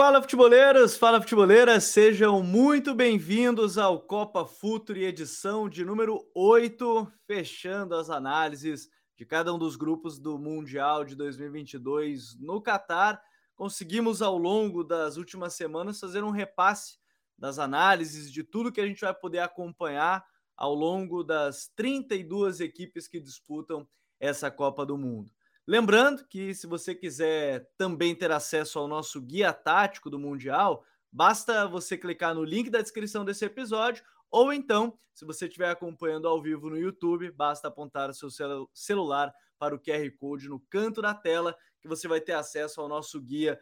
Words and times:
Fala 0.00 0.22
futeboleiros, 0.22 0.96
fala 0.96 1.20
futeboleiras, 1.20 1.84
sejam 1.84 2.42
muito 2.42 2.94
bem-vindos 2.94 3.76
ao 3.76 4.00
Copa 4.00 4.46
Futuri 4.46 5.04
edição 5.04 5.68
de 5.68 5.84
número 5.84 6.26
8, 6.34 7.06
fechando 7.26 7.94
as 7.94 8.08
análises 8.08 8.88
de 9.14 9.26
cada 9.26 9.52
um 9.52 9.58
dos 9.58 9.76
grupos 9.76 10.18
do 10.18 10.38
Mundial 10.38 11.04
de 11.04 11.14
2022 11.14 12.34
no 12.40 12.62
Catar. 12.62 13.22
Conseguimos 13.54 14.22
ao 14.22 14.38
longo 14.38 14.82
das 14.82 15.18
últimas 15.18 15.52
semanas 15.52 16.00
fazer 16.00 16.24
um 16.24 16.30
repasse 16.30 16.96
das 17.36 17.58
análises 17.58 18.32
de 18.32 18.42
tudo 18.42 18.72
que 18.72 18.80
a 18.80 18.86
gente 18.86 19.02
vai 19.02 19.12
poder 19.12 19.40
acompanhar 19.40 20.24
ao 20.56 20.74
longo 20.74 21.22
das 21.22 21.70
32 21.76 22.60
equipes 22.60 23.06
que 23.06 23.20
disputam 23.20 23.86
essa 24.18 24.50
Copa 24.50 24.86
do 24.86 24.96
Mundo. 24.96 25.30
Lembrando 25.66 26.26
que 26.26 26.54
se 26.54 26.66
você 26.66 26.94
quiser 26.94 27.70
também 27.76 28.14
ter 28.14 28.30
acesso 28.32 28.78
ao 28.78 28.88
nosso 28.88 29.20
guia 29.20 29.52
tático 29.52 30.10
do 30.10 30.18
Mundial, 30.18 30.84
basta 31.12 31.66
você 31.66 31.96
clicar 31.96 32.34
no 32.34 32.44
link 32.44 32.70
da 32.70 32.80
descrição 32.80 33.24
desse 33.24 33.44
episódio 33.44 34.02
ou 34.30 34.52
então, 34.52 34.96
se 35.12 35.24
você 35.24 35.46
estiver 35.46 35.70
acompanhando 35.70 36.28
ao 36.28 36.40
vivo 36.40 36.70
no 36.70 36.78
YouTube, 36.78 37.30
basta 37.32 37.66
apontar 37.68 38.10
o 38.10 38.14
seu 38.14 38.30
celu 38.30 38.70
celular 38.72 39.32
para 39.58 39.74
o 39.74 39.78
QR 39.78 40.08
Code 40.18 40.48
no 40.48 40.60
canto 40.70 41.02
da 41.02 41.12
tela 41.12 41.56
que 41.80 41.88
você 41.88 42.06
vai 42.06 42.20
ter 42.20 42.32
acesso 42.32 42.80
ao 42.80 42.88
nosso 42.88 43.20
guia. 43.20 43.60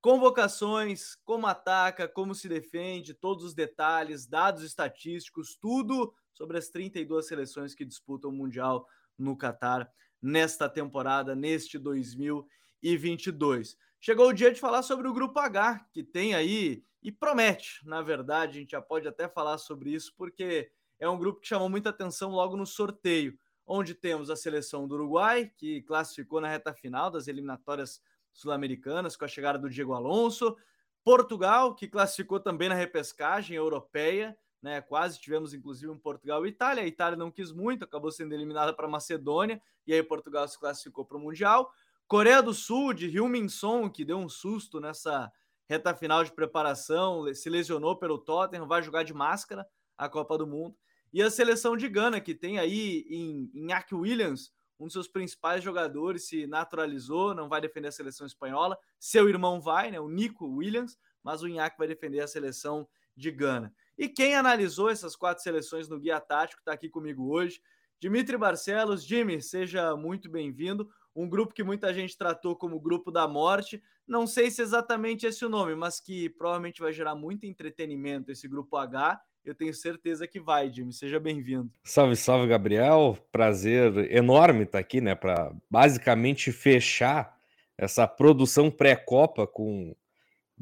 Convocações, 0.00 1.14
como 1.24 1.46
ataca, 1.46 2.08
como 2.08 2.34
se 2.34 2.48
defende, 2.48 3.12
todos 3.12 3.44
os 3.44 3.54
detalhes, 3.54 4.26
dados 4.26 4.62
estatísticos, 4.62 5.56
tudo 5.60 6.14
sobre 6.32 6.56
as 6.56 6.68
32 6.68 7.26
seleções 7.26 7.74
que 7.74 7.84
disputam 7.84 8.30
o 8.30 8.34
Mundial 8.34 8.86
no 9.18 9.36
Catar 9.36 9.90
nesta 10.26 10.68
temporada, 10.68 11.36
neste 11.36 11.78
2022. 11.78 13.76
Chegou 14.00 14.28
o 14.28 14.32
dia 14.32 14.52
de 14.52 14.60
falar 14.60 14.82
sobre 14.82 15.06
o 15.08 15.12
Grupo 15.12 15.38
H, 15.38 15.86
que 15.92 16.02
tem 16.02 16.34
aí 16.34 16.84
e 17.02 17.12
promete, 17.12 17.86
na 17.86 18.02
verdade, 18.02 18.58
a 18.58 18.60
gente 18.60 18.72
já 18.72 18.82
pode 18.82 19.06
até 19.06 19.28
falar 19.28 19.58
sobre 19.58 19.90
isso, 19.90 20.12
porque 20.16 20.70
é 20.98 21.08
um 21.08 21.16
grupo 21.18 21.40
que 21.40 21.46
chamou 21.46 21.68
muita 21.68 21.90
atenção 21.90 22.30
logo 22.30 22.56
no 22.56 22.66
sorteio, 22.66 23.38
onde 23.64 23.94
temos 23.94 24.28
a 24.28 24.36
seleção 24.36 24.88
do 24.88 24.96
Uruguai, 24.96 25.50
que 25.56 25.82
classificou 25.82 26.40
na 26.40 26.48
reta 26.48 26.74
final 26.74 27.10
das 27.10 27.28
eliminatórias 27.28 28.02
sul-americanas 28.32 29.16
com 29.16 29.24
a 29.24 29.28
chegada 29.28 29.58
do 29.58 29.70
Diego 29.70 29.92
Alonso, 29.92 30.56
Portugal, 31.04 31.74
que 31.74 31.86
classificou 31.86 32.40
também 32.40 32.68
na 32.68 32.74
repescagem 32.74 33.56
europeia, 33.56 34.36
né? 34.62 34.80
Quase 34.80 35.20
tivemos 35.20 35.54
inclusive 35.54 35.90
um 35.90 35.98
Portugal 35.98 36.44
e 36.46 36.48
Itália. 36.48 36.82
A 36.82 36.86
Itália 36.86 37.16
não 37.16 37.30
quis 37.30 37.52
muito, 37.52 37.84
acabou 37.84 38.10
sendo 38.10 38.34
eliminada 38.34 38.72
para 38.72 38.88
Macedônia 38.88 39.60
e 39.86 39.92
aí 39.92 40.02
Portugal 40.02 40.46
se 40.48 40.58
classificou 40.58 41.04
para 41.04 41.16
o 41.16 41.20
Mundial. 41.20 41.70
Coreia 42.08 42.42
do 42.42 42.54
Sul 42.54 42.92
de 42.92 43.06
Hyun-Min 43.06 43.48
Son, 43.48 43.90
que 43.90 44.04
deu 44.04 44.18
um 44.18 44.28
susto 44.28 44.80
nessa 44.80 45.30
reta 45.68 45.94
final 45.94 46.22
de 46.22 46.32
preparação, 46.32 47.32
se 47.34 47.50
lesionou 47.50 47.96
pelo 47.96 48.18
Tottenham, 48.18 48.66
vai 48.66 48.82
jogar 48.82 49.02
de 49.02 49.12
máscara 49.12 49.66
a 49.98 50.08
Copa 50.08 50.38
do 50.38 50.46
Mundo. 50.46 50.76
E 51.12 51.22
a 51.22 51.30
seleção 51.30 51.76
de 51.76 51.88
Gana, 51.88 52.20
que 52.20 52.34
tem 52.34 52.58
aí 52.58 53.06
em 53.08 53.50
Iñaki 53.54 53.94
Williams, 53.94 54.52
um 54.78 54.84
dos 54.84 54.92
seus 54.92 55.08
principais 55.08 55.64
jogadores, 55.64 56.28
se 56.28 56.46
naturalizou, 56.46 57.34
não 57.34 57.48
vai 57.48 57.60
defender 57.60 57.88
a 57.88 57.92
seleção 57.92 58.26
espanhola. 58.26 58.78
Seu 58.98 59.28
irmão 59.28 59.60
vai, 59.60 59.90
né, 59.90 59.98
o 59.98 60.08
Nico 60.08 60.46
Williams, 60.46 60.98
mas 61.22 61.42
o 61.42 61.48
Iñaki 61.48 61.78
vai 61.78 61.88
defender 61.88 62.20
a 62.20 62.28
seleção 62.28 62.86
de 63.16 63.30
Gana. 63.30 63.74
E 63.98 64.08
quem 64.08 64.34
analisou 64.34 64.90
essas 64.90 65.16
quatro 65.16 65.42
seleções 65.42 65.88
no 65.88 65.98
Guia 65.98 66.20
Tático 66.20 66.60
está 66.60 66.72
aqui 66.72 66.88
comigo 66.88 67.30
hoje. 67.30 67.60
Dimitri 67.98 68.36
Barcelos. 68.36 69.04
Jimmy, 69.04 69.40
seja 69.40 69.96
muito 69.96 70.30
bem-vindo. 70.30 70.88
Um 71.14 71.28
grupo 71.28 71.54
que 71.54 71.64
muita 71.64 71.94
gente 71.94 72.16
tratou 72.16 72.54
como 72.54 72.78
grupo 72.78 73.10
da 73.10 73.26
morte. 73.26 73.82
Não 74.06 74.26
sei 74.26 74.50
se 74.50 74.60
é 74.60 74.64
exatamente 74.64 75.26
esse 75.26 75.44
o 75.44 75.48
nome, 75.48 75.74
mas 75.74 75.98
que 75.98 76.28
provavelmente 76.28 76.80
vai 76.80 76.92
gerar 76.92 77.14
muito 77.14 77.46
entretenimento 77.46 78.30
esse 78.30 78.46
grupo 78.46 78.76
H. 78.76 79.18
Eu 79.42 79.54
tenho 79.54 79.72
certeza 79.72 80.26
que 80.26 80.38
vai, 80.38 80.70
Jimmy. 80.70 80.92
Seja 80.92 81.18
bem-vindo. 81.18 81.70
Salve, 81.82 82.16
salve, 82.16 82.48
Gabriel. 82.48 83.16
Prazer 83.32 84.12
enorme 84.12 84.64
estar 84.64 84.78
aqui, 84.78 85.00
né? 85.00 85.14
Para 85.14 85.54
basicamente 85.70 86.52
fechar 86.52 87.34
essa 87.78 88.06
produção 88.06 88.70
pré-copa 88.70 89.46
com 89.46 89.94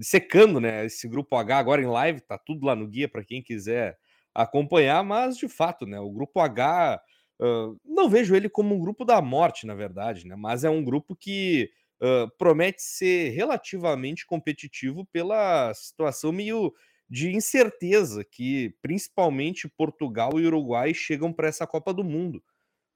secando, 0.00 0.60
né? 0.60 0.86
Esse 0.86 1.08
grupo 1.08 1.36
H 1.36 1.58
agora 1.58 1.82
em 1.82 1.86
live, 1.86 2.20
tá 2.20 2.38
tudo 2.38 2.66
lá 2.66 2.74
no 2.74 2.86
guia 2.86 3.08
para 3.08 3.24
quem 3.24 3.42
quiser 3.42 3.98
acompanhar, 4.34 5.04
mas 5.04 5.36
de 5.36 5.48
fato, 5.48 5.86
né? 5.86 6.00
O 6.00 6.10
grupo 6.10 6.40
H, 6.40 7.00
uh, 7.40 7.78
não 7.84 8.08
vejo 8.08 8.34
ele 8.34 8.48
como 8.48 8.74
um 8.74 8.80
grupo 8.80 9.04
da 9.04 9.22
morte, 9.22 9.66
na 9.66 9.74
verdade, 9.74 10.26
né? 10.26 10.34
Mas 10.36 10.64
é 10.64 10.70
um 10.70 10.82
grupo 10.82 11.14
que 11.14 11.70
uh, 12.02 12.28
promete 12.36 12.82
ser 12.82 13.30
relativamente 13.30 14.26
competitivo 14.26 15.06
pela 15.06 15.72
situação 15.74 16.32
meio 16.32 16.72
de 17.08 17.30
incerteza 17.30 18.24
que 18.24 18.74
principalmente 18.82 19.68
Portugal 19.68 20.32
e 20.40 20.46
Uruguai 20.46 20.92
chegam 20.92 21.32
para 21.32 21.48
essa 21.48 21.66
Copa 21.66 21.92
do 21.92 22.02
Mundo. 22.02 22.42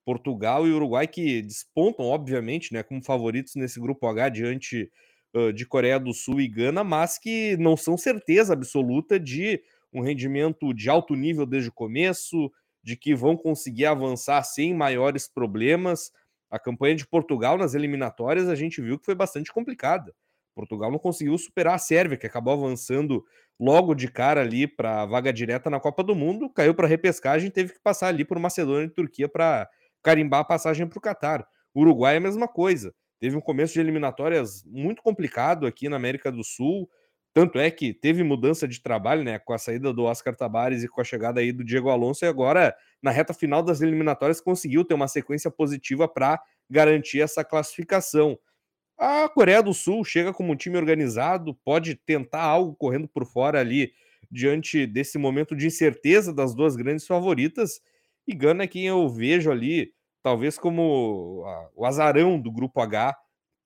Portugal 0.05 0.67
e 0.67 0.73
Uruguai 0.73 1.07
que 1.07 1.43
despontam, 1.43 2.07
obviamente, 2.07 2.73
né, 2.73 2.83
como 2.83 3.05
favoritos 3.05 3.55
nesse 3.55 3.79
grupo 3.79 4.07
H 4.07 4.31
diante 4.31 4.91
de 5.55 5.67
Coreia 5.67 5.99
do 6.01 6.13
Sul 6.13 6.41
e 6.41 6.49
Gana, 6.49 6.83
mas 6.83 7.19
que 7.19 7.57
não 7.59 7.77
são 7.77 7.97
certeza 7.97 8.53
absoluta 8.53 9.21
de 9.21 9.63
um 9.93 10.01
rendimento 10.01 10.73
de 10.73 10.89
alto 10.89 11.15
nível 11.15 11.47
desde 11.47 11.69
o 11.69 11.73
começo, 11.73 12.51
de 12.83 12.97
que 12.97 13.15
vão 13.15 13.37
conseguir 13.37 13.87
avançar 13.87 14.43
sem 14.43 14.75
maiores 14.75 15.29
problemas. 15.29 16.11
A 16.51 16.59
campanha 16.59 16.95
de 16.95 17.07
Portugal 17.07 17.59
nas 17.59 17.75
eliminatórias 17.75 18.49
a 18.49 18.55
gente 18.55 18.81
viu 18.81 18.99
que 18.99 19.05
foi 19.05 19.15
bastante 19.15 19.53
complicada. 19.53 20.15
Portugal 20.55 20.91
não 20.91 20.99
conseguiu 20.99 21.37
superar 21.39 21.75
a 21.75 21.79
Sérvia, 21.79 22.17
que 22.17 22.27
acabou 22.27 22.55
avançando 22.55 23.25
logo 23.61 23.95
de 23.95 24.11
cara 24.11 24.41
ali 24.41 24.67
para 24.67 25.03
a 25.03 25.07
vaga 25.07 25.33
direta 25.33 25.71
na 25.71 25.79
Copa 25.79 26.03
do 26.03 26.15
Mundo, 26.15 26.51
caiu 26.51 26.75
para 26.75 26.87
a 26.87 26.89
repescagem, 26.89 27.51
teve 27.51 27.75
que 27.75 27.81
passar 27.81 28.09
ali 28.09 28.25
por 28.25 28.39
Macedônia 28.39 28.87
e 28.87 28.91
Turquia 28.91 29.29
para 29.29 29.69
carimbar 30.03 30.41
a 30.41 30.45
passagem 30.45 30.87
para 30.87 30.99
o 30.99 31.03
Catar. 31.03 31.47
Uruguai 31.75 32.15
é 32.15 32.19
a 32.19 32.21
mesma 32.21 32.49
coisa 32.49 32.93
teve 33.21 33.37
um 33.37 33.41
começo 33.41 33.75
de 33.75 33.81
eliminatórias 33.81 34.65
muito 34.65 35.03
complicado 35.03 35.67
aqui 35.67 35.89
na 35.89 35.97
América 35.97 36.31
do 36.31 36.45
Sul. 36.45 36.89
Tanto 37.35 37.59
é 37.59 37.71
que 37.71 37.93
teve 37.93 38.23
mudança 38.23 38.67
de 38.67 38.81
trabalho, 38.81 39.23
né? 39.23 39.39
Com 39.39 39.53
a 39.53 39.59
saída 39.59 39.93
do 39.93 40.05
Oscar 40.05 40.35
Tabares 40.35 40.83
e 40.83 40.89
com 40.89 41.01
a 41.01 41.05
chegada 41.05 41.41
aí 41.41 41.53
do 41.53 41.65
Diego 41.65 41.91
Alonso, 41.91 42.25
e 42.25 42.29
agora, 42.29 42.75
na 43.03 43.11
reta 43.11 43.33
final 43.35 43.63
das 43.63 43.81
eliminatórias, 43.81 44.41
conseguiu 44.41 44.85
ter 44.85 44.95
uma 44.95 45.09
sequência 45.09 45.51
positiva 45.51 46.09
para 46.09 46.41
garantir 46.69 47.21
essa 47.21 47.45
classificação. 47.45 48.39
A 48.99 49.29
Coreia 49.29 49.63
do 49.63 49.73
Sul 49.73 50.05
chega 50.05 50.33
como 50.33 50.53
um 50.53 50.57
time 50.57 50.77
organizado, 50.77 51.55
pode 51.65 51.95
tentar 51.95 52.43
algo 52.43 52.75
correndo 52.75 53.07
por 53.07 53.25
fora 53.25 53.61
ali 53.61 53.93
diante 54.31 54.87
desse 54.87 55.19
momento 55.19 55.55
de 55.55 55.67
incerteza 55.67 56.33
das 56.35 56.55
duas 56.55 56.75
grandes 56.75 57.07
favoritas. 57.07 57.81
E 58.27 58.35
Gana 58.35 58.65
é 58.65 58.67
quem 58.67 58.87
eu 58.87 59.09
vejo 59.09 59.51
ali 59.51 59.93
talvez 60.23 60.59
como 60.59 61.45
o 61.75 61.85
azarão 61.85 62.41
do 62.41 62.51
grupo 62.51 62.81
H. 62.81 63.17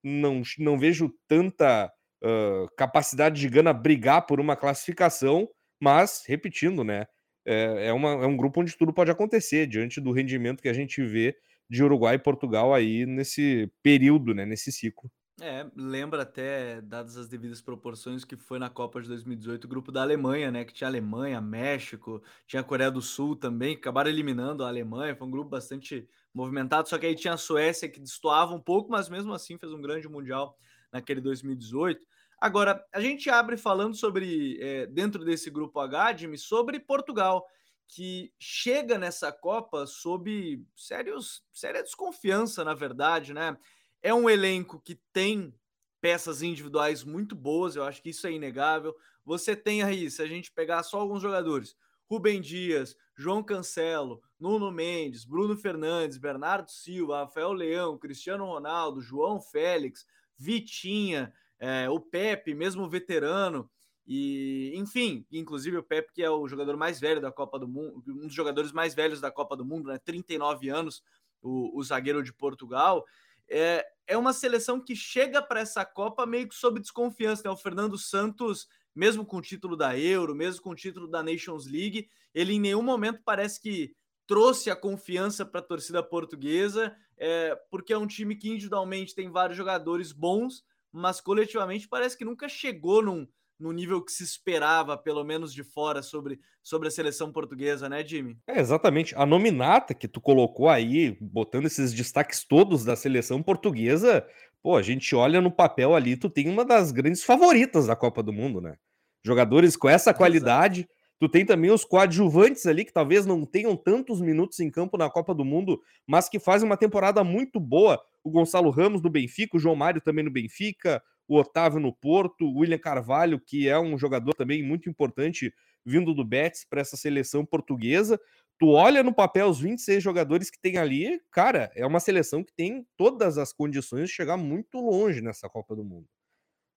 Não, 0.05 0.43
não 0.59 0.79
vejo 0.79 1.13
tanta 1.29 1.91
uh, 2.23 2.67
capacidade 2.77 3.41
de 3.41 3.49
Gana 3.49 3.73
brigar 3.73 4.27
por 4.27 4.41
uma 4.41 4.57
classificação, 4.57 5.49
mas, 5.81 6.25
repetindo, 6.27 6.83
né? 6.83 7.07
É, 7.45 7.89
é, 7.89 7.93
uma, 7.93 8.11
é 8.11 8.27
um 8.27 8.37
grupo 8.37 8.61
onde 8.61 8.77
tudo 8.77 8.93
pode 8.93 9.11
acontecer, 9.11 9.67
diante 9.67 10.01
do 10.01 10.13
rendimento 10.13 10.63
que 10.63 10.69
a 10.69 10.73
gente 10.73 11.03
vê 11.03 11.37
de 11.69 11.83
Uruguai 11.83 12.17
e 12.17 12.19
Portugal 12.19 12.73
aí 12.73 13.07
nesse 13.07 13.71
período, 13.83 14.35
né, 14.35 14.45
nesse 14.45 14.71
ciclo. 14.71 15.11
É, 15.45 15.67
lembra 15.75 16.23
até, 16.23 16.81
dadas 16.81 17.17
as 17.17 17.27
devidas 17.27 17.61
proporções, 17.61 18.25
que 18.25 18.37
foi 18.37 18.61
na 18.61 18.71
Copa 18.71 19.03
de 19.03 19.09
2018 19.09 19.65
o 19.65 19.69
grupo 19.69 19.91
da 19.91 20.01
Alemanha, 20.01 20.53
né? 20.53 20.65
Que 20.65 20.73
tinha 20.73 20.87
Alemanha, 20.87 21.41
México, 21.41 22.23
tinha 22.47 22.63
Coreia 22.63 22.93
do 22.93 23.03
Sul 23.03 23.35
também, 23.35 23.75
que 23.75 23.81
acabaram 23.81 24.09
eliminando 24.09 24.63
a 24.63 24.69
Alemanha. 24.69 25.17
Foi 25.17 25.27
um 25.27 25.33
grupo 25.33 25.51
bastante 25.51 26.09
movimentado, 26.33 26.89
só 26.89 26.97
que 26.97 27.07
aí 27.07 27.17
tinha 27.17 27.35
a 27.35 27.37
Suécia 27.37 27.89
que 27.89 27.99
destoava 27.99 28.55
um 28.55 28.61
pouco, 28.61 28.89
mas 28.93 29.09
mesmo 29.09 29.35
assim 29.35 29.59
fez 29.59 29.73
um 29.73 29.83
grande 29.83 30.09
Mundial 30.09 30.57
naquele 30.93 31.21
2018. 31.21 32.07
Agora, 32.41 32.81
a 32.95 33.01
gente 33.01 33.29
abre 33.29 33.57
falando 33.57 33.97
sobre, 33.97 34.61
é, 34.61 34.87
dentro 34.87 35.25
desse 35.25 35.51
grupo 35.51 35.81
H, 35.81 36.19
Jimmy, 36.19 36.39
sobre 36.39 36.79
Portugal, 36.79 37.45
que 37.89 38.33
chega 38.39 38.97
nessa 38.97 39.33
Copa 39.33 39.89
sob 39.89 40.65
sérios, 40.77 41.43
séria 41.51 41.83
desconfiança, 41.83 42.63
na 42.63 42.75
verdade, 42.75 43.35
né? 43.35 43.57
É 44.03 44.13
um 44.13 44.29
elenco 44.29 44.81
que 44.81 44.97
tem 45.13 45.55
peças 46.01 46.43
individuais 46.43 47.05
muito 47.05 47.37
boas, 47.37 47.77
eu 47.77 47.85
acho 47.85 48.03
que 48.03 48.11
isso 48.11 48.27
é 48.27 48.33
inegável. 48.33 48.97
Você 49.25 49.55
tem 49.55 49.83
aí, 49.83 50.11
se 50.11 50.21
a 50.21 50.27
gente 50.27 50.51
pegar 50.51 50.83
só 50.83 50.99
alguns 50.99 51.23
jogadores, 51.23 51.77
Rubem 52.11 52.41
Dias, 52.41 52.97
João 53.17 53.43
Cancelo, 53.43 54.21
Nuno 54.39 54.73
Mendes, 54.73 55.25
Bruno 55.25 55.57
Fernandes, 55.57 56.19
Bernardo 56.19 56.71
Silva, 56.71 57.21
Rafael 57.21 57.53
Leão, 57.53 57.97
Cristiano 57.97 58.45
Ronaldo, 58.45 59.01
João 59.01 59.41
Félix, 59.41 60.05
Vitinha, 60.37 61.33
é, 61.61 61.89
o 61.89 62.01
Pepe, 62.01 62.55
mesmo 62.55 62.89
veterano, 62.89 63.71
e 64.05 64.73
enfim, 64.75 65.25
inclusive 65.31 65.77
o 65.77 65.83
Pepe, 65.83 66.13
que 66.13 66.23
é 66.25 66.29
o 66.29 66.49
jogador 66.49 66.77
mais 66.77 66.99
velho 66.99 67.21
da 67.21 67.31
Copa 67.31 67.57
do 67.57 67.69
Mundo, 67.69 68.03
um 68.09 68.27
dos 68.27 68.35
jogadores 68.35 68.73
mais 68.73 68.95
velhos 68.95 69.21
da 69.21 69.31
Copa 69.31 69.57
do 69.57 69.65
Mundo, 69.65 69.89
né? 69.89 69.99
39 69.99 70.69
anos, 70.69 71.05
o, 71.41 71.79
o 71.79 71.83
zagueiro 71.85 72.23
de 72.23 72.33
Portugal 72.33 73.05
é, 73.53 73.87
é 74.07 74.17
uma 74.17 74.33
seleção 74.33 74.81
que 74.81 74.97
chega 74.97 75.43
para 75.43 75.61
essa 75.61 75.85
Copa 75.85 76.27
meio 76.27 76.49
que 76.49 76.55
sob 76.55 76.81
desconfiança. 76.81 77.43
Né? 77.45 77.51
O 77.51 77.57
Fernando 77.57 77.99
Santos, 77.99 78.67
mesmo 78.95 79.25
com 79.25 79.37
o 79.37 79.43
título 79.43 79.77
da 79.77 79.97
Euro, 79.99 80.35
mesmo 80.35 80.63
com 80.63 80.71
o 80.71 80.75
título 80.75 81.07
da 81.07 81.23
Nations 81.23 81.67
League, 81.67 82.09
ele 82.35 82.55
em 82.55 82.61
nenhum 82.61 82.83
momento 82.83 83.21
parece 83.25 83.61
que 83.61 83.95
trouxe 84.27 84.71
a 84.71 84.77
confiança 84.77 85.45
para 85.45 85.61
a 85.61 85.65
torcida 85.65 86.03
portuguesa, 86.03 86.97
é, 87.19 87.55
porque 87.71 87.93
é 87.93 87.99
um 87.99 88.07
time 88.07 88.35
que 88.35 88.49
individualmente 88.49 89.15
tem 89.15 89.31
vários 89.31 89.57
jogadores 89.57 90.13
bons, 90.13 90.65
mas 90.91 91.21
coletivamente 91.21 91.89
parece 91.89 92.17
que 92.17 92.25
nunca 92.25 92.49
chegou 92.49 93.03
num, 93.03 93.29
no 93.63 93.71
nível 93.71 94.03
que 94.03 94.11
se 94.11 94.25
esperava, 94.25 94.99
pelo 94.99 95.23
menos 95.23 95.55
de 95.55 95.63
fora, 95.63 96.03
sobre, 96.03 96.41
sobre 96.63 96.89
a 96.89 96.91
seleção 96.91 97.31
portuguesa, 97.31 97.89
né, 97.89 98.05
Jimmy? 98.05 98.37
É, 98.47 98.59
exatamente. 98.59 99.15
A 99.15 99.25
nominata 99.25 99.95
que 99.95 100.09
tu 100.09 100.21
colocou 100.21 100.69
aí, 100.69 101.17
botando 101.21 101.67
esses 101.67 101.93
destaques 101.93 102.45
todos 102.45 102.85
da 102.85 102.97
seleção 102.97 103.41
portuguesa, 103.41 104.27
pô, 104.61 104.77
a 104.77 104.83
gente 104.83 105.15
olha 105.15 105.41
no 105.41 105.51
papel 105.51 105.95
ali, 105.95 106.17
tu 106.17 106.29
tem 106.29 106.49
uma 106.49 106.65
das 106.65 106.91
grandes 106.91 107.23
favoritas 107.23 107.87
da 107.87 107.95
Copa 107.95 108.21
do 108.21 108.33
Mundo, 108.33 108.61
né? 108.61 108.77
Jogadores 109.25 109.77
com 109.77 109.89
essa 109.89 110.13
qualidade. 110.13 110.81
Exato. 110.81 111.03
Tu 111.21 111.29
tem 111.29 111.47
também 111.47 111.71
os 111.71 111.85
coadjuvantes 111.85 112.67
ali, 112.67 112.85
que 112.85 112.93
talvez 112.93 113.25
não 113.25 113.47
tenham 113.47 113.77
tantos 113.77 114.21
minutos 114.21 114.59
em 114.59 114.69
campo 114.69 114.99
na 114.99 115.09
Copa 115.09 115.33
do 115.33 115.45
Mundo, 115.45 115.81
mas 116.05 116.29
que 116.29 116.41
fazem 116.41 116.69
uma 116.69 116.77
temporada 116.77 117.23
muito 117.23 117.61
boa. 117.61 118.03
O 118.25 118.31
Gonçalo 118.31 118.71
Ramos 118.71 119.01
no 119.01 119.09
Benfica, 119.09 119.57
o 119.57 119.61
João 119.61 119.77
Mário 119.77 120.01
também 120.01 120.25
no 120.25 120.33
Benfica, 120.33 121.01
o 121.29 121.39
Otávio 121.39 121.81
no 121.81 121.95
Porto, 121.95 122.45
o 122.45 122.59
William 122.59 122.79
Carvalho, 122.79 123.41
que 123.41 123.69
é 123.69 123.79
um 123.79 123.97
jogador 123.97 124.35
também 124.35 124.63
muito 124.63 124.89
importante 124.89 125.53
vindo 125.85 126.15
do 126.15 126.25
Betis 126.25 126.65
para 126.65 126.81
essa 126.81 126.97
seleção 126.97 127.45
portuguesa. 127.45 128.21
Tu 128.59 128.69
olha 128.69 129.03
no 129.03 129.15
papel 129.15 129.49
os 129.49 129.61
26 129.61 130.03
jogadores 130.03 130.51
que 130.51 130.61
tem 130.61 130.79
ali, 130.79 131.21
cara, 131.31 131.71
é 131.75 131.85
uma 131.87 132.01
seleção 132.01 132.45
que 132.45 132.53
tem 132.53 132.87
todas 132.97 133.39
as 133.39 133.53
condições 133.53 134.09
de 134.09 134.15
chegar 134.15 134.37
muito 134.37 134.79
longe 134.79 135.21
nessa 135.21 135.49
Copa 135.49 135.75
do 135.75 135.85
Mundo. 135.85 136.07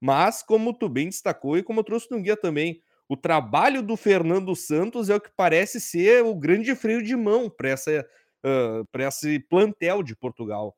Mas, 0.01 0.42
como 0.42 0.74
tu 0.74 0.89
bem 0.89 1.09
destacou 1.09 1.57
e 1.57 1.63
como 1.63 1.80
eu 1.80 1.83
trouxe 1.83 2.09
no 2.12 2.21
guia 2.21 2.36
também, 2.36 2.80
o 3.07 3.15
trabalho 3.15 3.83
do 3.83 3.95
Fernando 3.95 4.56
Santos 4.56 5.09
é 5.09 5.15
o 5.15 5.21
que 5.21 5.30
parece 5.36 5.80
ser 5.80 6.24
o 6.24 6.36
grande 6.36 6.75
freio 6.75 7.03
de 7.03 7.15
mão 7.15 7.50
para 7.50 7.69
essa 7.69 8.06
uh, 8.45 8.86
para 8.92 9.07
esse 9.07 9.39
plantel 9.39 10.01
de 10.01 10.15
Portugal. 10.15 10.75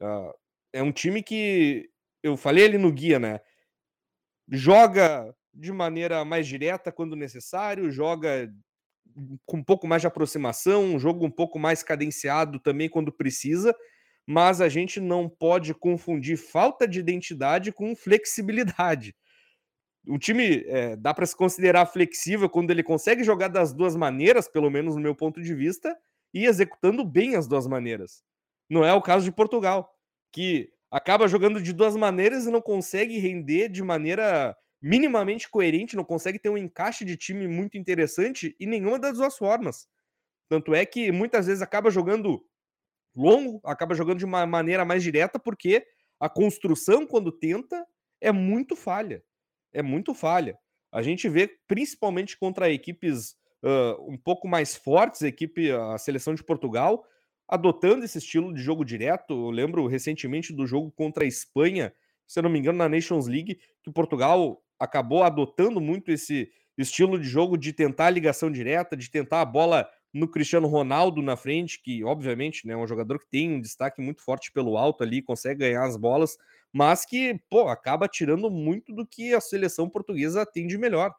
Uh, 0.00 0.32
é 0.72 0.82
um 0.82 0.92
time 0.92 1.22
que 1.22 1.88
eu 2.24 2.38
falei 2.38 2.64
ali 2.64 2.78
no 2.78 2.90
guia, 2.90 3.18
né? 3.18 3.38
Joga 4.50 5.34
de 5.52 5.70
maneira 5.70 6.24
mais 6.24 6.46
direta 6.48 6.90
quando 6.90 7.14
necessário, 7.14 7.90
joga 7.90 8.50
com 9.44 9.58
um 9.58 9.62
pouco 9.62 9.86
mais 9.86 10.00
de 10.00 10.08
aproximação, 10.08 10.82
um 10.84 10.98
jogo 10.98 11.26
um 11.26 11.30
pouco 11.30 11.58
mais 11.58 11.82
cadenciado 11.82 12.58
também 12.58 12.88
quando 12.88 13.12
precisa, 13.12 13.76
mas 14.26 14.62
a 14.62 14.70
gente 14.70 15.00
não 15.00 15.28
pode 15.28 15.74
confundir 15.74 16.38
falta 16.38 16.88
de 16.88 16.98
identidade 16.98 17.70
com 17.70 17.94
flexibilidade. 17.94 19.14
O 20.08 20.18
time 20.18 20.64
é, 20.66 20.96
dá 20.96 21.12
para 21.12 21.26
se 21.26 21.36
considerar 21.36 21.84
flexível 21.86 22.48
quando 22.48 22.70
ele 22.70 22.82
consegue 22.82 23.22
jogar 23.22 23.48
das 23.48 23.74
duas 23.74 23.94
maneiras, 23.94 24.48
pelo 24.48 24.70
menos 24.70 24.96
no 24.96 25.00
meu 25.00 25.14
ponto 25.14 25.42
de 25.42 25.54
vista, 25.54 25.94
e 26.32 26.46
executando 26.46 27.04
bem 27.04 27.36
as 27.36 27.46
duas 27.46 27.66
maneiras. 27.66 28.24
Não 28.68 28.82
é 28.82 28.94
o 28.94 29.02
caso 29.02 29.26
de 29.26 29.32
Portugal, 29.32 29.94
que 30.32 30.73
acaba 30.94 31.26
jogando 31.26 31.60
de 31.60 31.72
duas 31.72 31.96
maneiras 31.96 32.46
e 32.46 32.52
não 32.52 32.62
consegue 32.62 33.18
render 33.18 33.68
de 33.68 33.82
maneira 33.82 34.56
minimamente 34.80 35.50
coerente, 35.50 35.96
não 35.96 36.04
consegue 36.04 36.38
ter 36.38 36.50
um 36.50 36.56
encaixe 36.56 37.04
de 37.04 37.16
time 37.16 37.48
muito 37.48 37.76
interessante 37.76 38.54
em 38.60 38.66
nenhuma 38.66 38.96
das 38.96 39.18
duas 39.18 39.36
formas. 39.36 39.88
Tanto 40.48 40.72
é 40.72 40.86
que 40.86 41.10
muitas 41.10 41.46
vezes 41.46 41.62
acaba 41.62 41.90
jogando 41.90 42.40
longo, 43.12 43.60
acaba 43.64 43.92
jogando 43.92 44.20
de 44.20 44.24
uma 44.24 44.46
maneira 44.46 44.84
mais 44.84 45.02
direta, 45.02 45.36
porque 45.36 45.84
a 46.20 46.28
construção, 46.28 47.04
quando 47.04 47.32
tenta, 47.32 47.84
é 48.20 48.30
muito 48.30 48.76
falha. 48.76 49.20
É 49.72 49.82
muito 49.82 50.14
falha. 50.14 50.56
A 50.92 51.02
gente 51.02 51.28
vê, 51.28 51.50
principalmente 51.66 52.38
contra 52.38 52.70
equipes 52.70 53.32
uh, 53.64 54.00
um 54.08 54.16
pouco 54.16 54.46
mais 54.46 54.76
fortes, 54.76 55.24
a 55.24 55.28
equipe, 55.28 55.72
a 55.72 55.98
seleção 55.98 56.36
de 56.36 56.44
Portugal, 56.44 57.04
adotando 57.48 58.04
esse 58.04 58.18
estilo 58.18 58.52
de 58.52 58.62
jogo 58.62 58.84
direto. 58.84 59.32
Eu 59.32 59.50
lembro 59.50 59.86
recentemente 59.86 60.52
do 60.52 60.66
jogo 60.66 60.90
contra 60.92 61.24
a 61.24 61.26
Espanha, 61.26 61.92
se 62.26 62.38
eu 62.38 62.42
não 62.42 62.50
me 62.50 62.58
engano, 62.58 62.78
na 62.78 62.88
Nations 62.88 63.26
League, 63.26 63.58
que 63.82 63.92
Portugal 63.92 64.62
acabou 64.78 65.22
adotando 65.22 65.80
muito 65.80 66.10
esse 66.10 66.50
estilo 66.76 67.18
de 67.18 67.28
jogo 67.28 67.56
de 67.56 67.72
tentar 67.72 68.06
a 68.06 68.10
ligação 68.10 68.50
direta, 68.50 68.96
de 68.96 69.10
tentar 69.10 69.40
a 69.40 69.44
bola 69.44 69.88
no 70.12 70.28
Cristiano 70.28 70.68
Ronaldo 70.68 71.20
na 71.20 71.36
frente, 71.36 71.82
que 71.82 72.04
obviamente 72.04 72.66
né, 72.66 72.74
é 72.74 72.76
um 72.76 72.86
jogador 72.86 73.18
que 73.18 73.28
tem 73.28 73.52
um 73.52 73.60
destaque 73.60 74.00
muito 74.00 74.22
forte 74.22 74.52
pelo 74.52 74.76
alto 74.76 75.02
ali, 75.02 75.20
consegue 75.20 75.60
ganhar 75.60 75.84
as 75.84 75.96
bolas, 75.96 76.36
mas 76.72 77.04
que 77.04 77.40
pô, 77.50 77.68
acaba 77.68 78.06
tirando 78.08 78.48
muito 78.50 78.92
do 78.92 79.06
que 79.06 79.34
a 79.34 79.40
seleção 79.40 79.88
portuguesa 79.88 80.46
tem 80.46 80.66
de 80.66 80.78
melhor. 80.78 81.12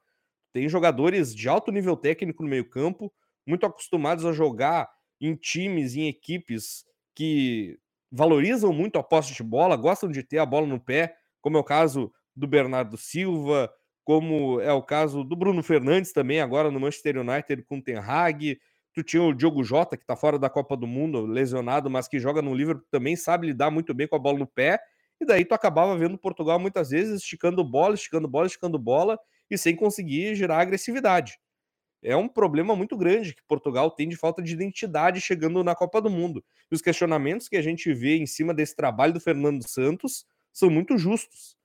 Tem 0.54 0.69
jogadores 0.69 1.36
de 1.36 1.50
alto 1.50 1.71
nível 1.71 1.98
técnico 1.98 2.42
no 2.42 2.50
meio-campo, 2.50 3.12
muito 3.45 3.66
acostumados 3.66 4.25
a 4.25 4.31
jogar 4.31 4.89
em 5.19 5.35
times, 5.35 5.95
em 5.95 6.07
equipes 6.07 6.85
que 7.13 7.79
valorizam 8.12 8.71
muito 8.71 8.97
a 8.97 9.03
posse 9.03 9.33
de 9.33 9.44
bola, 9.44 9.75
gostam 9.75 10.09
de 10.09 10.23
ter 10.23 10.38
a 10.38 10.45
bola 10.45 10.67
no 10.67 10.79
pé, 10.79 11.15
como 11.41 11.57
é 11.57 11.59
o 11.59 11.63
caso 11.63 12.12
do 12.35 12.47
Bernardo 12.47 12.97
Silva, 12.97 13.71
como 14.03 14.59
é 14.62 14.71
o 14.71 14.83
caso 14.83 15.23
do 15.23 15.35
Bruno 15.35 15.63
Fernandes 15.63 16.12
também, 16.12 16.39
agora 16.39 16.69
no 16.69 16.79
Manchester 16.79 17.17
United 17.17 17.63
com 17.63 17.77
o 17.77 17.81
Ten 17.81 17.97
Hag. 17.97 18.59
Tu 18.94 19.03
tinha 19.03 19.23
o 19.23 19.33
Diogo 19.33 19.63
Jota, 19.63 19.97
que 19.97 20.03
está 20.03 20.15
fora 20.15 20.39
da 20.39 20.50
Copa 20.50 20.77
do 20.77 20.88
Mundo, 20.88 21.25
lesionado, 21.25 21.89
mas 21.89 22.07
que 22.07 22.19
joga 22.19 22.41
no 22.41 22.53
Liverpool 22.53 22.88
também, 22.89 23.15
sabe 23.15 23.47
lidar 23.47 23.69
muito 23.69 23.94
bem 23.94 24.07
com 24.07 24.15
a 24.15 24.19
bola 24.19 24.39
no 24.39 24.47
pé. 24.47 24.79
E 25.19 25.25
daí 25.25 25.44
tu 25.44 25.53
acabava 25.53 25.97
vendo 25.97 26.18
Portugal 26.18 26.59
muitas 26.59 26.89
vezes 26.89 27.21
esticando 27.21 27.63
bola, 27.63 27.95
esticando 27.95 28.27
bola, 28.27 28.47
esticando 28.47 28.77
bola 28.77 29.19
e 29.50 29.57
sem 29.57 29.75
conseguir 29.75 30.35
gerar 30.35 30.59
agressividade 30.59 31.38
é 32.06 32.16
um 32.16 32.28
problema 32.28 32.75
muito 32.75 32.96
grande 32.96 33.34
que 33.34 33.42
Portugal 33.48 33.90
tem 33.90 34.07
de 34.07 34.16
falta 34.16 34.42
de 34.42 34.54
identidade 34.54 35.19
chegando 35.19 35.63
na 35.63 35.74
Copa 35.74 36.00
do 36.00 36.10
Mundo. 36.10 36.44
E 36.72 36.75
os 36.75 36.81
questionamentos 36.81 37.50
que 37.50 37.57
a 37.57 37.62
gente 37.62 37.92
vê 37.94 38.16
em 38.18 38.28
cima 38.28 38.54
desse 38.54 38.75
trabalho 38.75 39.13
do 39.13 39.19
Fernando 39.19 39.68
Santos 39.68 40.25
são 40.54 40.69
muito 40.69 40.98
justos. 40.98 41.57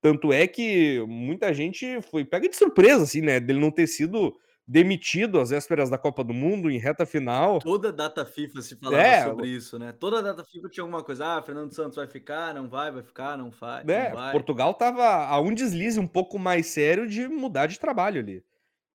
Tanto 0.00 0.32
é 0.32 0.46
que 0.46 1.04
muita 1.08 1.52
gente 1.52 2.00
foi 2.02 2.24
pega 2.24 2.48
de 2.48 2.56
surpresa, 2.56 3.02
assim, 3.02 3.20
né? 3.20 3.40
Dele 3.40 3.58
não 3.58 3.72
ter 3.72 3.88
sido 3.88 4.36
demitido 4.64 5.40
às 5.40 5.50
vésperas 5.50 5.90
da 5.90 5.98
Copa 5.98 6.22
do 6.22 6.32
Mundo 6.32 6.70
em 6.70 6.78
reta 6.78 7.04
final. 7.04 7.58
Toda 7.58 7.92
data 7.92 8.24
FIFA 8.24 8.62
se 8.62 8.76
falava 8.76 9.02
é, 9.02 9.24
sobre 9.24 9.48
isso, 9.48 9.78
né? 9.78 9.92
Toda 9.92 10.22
data 10.22 10.44
FIFA 10.44 10.68
tinha 10.68 10.84
alguma 10.84 11.02
coisa. 11.02 11.26
Ah, 11.26 11.42
Fernando 11.42 11.74
Santos 11.74 11.96
vai 11.96 12.06
ficar, 12.06 12.54
não 12.54 12.68
vai, 12.68 12.92
vai 12.92 13.02
ficar, 13.02 13.36
não 13.36 13.50
vai. 13.50 13.82
É, 13.88 14.10
não 14.10 14.16
vai. 14.16 14.30
Portugal 14.30 14.72
tava 14.74 15.26
a 15.26 15.40
um 15.40 15.52
deslize 15.52 15.98
um 15.98 16.06
pouco 16.06 16.38
mais 16.38 16.66
sério 16.66 17.08
de 17.08 17.26
mudar 17.26 17.66
de 17.66 17.80
trabalho 17.80 18.20
ali 18.20 18.44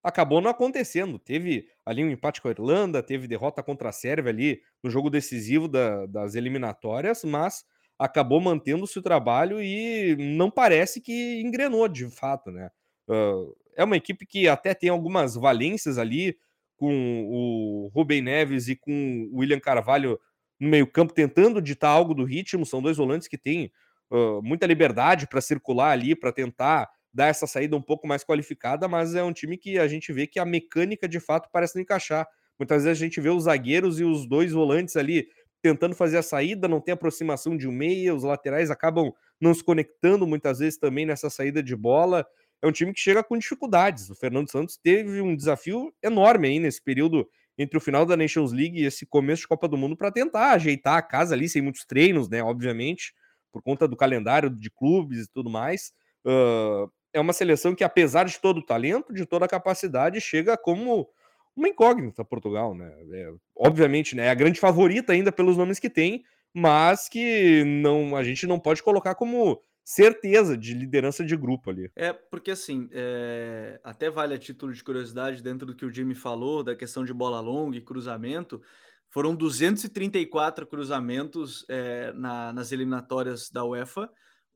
acabou 0.03 0.41
não 0.41 0.51
acontecendo. 0.51 1.17
Teve 1.17 1.67
ali 1.85 2.03
um 2.03 2.09
empate 2.09 2.41
com 2.41 2.49
a 2.49 2.51
Irlanda, 2.51 3.01
teve 3.01 3.27
derrota 3.27 3.63
contra 3.63 3.89
a 3.89 3.93
Sérvia 3.93 4.31
ali 4.31 4.61
no 4.83 4.89
jogo 4.89 5.09
decisivo 5.09 5.67
da, 5.67 6.05
das 6.05 6.35
eliminatórias, 6.35 7.23
mas 7.23 7.63
acabou 7.97 8.41
mantendo-se 8.41 8.99
o 8.99 9.01
trabalho 9.01 9.61
e 9.61 10.15
não 10.17 10.51
parece 10.51 10.99
que 10.99 11.41
engrenou 11.41 11.87
de 11.87 12.09
fato, 12.09 12.51
né? 12.51 12.69
Uh, 13.07 13.55
é 13.75 13.83
uma 13.83 13.97
equipe 13.97 14.25
que 14.25 14.47
até 14.47 14.73
tem 14.73 14.89
algumas 14.89 15.35
valências 15.35 15.97
ali 15.97 16.37
com 16.75 17.25
o 17.27 17.91
Rubem 17.93 18.21
Neves 18.21 18.67
e 18.67 18.75
com 18.75 19.29
o 19.31 19.39
William 19.39 19.59
Carvalho 19.59 20.19
no 20.59 20.69
meio-campo 20.69 21.13
tentando 21.13 21.61
ditar 21.61 21.89
algo 21.89 22.13
do 22.13 22.23
ritmo. 22.23 22.65
São 22.65 22.81
dois 22.81 22.97
volantes 22.97 23.27
que 23.27 23.37
têm 23.37 23.71
uh, 24.11 24.41
muita 24.41 24.65
liberdade 24.65 25.27
para 25.27 25.41
circular 25.41 25.91
ali, 25.91 26.15
para 26.15 26.31
tentar 26.31 26.89
dar 27.13 27.27
essa 27.27 27.45
saída 27.45 27.75
um 27.75 27.81
pouco 27.81 28.07
mais 28.07 28.23
qualificada, 28.23 28.87
mas 28.87 29.13
é 29.15 29.23
um 29.23 29.31
time 29.31 29.57
que 29.57 29.77
a 29.77 29.87
gente 29.87 30.11
vê 30.11 30.25
que 30.25 30.39
a 30.39 30.45
mecânica 30.45 31.07
de 31.07 31.19
fato 31.19 31.49
parece 31.51 31.75
não 31.75 31.83
encaixar. 31.83 32.27
Muitas 32.57 32.83
vezes 32.83 32.99
a 32.99 33.05
gente 33.05 33.21
vê 33.21 33.29
os 33.29 33.43
zagueiros 33.43 33.99
e 33.99 34.03
os 34.03 34.27
dois 34.27 34.51
volantes 34.51 34.95
ali 34.95 35.27
tentando 35.61 35.95
fazer 35.95 36.17
a 36.17 36.23
saída, 36.23 36.67
não 36.67 36.81
tem 36.81 36.93
aproximação 36.93 37.55
de 37.55 37.67
um 37.67 37.71
meia, 37.71 38.13
os 38.13 38.23
laterais 38.23 38.69
acabam 38.69 39.13
não 39.39 39.53
se 39.53 39.63
conectando 39.63 40.27
muitas 40.27 40.59
vezes 40.59 40.77
também 40.77 41.05
nessa 41.05 41.29
saída 41.29 41.63
de 41.63 41.73
bola. 41.73 42.25
É 42.61 42.67
um 42.67 42.71
time 42.71 42.93
que 42.93 42.99
chega 42.99 43.23
com 43.23 43.37
dificuldades. 43.37 44.09
O 44.09 44.15
Fernando 44.15 44.51
Santos 44.51 44.77
teve 44.77 45.21
um 45.21 45.35
desafio 45.35 45.93
enorme 46.03 46.49
aí 46.49 46.59
nesse 46.59 46.81
período 46.81 47.25
entre 47.57 47.77
o 47.77 47.81
final 47.81 48.05
da 48.05 48.17
Nations 48.17 48.51
League 48.51 48.81
e 48.81 48.85
esse 48.85 49.05
começo 49.05 49.43
de 49.43 49.47
Copa 49.47 49.67
do 49.67 49.77
Mundo 49.77 49.95
para 49.95 50.11
tentar 50.11 50.51
ajeitar 50.51 50.97
a 50.97 51.01
casa 51.01 51.33
ali, 51.33 51.47
sem 51.47 51.61
muitos 51.61 51.85
treinos, 51.85 52.27
né? 52.27 52.43
Obviamente, 52.43 53.13
por 53.51 53.61
conta 53.61 53.87
do 53.87 53.95
calendário 53.95 54.49
de 54.49 54.69
clubes 54.69 55.25
e 55.25 55.31
tudo 55.31 55.49
mais. 55.49 55.93
Uh, 56.25 56.91
é 57.13 57.19
uma 57.19 57.33
seleção 57.33 57.75
que, 57.75 57.83
apesar 57.83 58.25
de 58.25 58.39
todo 58.39 58.57
o 58.57 58.65
talento, 58.65 59.13
de 59.13 59.25
toda 59.25 59.45
a 59.45 59.49
capacidade, 59.49 60.19
chega 60.19 60.57
como 60.57 61.07
uma 61.55 61.69
incógnita 61.69 62.25
Portugal, 62.25 62.75
né? 62.75 62.91
É, 63.11 63.31
obviamente, 63.55 64.15
né? 64.15 64.25
É 64.25 64.29
a 64.29 64.35
grande 64.35 64.59
favorita 64.59 65.13
ainda 65.13 65.31
pelos 65.31 65.55
nomes 65.55 65.79
que 65.79 65.89
tem, 65.89 66.23
mas 66.53 67.07
que 67.07 67.63
não 67.63 68.15
a 68.15 68.23
gente 68.23 68.47
não 68.47 68.59
pode 68.59 68.81
colocar 68.81 69.15
como 69.15 69.61
certeza 69.83 70.57
de 70.57 70.73
liderança 70.73 71.23
de 71.23 71.35
grupo 71.35 71.69
ali. 71.69 71.91
É, 71.95 72.13
porque 72.13 72.51
assim, 72.51 72.89
é... 72.91 73.79
até 73.83 74.09
vale 74.09 74.33
a 74.33 74.39
título 74.39 74.73
de 74.73 74.83
curiosidade, 74.83 75.43
dentro 75.43 75.67
do 75.67 75.75
que 75.75 75.85
o 75.85 75.93
Jimmy 75.93 76.15
falou, 76.15 76.63
da 76.63 76.75
questão 76.75 77.03
de 77.03 77.13
bola 77.13 77.39
longa 77.39 77.77
e 77.77 77.81
cruzamento, 77.81 78.61
Foram 79.09 79.35
234 79.35 80.65
cruzamentos 80.65 81.63
é, 81.69 82.11
na, 82.13 82.51
nas 82.51 82.71
eliminatórias 82.71 83.49
da 83.51 83.63
UEFA. 83.63 84.09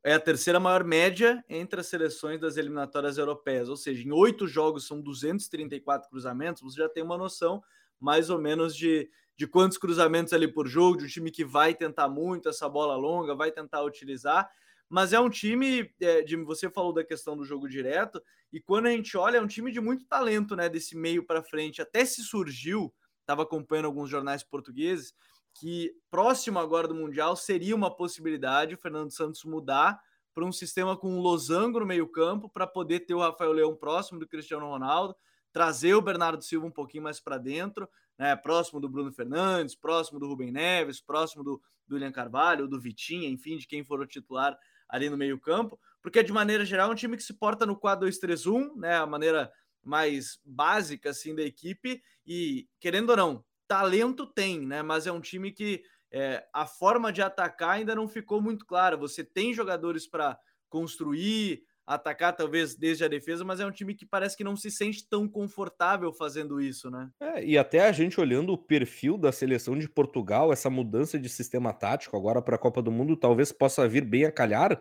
É 0.03 0.13
a 0.13 0.19
terceira 0.19 0.59
maior 0.59 0.83
média 0.83 1.43
entre 1.49 1.81
as 1.81 1.87
seleções 1.87 2.39
das 2.39 2.55
eliminatórias 2.55 3.17
europeias. 3.17 3.67
Ou 3.67 3.75
seja, 3.75 4.07
em 4.07 4.11
oito 4.11 4.47
jogos 4.47 4.87
são 4.87 5.01
234 5.01 6.09
cruzamentos. 6.09 6.61
Você 6.61 6.77
já 6.77 6.87
tem 6.87 7.03
uma 7.03 7.17
noção 7.17 7.61
mais 7.99 8.29
ou 8.29 8.39
menos 8.39 8.75
de, 8.75 9.09
de 9.35 9.47
quantos 9.47 9.77
cruzamentos 9.77 10.33
ali 10.33 10.47
por 10.47 10.67
jogo, 10.67 10.97
de 10.97 11.05
um 11.05 11.07
time 11.07 11.31
que 11.31 11.43
vai 11.43 11.73
tentar 11.73 12.07
muito 12.07 12.47
essa 12.47 12.69
bola 12.69 12.95
longa, 12.95 13.35
vai 13.35 13.51
tentar 13.51 13.83
utilizar. 13.83 14.49
Mas 14.87 15.11
é 15.11 15.19
um 15.19 15.29
time, 15.29 15.93
é, 15.99 16.21
de, 16.21 16.35
você 16.37 16.69
falou 16.69 16.93
da 16.93 17.03
questão 17.03 17.35
do 17.35 17.43
jogo 17.43 17.67
direto, 17.67 18.21
e 18.53 18.61
quando 18.61 18.85
a 18.85 18.91
gente 18.91 19.17
olha, 19.17 19.37
é 19.37 19.41
um 19.41 19.47
time 19.47 19.71
de 19.71 19.81
muito 19.81 20.05
talento, 20.05 20.55
né? 20.55 20.69
Desse 20.69 20.95
meio 20.95 21.25
para 21.25 21.43
frente. 21.43 21.81
Até 21.81 22.05
se 22.05 22.21
surgiu 22.21 22.93
estava 23.27 23.43
acompanhando 23.43 23.85
alguns 23.85 24.09
jornais 24.09 24.41
portugueses, 24.41 25.13
que 25.59 25.91
próximo 26.11 26.59
agora 26.59 26.87
do 26.87 26.93
Mundial 26.93 27.35
seria 27.35 27.75
uma 27.75 27.95
possibilidade 27.95 28.75
o 28.75 28.77
Fernando 28.77 29.11
Santos 29.11 29.43
mudar 29.43 29.99
para 30.33 30.45
um 30.45 30.51
sistema 30.51 30.95
com 30.95 31.09
um 31.09 31.19
losango 31.19 31.79
no 31.79 31.85
meio-campo 31.85 32.47
para 32.47 32.67
poder 32.67 33.01
ter 33.01 33.15
o 33.15 33.19
Rafael 33.19 33.53
Leão 33.53 33.75
próximo 33.75 34.19
do 34.19 34.27
Cristiano 34.27 34.67
Ronaldo, 34.67 35.15
trazer 35.51 35.95
o 35.95 36.01
Bernardo 36.01 36.43
Silva 36.43 36.67
um 36.67 36.71
pouquinho 36.71 37.03
mais 37.03 37.19
para 37.19 37.39
dentro, 37.39 37.89
né, 38.19 38.35
próximo 38.35 38.79
do 38.79 38.87
Bruno 38.87 39.11
Fernandes, 39.11 39.73
próximo 39.73 40.19
do 40.19 40.27
Rubem 40.27 40.51
Neves, 40.51 41.01
próximo 41.01 41.43
do, 41.43 41.61
do 41.87 41.95
William 41.95 42.11
Carvalho, 42.11 42.67
do 42.67 42.79
Vitinha, 42.79 43.27
enfim, 43.27 43.57
de 43.57 43.65
quem 43.65 43.83
for 43.83 43.99
o 43.99 44.05
titular 44.05 44.55
ali 44.87 45.09
no 45.09 45.17
meio-campo, 45.17 45.79
porque 46.03 46.21
de 46.21 46.31
maneira 46.31 46.63
geral 46.63 46.89
é 46.89 46.93
um 46.93 46.95
time 46.95 47.17
que 47.17 47.23
se 47.23 47.33
porta 47.33 47.65
no 47.65 47.75
4-2-3-1, 47.75 48.75
né, 48.75 48.95
a 48.95 49.07
maneira 49.07 49.51
mais 49.83 50.39
básica 50.45 51.09
assim 51.09 51.33
da 51.33 51.41
equipe 51.41 51.99
e 52.27 52.67
querendo 52.79 53.09
ou 53.09 53.17
não, 53.17 53.45
talento 53.67 54.25
tem, 54.25 54.65
né? 54.65 54.81
Mas 54.81 55.07
é 55.07 55.11
um 55.11 55.21
time 55.21 55.51
que 55.51 55.83
é, 56.11 56.45
a 56.53 56.65
forma 56.65 57.11
de 57.11 57.21
atacar 57.21 57.71
ainda 57.71 57.95
não 57.95 58.07
ficou 58.07 58.41
muito 58.41 58.65
clara. 58.65 58.95
Você 58.97 59.23
tem 59.23 59.53
jogadores 59.53 60.07
para 60.07 60.39
construir, 60.69 61.63
atacar 61.87 62.35
talvez 62.35 62.75
desde 62.75 63.05
a 63.05 63.07
defesa, 63.07 63.45
mas 63.45 63.61
é 63.61 63.65
um 63.65 63.71
time 63.71 63.95
que 63.95 64.05
parece 64.05 64.35
que 64.35 64.43
não 64.43 64.57
se 64.57 64.69
sente 64.69 65.07
tão 65.07 65.27
confortável 65.27 66.11
fazendo 66.11 66.59
isso, 66.59 66.91
né? 66.91 67.09
É, 67.19 67.43
e 67.43 67.57
até 67.57 67.87
a 67.87 67.91
gente 67.93 68.19
olhando 68.19 68.51
o 68.51 68.57
perfil 68.57 69.17
da 69.17 69.31
seleção 69.31 69.77
de 69.77 69.87
Portugal, 69.87 70.51
essa 70.51 70.69
mudança 70.69 71.17
de 71.17 71.29
sistema 71.29 71.71
tático 71.71 72.17
agora 72.17 72.41
para 72.41 72.55
a 72.55 72.59
Copa 72.59 72.81
do 72.81 72.91
Mundo 72.91 73.15
talvez 73.15 73.53
possa 73.53 73.87
vir 73.87 74.03
bem 74.03 74.25
a 74.25 74.31
calhar, 74.31 74.79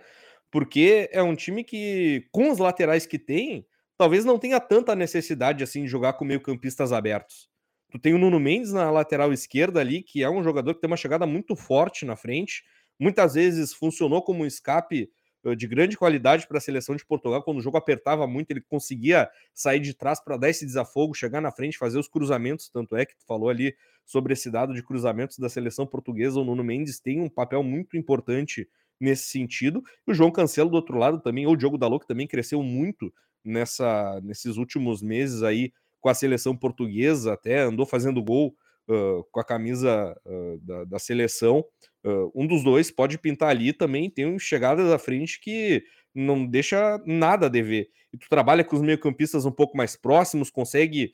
porque 0.50 1.08
é 1.12 1.22
um 1.22 1.36
time 1.36 1.62
que, 1.62 2.26
com 2.32 2.50
os 2.50 2.58
laterais 2.58 3.06
que 3.06 3.18
tem, 3.18 3.64
talvez 3.96 4.24
não 4.24 4.38
tenha 4.38 4.58
tanta 4.58 4.96
necessidade 4.96 5.62
assim 5.62 5.84
de 5.84 5.88
jogar 5.88 6.14
com 6.14 6.24
meio-campistas 6.24 6.92
abertos. 6.92 7.48
Tu 7.96 8.00
tem 8.00 8.12
o 8.12 8.18
Nuno 8.18 8.38
Mendes 8.38 8.74
na 8.74 8.90
lateral 8.90 9.32
esquerda 9.32 9.80
ali, 9.80 10.02
que 10.02 10.22
é 10.22 10.28
um 10.28 10.42
jogador 10.42 10.74
que 10.74 10.80
tem 10.82 10.88
uma 10.88 10.98
chegada 10.98 11.24
muito 11.24 11.56
forte 11.56 12.04
na 12.04 12.14
frente. 12.14 12.62
Muitas 13.00 13.32
vezes 13.32 13.72
funcionou 13.72 14.22
como 14.22 14.42
um 14.42 14.46
escape 14.46 15.10
de 15.56 15.66
grande 15.66 15.96
qualidade 15.96 16.46
para 16.46 16.58
a 16.58 16.60
seleção 16.60 16.94
de 16.94 17.06
Portugal. 17.06 17.42
Quando 17.42 17.56
o 17.56 17.62
jogo 17.62 17.78
apertava 17.78 18.26
muito, 18.26 18.50
ele 18.50 18.60
conseguia 18.60 19.30
sair 19.54 19.80
de 19.80 19.94
trás 19.94 20.22
para 20.22 20.36
dar 20.36 20.50
esse 20.50 20.66
desafogo, 20.66 21.14
chegar 21.14 21.40
na 21.40 21.50
frente, 21.50 21.78
fazer 21.78 21.98
os 21.98 22.06
cruzamentos. 22.06 22.68
Tanto 22.68 22.96
é 22.96 23.06
que 23.06 23.16
tu 23.16 23.24
falou 23.24 23.48
ali 23.48 23.74
sobre 24.04 24.34
esse 24.34 24.50
dado 24.50 24.74
de 24.74 24.82
cruzamentos 24.82 25.38
da 25.38 25.48
seleção 25.48 25.86
portuguesa. 25.86 26.38
O 26.38 26.44
Nuno 26.44 26.62
Mendes 26.62 27.00
tem 27.00 27.22
um 27.22 27.30
papel 27.30 27.62
muito 27.62 27.96
importante 27.96 28.68
nesse 29.00 29.28
sentido. 29.28 29.82
E 30.06 30.10
o 30.10 30.14
João 30.14 30.30
Cancelo, 30.30 30.68
do 30.68 30.76
outro 30.76 30.98
lado, 30.98 31.18
também, 31.18 31.46
ou 31.46 31.54
o 31.54 31.56
Diogo 31.56 31.78
Dalot, 31.78 32.02
que 32.02 32.08
também 32.08 32.26
cresceu 32.26 32.62
muito 32.62 33.10
nessa, 33.42 34.20
nesses 34.20 34.58
últimos 34.58 35.00
meses 35.00 35.42
aí 35.42 35.72
com 36.06 36.10
a 36.10 36.14
seleção 36.14 36.56
portuguesa, 36.56 37.32
até 37.32 37.62
andou 37.62 37.84
fazendo 37.84 38.22
gol 38.22 38.54
uh, 38.88 39.25
com 39.32 39.40
a 39.40 39.44
camisa 39.44 40.16
uh, 40.25 40.58
da, 40.60 40.84
da, 40.84 40.98
seleção. 41.00 41.64
Uh, 42.04 42.30
um 42.32 42.46
dos 42.46 42.62
dois 42.62 42.92
pode 42.92 43.18
pintar 43.18 43.48
ali 43.48 43.72
também, 43.72 44.08
tem 44.08 44.25
uma 44.25 44.38
chegada 44.38 44.88
da 44.88 45.00
frente 45.00 45.40
que 45.40 45.82
não 46.14 46.46
deixa 46.46 47.02
nada 47.04 47.46
a 47.46 47.48
dever. 47.48 47.88
E 48.12 48.18
tu 48.18 48.28
trabalha 48.28 48.62
com 48.62 48.76
os 48.76 48.82
meio-campistas 48.82 49.44
um 49.44 49.50
pouco 49.50 49.76
mais 49.76 49.96
próximos, 49.96 50.48
consegue 50.48 51.12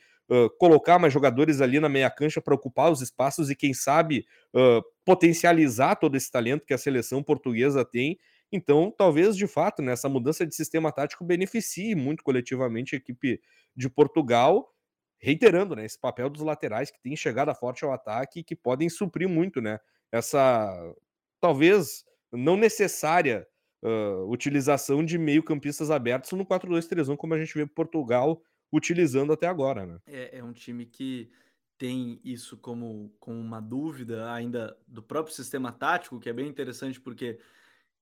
colocar 0.58 0.98
mais 0.98 1.12
jogadores 1.12 1.60
ali 1.60 1.78
na 1.78 1.90
meia 1.90 2.08
cancha 2.08 2.40
para 2.40 2.54
ocupar 2.54 2.90
os 2.90 3.02
espaços 3.02 3.50
e, 3.50 3.56
quem 3.56 3.74
sabe, 3.74 4.24
potencializar 5.04 5.96
todo 5.96 6.16
esse 6.16 6.30
talento 6.30 6.64
que 6.64 6.72
a 6.72 6.78
seleção 6.78 7.22
portuguesa 7.22 7.84
tem 7.84 8.18
então, 8.52 8.92
talvez 8.96 9.34
de 9.34 9.46
fato, 9.46 9.80
né, 9.80 9.94
mudança 10.10 10.46
de 10.46 10.54
sistema 10.54 10.92
tático 10.92 11.24
beneficie 11.24 11.94
muito 11.94 12.22
coletivamente 12.22 12.94
a 12.94 12.98
equipe 12.98 13.40
de 13.74 13.88
Portugal, 13.88 14.70
reiterando 15.22 15.76
né, 15.76 15.84
esse 15.84 15.98
papel 15.98 16.28
dos 16.28 16.42
laterais 16.42 16.90
que 16.90 17.00
tem 17.00 17.14
chegada 17.14 17.54
forte 17.54 17.84
ao 17.84 17.92
ataque 17.92 18.40
e 18.40 18.44
que 18.44 18.56
podem 18.56 18.88
suprir 18.88 19.28
muito 19.28 19.60
né, 19.60 19.78
essa 20.10 20.94
talvez 21.40 22.04
não 22.32 22.56
necessária 22.56 23.46
uh, 23.82 24.28
utilização 24.28 25.04
de 25.04 25.16
meio-campistas 25.18 25.90
abertos 25.90 26.32
no 26.32 26.44
4-2-3-1, 26.44 27.16
como 27.16 27.34
a 27.34 27.38
gente 27.38 27.54
vê 27.54 27.66
Portugal 27.66 28.42
utilizando 28.72 29.32
até 29.32 29.46
agora. 29.46 29.86
Né? 29.86 29.98
É, 30.06 30.38
é 30.38 30.44
um 30.44 30.52
time 30.52 30.86
que 30.86 31.30
tem 31.78 32.20
isso 32.24 32.56
como, 32.56 33.14
como 33.20 33.38
uma 33.38 33.60
dúvida 33.60 34.32
ainda 34.32 34.76
do 34.86 35.02
próprio 35.02 35.34
sistema 35.34 35.70
tático, 35.70 36.18
que 36.18 36.28
é 36.28 36.32
bem 36.32 36.48
interessante 36.48 37.00
porque 37.00 37.38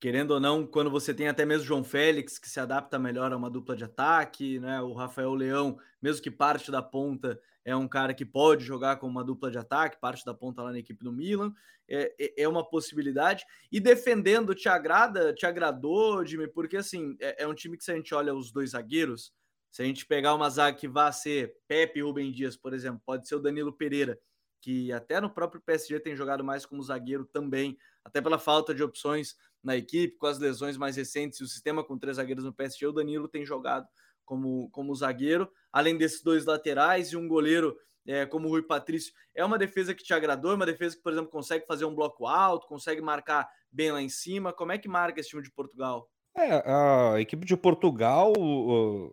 querendo 0.01 0.31
ou 0.31 0.41
não, 0.41 0.67
quando 0.67 0.91
você 0.91 1.13
tem 1.13 1.29
até 1.29 1.45
mesmo 1.45 1.67
João 1.67 1.85
Félix, 1.85 2.39
que 2.39 2.49
se 2.49 2.59
adapta 2.59 2.99
melhor 2.99 3.33
a 3.33 3.37
uma 3.37 3.51
dupla 3.51 3.77
de 3.77 3.85
ataque, 3.85 4.59
né? 4.59 4.81
O 4.81 4.95
Rafael 4.95 5.35
Leão, 5.35 5.79
mesmo 6.01 6.23
que 6.23 6.31
parte 6.31 6.71
da 6.71 6.81
ponta, 6.83 7.39
é 7.63 7.77
um 7.77 7.87
cara 7.87 8.15
que 8.15 8.25
pode 8.25 8.65
jogar 8.65 8.97
com 8.97 9.07
uma 9.07 9.23
dupla 9.23 9.51
de 9.51 9.59
ataque, 9.59 10.01
parte 10.01 10.25
da 10.25 10.33
ponta 10.33 10.63
lá 10.63 10.73
na 10.73 10.79
equipe 10.79 11.05
do 11.05 11.13
Milan, 11.13 11.53
é, 11.87 12.15
é, 12.19 12.43
é 12.45 12.49
uma 12.49 12.67
possibilidade. 12.67 13.45
E 13.71 13.79
defendendo, 13.79 14.55
te 14.55 14.71
agrada, 14.71 15.35
te 15.35 15.45
agradou, 15.45 16.25
Jimmy? 16.25 16.49
Porque 16.49 16.79
assim, 16.79 17.17
é, 17.21 17.43
é, 17.43 17.47
um 17.47 17.55
time 17.55 17.77
que 17.77 17.85
se 17.85 17.93
a 17.93 17.95
gente 17.95 18.15
olha 18.15 18.35
os 18.35 18.51
dois 18.51 18.71
zagueiros, 18.71 19.35
se 19.71 19.83
a 19.83 19.85
gente 19.85 20.07
pegar 20.07 20.35
uma 20.35 20.49
zaga 20.49 20.79
que 20.79 20.89
vá 20.89 21.13
ser 21.13 21.55
Pepe 21.69 21.99
e 21.99 22.03
Rubem 22.03 22.33
Dias, 22.33 22.57
por 22.57 22.73
exemplo, 22.73 23.03
pode 23.05 23.29
ser 23.29 23.35
o 23.35 23.41
Danilo 23.41 23.73
Pereira, 23.73 24.19
que 24.63 24.91
até 24.93 25.21
no 25.21 25.31
próprio 25.31 25.61
PSG 25.61 26.01
tem 26.01 26.17
jogado 26.17 26.43
mais 26.43 26.65
como 26.65 26.83
zagueiro 26.83 27.25
também, 27.27 27.77
até 28.05 28.21
pela 28.21 28.39
falta 28.39 28.75
de 28.75 28.83
opções 28.83 29.37
na 29.63 29.77
equipe, 29.77 30.17
com 30.17 30.27
as 30.27 30.39
lesões 30.39 30.77
mais 30.77 30.97
recentes 30.97 31.41
e 31.41 31.45
o 31.45 31.47
sistema 31.47 31.85
com 31.85 31.99
três 31.99 32.17
zagueiros 32.17 32.45
no 32.45 32.53
PSG, 32.53 32.87
o 32.87 32.93
Danilo 32.93 33.29
tem 33.29 33.45
jogado 33.45 33.87
como, 34.25 34.71
como 34.71 34.95
zagueiro, 34.95 35.51
além 35.73 35.99
desses 35.99 36.23
dois 36.23 36.45
laterais 36.45 37.13
e 37.13 37.17
um 37.17 37.29
goleiro 37.29 37.77
é, 38.07 38.25
como 38.25 38.49
o 38.49 38.51
Rui 38.51 38.63
Patrício. 38.63 39.13
É 39.35 39.45
uma 39.45 39.59
defesa 39.59 39.95
que 39.95 40.03
te 40.03 40.15
agradou, 40.15 40.53
é 40.53 40.55
uma 40.55 40.67
defesa 40.67 40.97
que, 40.97 41.03
por 41.03 41.13
exemplo, 41.13 41.31
consegue 41.31 41.67
fazer 41.67 41.85
um 41.85 41.95
bloco 41.95 42.27
alto, 42.27 42.67
consegue 42.67 43.01
marcar 43.01 43.49
bem 43.71 43.93
lá 43.93 44.01
em 44.01 44.09
cima. 44.09 44.53
Como 44.53 44.73
é 44.73 44.79
que 44.79 44.89
marca 44.89 45.21
esse 45.21 45.31
time 45.31 45.43
de 45.43 45.51
Portugal? 45.51 46.09
É, 46.37 46.63
a 46.65 47.21
equipe 47.21 47.45
de 47.45 47.57
Portugal 47.57 48.33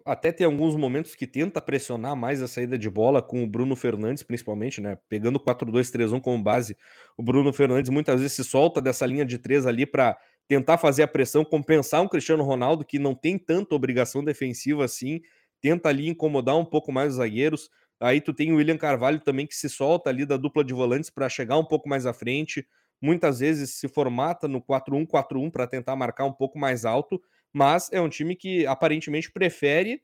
até 0.06 0.32
tem 0.32 0.46
alguns 0.46 0.76
momentos 0.76 1.16
que 1.16 1.26
tenta 1.26 1.60
pressionar 1.60 2.16
mais 2.16 2.42
a 2.44 2.48
saída 2.48 2.78
de 2.78 2.90
bola 2.90 3.22
com 3.24 3.44
o 3.44 3.48
Bruno 3.48 3.76
Fernandes, 3.76 4.22
principalmente, 4.24 4.80
né? 4.80 4.98
Pegando 5.10 5.40
4-2-3-1 5.40 6.22
como 6.22 6.42
base, 6.42 6.78
o 7.18 7.24
Bruno 7.24 7.52
Fernandes 7.52 7.90
muitas 7.90 8.22
vezes 8.22 8.36
se 8.36 8.44
solta 8.44 8.80
dessa 8.80 9.06
linha 9.06 9.26
de 9.26 9.40
três 9.40 9.66
ali 9.66 9.86
para 9.86 10.16
tentar 10.48 10.78
fazer 10.78 11.04
a 11.04 11.08
pressão, 11.08 11.44
compensar 11.44 12.02
um 12.02 12.08
Cristiano 12.08 12.44
Ronaldo 12.44 12.86
que 12.86 13.00
não 13.00 13.16
tem 13.16 13.38
tanta 13.38 13.74
obrigação 13.76 14.24
defensiva 14.24 14.86
assim, 14.86 15.20
tenta 15.60 15.90
ali 15.90 16.08
incomodar 16.08 16.56
um 16.56 16.66
pouco 16.66 16.92
mais 16.92 17.14
os 17.14 17.18
zagueiros. 17.18 17.70
Aí 18.00 18.22
tu 18.22 18.32
tem 18.32 18.54
o 18.54 18.58
William 18.58 18.78
Carvalho 18.78 19.20
também 19.20 19.48
que 19.48 19.56
se 19.56 19.68
solta 19.70 20.10
ali 20.12 20.24
da 20.24 20.38
dupla 20.38 20.64
de 20.64 20.74
volantes 20.74 21.10
para 21.10 21.28
chegar 21.28 21.58
um 21.58 21.66
pouco 21.66 21.90
mais 21.90 22.06
à 22.06 22.14
frente 22.14 22.66
muitas 23.02 23.40
vezes 23.40 23.76
se 23.76 23.88
formata 23.88 24.48
no 24.48 24.62
4-1-4-1 24.62 25.52
para 25.52 25.68
tentar 25.68 25.96
marcar 25.96 26.26
um 26.26 26.34
pouco 26.34 26.58
mais 26.58 26.86
alto, 26.86 27.22
mas 27.54 27.92
é 27.92 28.02
um 28.02 28.10
time 28.10 28.36
que 28.36 28.66
aparentemente 28.66 29.32
prefere 29.32 30.02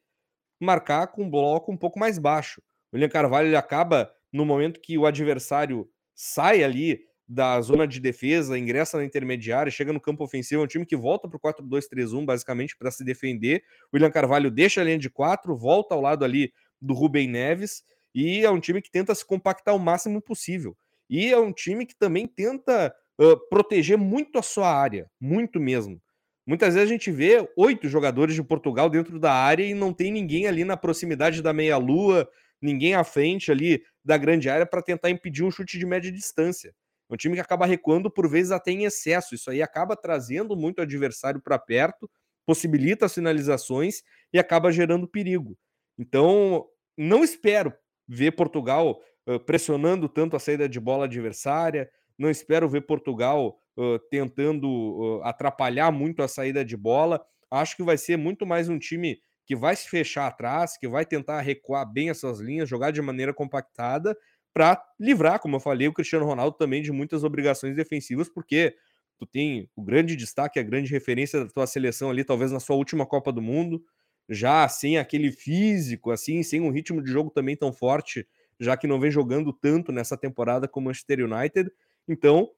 marcar 0.60 1.08
com 1.08 1.24
um 1.24 1.30
bloco 1.30 1.72
um 1.72 1.78
pouco 1.78 2.00
mais 2.00 2.18
baixo. 2.18 2.62
O 2.92 2.96
William 2.96 3.10
Carvalho 3.10 3.48
ele 3.48 3.56
acaba 3.56 4.12
no 4.32 4.46
momento 4.46 4.80
que 4.80 4.98
o 4.98 5.06
adversário 5.06 5.90
sai 6.16 6.64
ali 6.64 7.02
da 7.28 7.60
zona 7.62 7.88
de 7.88 8.00
defesa, 8.00 8.58
ingressa 8.58 8.98
na 8.98 9.06
intermediária, 9.06 9.72
chega 9.72 9.94
no 9.94 10.00
campo 10.00 10.24
ofensivo, 10.24 10.62
é 10.62 10.66
um 10.66 10.68
time 10.68 10.86
que 10.86 10.96
volta 10.96 11.28
para 11.28 11.38
o 11.38 11.40
4-2-3-1 11.40 12.26
basicamente 12.26 12.78
para 12.78 12.92
se 12.92 13.04
defender. 13.04 13.64
O 13.92 13.96
William 13.96 14.12
Carvalho 14.12 14.52
deixa 14.52 14.82
a 14.82 14.84
linha 14.84 14.98
de 14.98 15.10
4, 15.10 15.56
volta 15.58 15.96
ao 15.96 16.02
lado 16.02 16.24
ali 16.24 16.54
do 16.82 16.94
Rubem 16.94 17.28
Neves 17.28 17.84
e 18.14 18.44
é 18.46 18.52
um 18.52 18.60
time 18.60 18.82
que 18.82 18.92
tenta 18.92 19.16
se 19.16 19.26
compactar 19.26 19.76
o 19.76 19.80
máximo 19.80 20.22
possível. 20.22 20.78
E 21.10 21.31
é 21.31 21.38
um 21.38 21.51
time 21.51 21.86
que 21.86 21.95
também 21.98 22.27
tenta 22.27 22.93
uh, 23.19 23.50
proteger 23.50 23.98
muito 23.98 24.39
a 24.39 24.41
sua 24.41 24.74
área, 24.74 25.10
muito 25.19 25.60
mesmo. 25.60 26.01
Muitas 26.45 26.74
vezes 26.74 26.89
a 26.89 26.91
gente 26.91 27.10
vê 27.10 27.50
oito 27.55 27.88
jogadores 27.88 28.36
de 28.36 28.43
Portugal 28.43 28.89
dentro 28.89 29.17
da 29.17 29.33
área 29.33 29.63
e 29.63 29.74
não 29.74 29.93
tem 29.93 30.12
ninguém 30.12 30.48
ali 30.48 30.65
na 30.65 30.75
proximidade 30.75 31.41
da 31.41 31.53
meia-lua, 31.53 32.29
ninguém 32.62 32.95
à 32.95 33.03
frente 33.03 33.51
ali 33.51 33.81
da 34.03 34.17
grande 34.17 34.50
área 34.50 34.65
para 34.65 34.81
tentar 34.81 35.10
impedir 35.10 35.43
um 35.43 35.51
chute 35.51 35.79
de 35.79 35.86
média 35.86 36.12
distância. 36.12 36.74
É 37.10 37.13
um 37.13 37.17
time 37.17 37.36
que 37.36 37.41
acaba 37.41 37.65
recuando 37.65 38.12
por 38.12 38.29
vezes 38.29 38.51
até 38.51 38.72
em 38.72 38.83
excesso. 38.83 39.36
Isso 39.36 39.50
aí 39.50 39.62
acaba 39.62 39.95
trazendo 39.95 40.55
muito 40.55 40.81
adversário 40.81 41.41
para 41.41 41.57
perto, 41.57 42.10
possibilita 42.45 43.05
as 43.05 43.13
finalizações 43.13 44.01
e 44.33 44.39
acaba 44.39 44.72
gerando 44.72 45.07
perigo. 45.07 45.57
Então, 45.98 46.65
não 46.98 47.24
espero 47.24 47.74
ver 48.07 48.31
Portugal 48.31 49.00
pressionando 49.46 50.10
tanto 50.10 50.36
a 50.36 50.39
saída 50.39 50.68
de 50.68 50.80
bola 50.80 51.06
adversária. 51.06 51.89
Não 52.18 52.30
espero 52.30 52.68
ver 52.70 52.82
Portugal 52.82 53.58
uh, 53.77 54.00
tentando 54.10 55.22
atrapalhar 55.24 55.92
muito 55.92 56.22
a 56.22 56.27
saída 56.27 56.63
de 56.63 56.77
bola. 56.77 57.24
Acho 57.50 57.75
que 57.75 57.84
vai 57.84 57.98
ser 57.98 58.18
muito 58.18 58.46
mais 58.46 58.70
um 58.70 58.77
time 58.77 59.20
que 59.46 59.56
vai 59.56 59.75
se 59.75 59.89
fechar 59.89 60.27
atrás, 60.27 60.77
que 60.77 60.88
vai 60.88 61.06
tentar 61.06 61.42
recuar 61.42 61.86
bem 61.92 62.10
essas 62.10 62.39
linhas, 62.39 62.70
jogar 62.70 62.92
de 62.92 63.01
maneira 63.01 63.34
compactada 63.34 64.18
para 64.53 64.82
livrar, 65.00 65.39
como 65.39 65.56
eu 65.56 65.60
falei, 65.60 65.88
o 65.88 65.94
Cristiano 65.94 66.25
Ronaldo 66.25 66.56
também 66.56 66.82
de 66.82 66.92
muitas 66.92 67.24
obrigações 67.24 67.75
defensivas, 67.75 68.30
porque 68.30 68.75
tu 69.18 69.25
tem 69.25 69.70
o 69.75 69.84
grande 69.84 70.15
destaque, 70.15 70.60
a 70.60 70.63
grande 70.63 70.92
referência 70.92 71.44
da 71.44 71.50
tua 71.50 71.65
seleção 71.65 72.10
ali, 72.10 72.24
talvez 72.24 72.51
na 72.51 72.60
sua 72.60 72.75
última 72.75 73.06
Copa 73.06 73.32
do 73.32 73.42
Mundo, 73.42 73.84
já 74.30 74.68
sem 74.68 74.98
aquele 74.98 75.32
físico, 75.32 76.12
assim, 76.12 76.44
sem 76.44 76.62
um 76.62 76.70
ritmo 76.70 77.01
de 77.01 77.12
jogo 77.12 77.32
também 77.32 77.58
tão 77.58 77.74
forte, 77.74 78.27
já 78.60 78.75
que 78.77 78.88
não 78.88 79.00
vem 79.00 79.12
jogando 79.12 79.51
tanto 79.51 79.91
nessa 79.91 80.17
temporada 80.17 80.67
como 80.67 80.86
o 80.86 80.89
Manchester 80.89 81.25
United. 81.25 81.72
Então, 82.07 82.50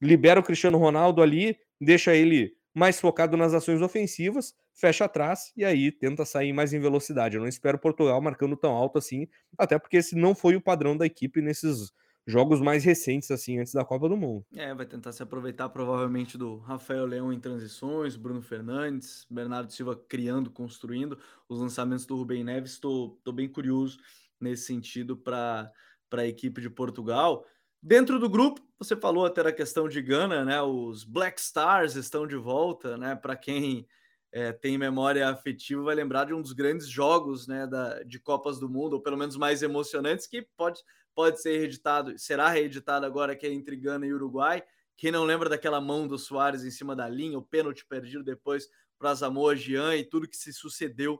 libera 0.00 0.40
o 0.40 0.42
Cristiano 0.42 0.78
Ronaldo 0.78 1.22
ali, 1.22 1.58
deixa 1.80 2.14
ele 2.14 2.54
mais 2.74 3.00
focado 3.00 3.36
nas 3.36 3.52
ações 3.52 3.82
ofensivas, 3.82 4.54
fecha 4.72 5.04
atrás 5.04 5.52
e 5.56 5.64
aí 5.64 5.90
tenta 5.90 6.24
sair 6.24 6.52
mais 6.52 6.72
em 6.72 6.80
velocidade. 6.80 7.36
Eu 7.36 7.42
não 7.42 7.48
espero 7.48 7.78
Portugal 7.78 8.20
marcando 8.20 8.56
tão 8.56 8.72
alto 8.72 8.98
assim, 8.98 9.26
até 9.58 9.78
porque 9.78 9.96
esse 9.96 10.14
não 10.14 10.34
foi 10.34 10.56
o 10.56 10.60
padrão 10.60 10.96
da 10.96 11.04
equipe 11.04 11.42
nesses 11.42 11.92
jogos 12.26 12.60
mais 12.60 12.84
recentes, 12.84 13.30
assim, 13.30 13.58
antes 13.58 13.72
da 13.72 13.84
Copa 13.84 14.08
do 14.08 14.16
Mundo. 14.16 14.44
É, 14.54 14.72
vai 14.74 14.86
tentar 14.86 15.12
se 15.12 15.22
aproveitar 15.22 15.68
provavelmente 15.70 16.38
do 16.38 16.58
Rafael 16.58 17.06
Leão 17.06 17.32
em 17.32 17.40
transições, 17.40 18.14
Bruno 18.14 18.40
Fernandes, 18.40 19.26
Bernardo 19.28 19.72
Silva 19.72 19.96
criando, 20.08 20.50
construindo 20.50 21.18
os 21.48 21.60
lançamentos 21.60 22.06
do 22.06 22.16
Rubem 22.16 22.44
Neves. 22.44 22.72
Estou 22.72 23.18
bem 23.32 23.48
curioso 23.48 23.98
nesse 24.40 24.64
sentido 24.64 25.16
para 25.16 25.70
a 26.12 26.26
equipe 26.26 26.60
de 26.60 26.70
Portugal. 26.70 27.44
Dentro 27.82 28.18
do 28.18 28.28
grupo, 28.28 28.60
você 28.78 28.96
falou 28.96 29.24
até 29.24 29.42
da 29.42 29.52
questão 29.52 29.88
de 29.88 30.02
Gana, 30.02 30.44
né? 30.44 30.60
Os 30.60 31.04
Black 31.04 31.40
Stars 31.40 31.96
estão 31.96 32.26
de 32.26 32.36
volta, 32.36 32.96
né? 32.96 33.14
Para 33.16 33.36
quem 33.36 33.86
é, 34.32 34.52
tem 34.52 34.76
memória 34.76 35.28
afetiva, 35.28 35.82
vai 35.82 35.94
lembrar 35.94 36.24
de 36.24 36.34
um 36.34 36.42
dos 36.42 36.52
grandes 36.52 36.88
jogos, 36.88 37.46
né? 37.46 37.66
Da, 37.66 38.02
de 38.02 38.18
Copas 38.18 38.58
do 38.58 38.68
Mundo, 38.68 38.94
ou 38.94 39.02
pelo 39.02 39.16
menos 39.16 39.36
mais 39.36 39.62
emocionantes, 39.62 40.26
que 40.26 40.46
pode, 40.56 40.80
pode 41.14 41.40
ser 41.40 41.58
reeditado, 41.58 42.18
será 42.18 42.48
reeditado 42.48 43.06
agora, 43.06 43.34
que 43.34 43.46
é 43.46 43.52
entre 43.52 43.76
Gana 43.76 44.06
e 44.06 44.12
Uruguai. 44.12 44.62
Quem 44.96 45.10
não 45.10 45.24
lembra 45.24 45.48
daquela 45.48 45.80
mão 45.80 46.06
do 46.06 46.18
Soares 46.18 46.62
em 46.62 46.70
cima 46.70 46.94
da 46.94 47.08
linha, 47.08 47.38
o 47.38 47.42
pênalti 47.42 47.86
perdido 47.86 48.22
depois 48.22 48.68
para 48.98 49.16
Samoa 49.16 49.56
Jean 49.56 49.96
e 49.96 50.04
tudo 50.04 50.28
que 50.28 50.36
se 50.36 50.52
sucedeu 50.52 51.18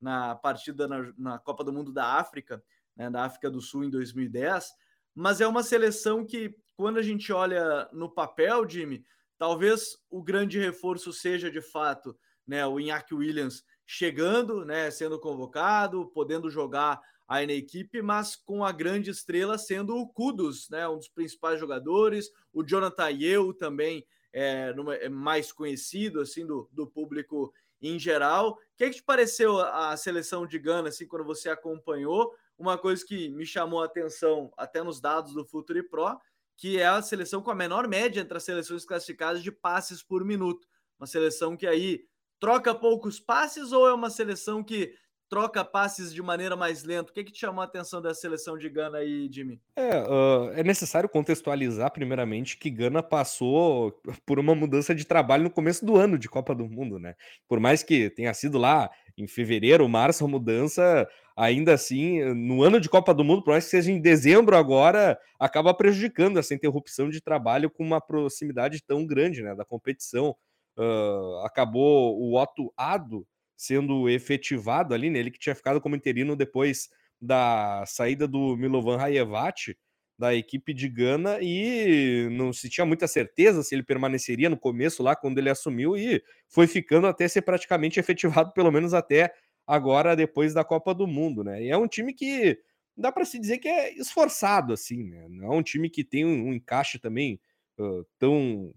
na 0.00 0.34
partida 0.34 0.86
na, 0.86 1.12
na 1.16 1.38
Copa 1.38 1.64
do 1.64 1.72
Mundo 1.72 1.92
da 1.92 2.14
África, 2.14 2.62
né? 2.96 3.10
Da 3.10 3.24
África 3.24 3.50
do 3.50 3.60
Sul 3.60 3.84
em 3.84 3.90
2010 3.90 4.72
mas 5.18 5.40
é 5.40 5.48
uma 5.48 5.64
seleção 5.64 6.24
que, 6.24 6.54
quando 6.76 6.98
a 6.98 7.02
gente 7.02 7.32
olha 7.32 7.88
no 7.92 8.08
papel, 8.08 8.68
Jimmy, 8.68 9.04
talvez 9.36 9.98
o 10.08 10.22
grande 10.22 10.60
reforço 10.60 11.12
seja 11.12 11.50
de 11.50 11.60
fato 11.60 12.16
né, 12.46 12.64
o 12.64 12.78
Iñaki 12.78 13.14
Williams 13.14 13.64
chegando, 13.84 14.64
né, 14.64 14.92
sendo 14.92 15.18
convocado, 15.18 16.06
podendo 16.14 16.48
jogar 16.48 17.00
aí 17.26 17.48
na 17.48 17.52
equipe, 17.52 18.00
mas 18.00 18.36
com 18.36 18.64
a 18.64 18.70
grande 18.70 19.10
estrela 19.10 19.58
sendo 19.58 19.96
o 19.96 20.06
Kudos, 20.06 20.70
né, 20.70 20.88
um 20.88 20.98
dos 20.98 21.08
principais 21.08 21.58
jogadores, 21.58 22.30
o 22.52 22.62
Jonathan 22.62 23.10
Yeo 23.10 23.52
também 23.52 24.06
é, 24.32 24.72
é 25.00 25.08
mais 25.08 25.50
conhecido 25.50 26.20
assim 26.20 26.46
do, 26.46 26.68
do 26.70 26.86
público 26.86 27.52
em 27.80 27.98
geral. 27.98 28.50
O 28.50 28.56
que, 28.76 28.84
é 28.84 28.90
que 28.90 28.96
te 28.96 29.02
pareceu 29.02 29.58
a, 29.58 29.96
seleção 29.96 30.46
de 30.46 30.58
Gana 30.58 30.88
assim 30.88 31.06
quando 31.06 31.24
você 31.24 31.48
acompanhou? 31.48 32.32
uma 32.58 32.76
coisa 32.76 33.04
que 33.06 33.28
me 33.30 33.46
chamou 33.46 33.80
a 33.80 33.86
atenção 33.86 34.52
até 34.56 34.82
nos 34.82 35.00
dados 35.00 35.32
do 35.32 35.44
Futuri 35.44 35.82
Pro, 35.82 36.18
que 36.56 36.78
é 36.78 36.86
a 36.86 37.00
seleção 37.00 37.40
com 37.40 37.52
a 37.52 37.54
menor 37.54 37.86
média 37.86 38.20
entre 38.20 38.36
as 38.36 38.42
seleções 38.42 38.84
classificadas 38.84 39.42
de 39.42 39.52
passes 39.52 40.02
por 40.02 40.24
minuto. 40.24 40.66
Uma 40.98 41.06
seleção 41.06 41.56
que 41.56 41.66
aí 41.66 42.04
troca 42.40 42.74
poucos 42.74 43.20
passes 43.20 43.70
ou 43.70 43.86
é 43.86 43.94
uma 43.94 44.10
seleção 44.10 44.64
que 44.64 44.92
troca 45.28 45.64
passes 45.64 46.12
de 46.12 46.22
maneira 46.22 46.56
mais 46.56 46.84
lenta. 46.84 47.10
O 47.10 47.14
que, 47.14 47.24
que 47.24 47.32
te 47.32 47.40
chamou 47.40 47.60
a 47.60 47.64
atenção 47.64 48.00
dessa 48.00 48.20
seleção 48.20 48.56
de 48.56 48.68
Gana 48.68 48.98
aí, 48.98 49.28
Jimmy? 49.30 49.60
É, 49.76 49.98
uh, 50.00 50.50
é 50.54 50.62
necessário 50.62 51.08
contextualizar, 51.08 51.92
primeiramente, 51.92 52.56
que 52.56 52.70
Gana 52.70 53.02
passou 53.02 54.00
por 54.24 54.38
uma 54.38 54.54
mudança 54.54 54.94
de 54.94 55.04
trabalho 55.04 55.44
no 55.44 55.50
começo 55.50 55.84
do 55.84 55.96
ano 55.96 56.18
de 56.18 56.28
Copa 56.28 56.54
do 56.54 56.68
Mundo, 56.68 56.98
né? 56.98 57.14
Por 57.46 57.60
mais 57.60 57.82
que 57.82 58.10
tenha 58.10 58.32
sido 58.32 58.58
lá 58.58 58.90
em 59.16 59.26
fevereiro, 59.26 59.88
março, 59.88 60.24
a 60.24 60.28
mudança, 60.28 61.08
ainda 61.36 61.74
assim, 61.74 62.22
no 62.34 62.62
ano 62.62 62.80
de 62.80 62.88
Copa 62.88 63.12
do 63.12 63.24
Mundo, 63.24 63.42
por 63.42 63.50
mais 63.50 63.64
que 63.64 63.70
seja 63.70 63.92
em 63.92 64.00
dezembro 64.00 64.56
agora, 64.56 65.18
acaba 65.38 65.74
prejudicando 65.74 66.38
essa 66.38 66.54
interrupção 66.54 67.10
de 67.10 67.20
trabalho 67.20 67.68
com 67.68 67.84
uma 67.84 68.00
proximidade 68.00 68.82
tão 68.82 69.04
grande, 69.04 69.42
né, 69.42 69.54
da 69.54 69.64
competição. 69.64 70.34
Uh, 70.76 71.44
acabou 71.44 72.16
o 72.20 72.40
Otto 72.40 72.72
Ado 72.76 73.26
sendo 73.58 74.08
efetivado 74.08 74.94
ali, 74.94 75.10
né? 75.10 75.18
Ele 75.18 75.32
que 75.32 75.38
tinha 75.38 75.54
ficado 75.54 75.80
como 75.80 75.96
interino 75.96 76.36
depois 76.36 76.88
da 77.20 77.84
saída 77.86 78.28
do 78.28 78.56
Milovan 78.56 78.96
Rayevat 78.96 79.76
da 80.16 80.34
equipe 80.34 80.72
de 80.72 80.88
Gana 80.88 81.38
e 81.40 82.28
não 82.30 82.52
se 82.52 82.68
tinha 82.68 82.86
muita 82.86 83.06
certeza 83.08 83.62
se 83.62 83.74
ele 83.74 83.82
permaneceria 83.82 84.48
no 84.48 84.56
começo 84.56 85.02
lá 85.02 85.14
quando 85.16 85.38
ele 85.38 85.50
assumiu 85.50 85.96
e 85.96 86.22
foi 86.48 86.66
ficando 86.68 87.06
até 87.08 87.26
ser 87.26 87.42
praticamente 87.42 87.98
efetivado 88.00 88.52
pelo 88.52 88.70
menos 88.70 88.94
até 88.94 89.32
agora 89.66 90.16
depois 90.16 90.54
da 90.54 90.64
Copa 90.64 90.94
do 90.94 91.06
Mundo, 91.06 91.42
né? 91.42 91.62
E 91.62 91.68
é 91.68 91.76
um 91.76 91.88
time 91.88 92.14
que 92.14 92.58
dá 92.96 93.10
para 93.10 93.24
se 93.24 93.38
dizer 93.38 93.58
que 93.58 93.68
é 93.68 93.92
esforçado 93.94 94.72
assim, 94.72 95.04
né? 95.04 95.26
Não 95.28 95.52
é 95.52 95.56
um 95.56 95.62
time 95.62 95.90
que 95.90 96.04
tem 96.04 96.24
um, 96.24 96.48
um 96.48 96.54
encaixe 96.54 96.98
também 96.98 97.40
uh, 97.78 98.06
tão 98.18 98.72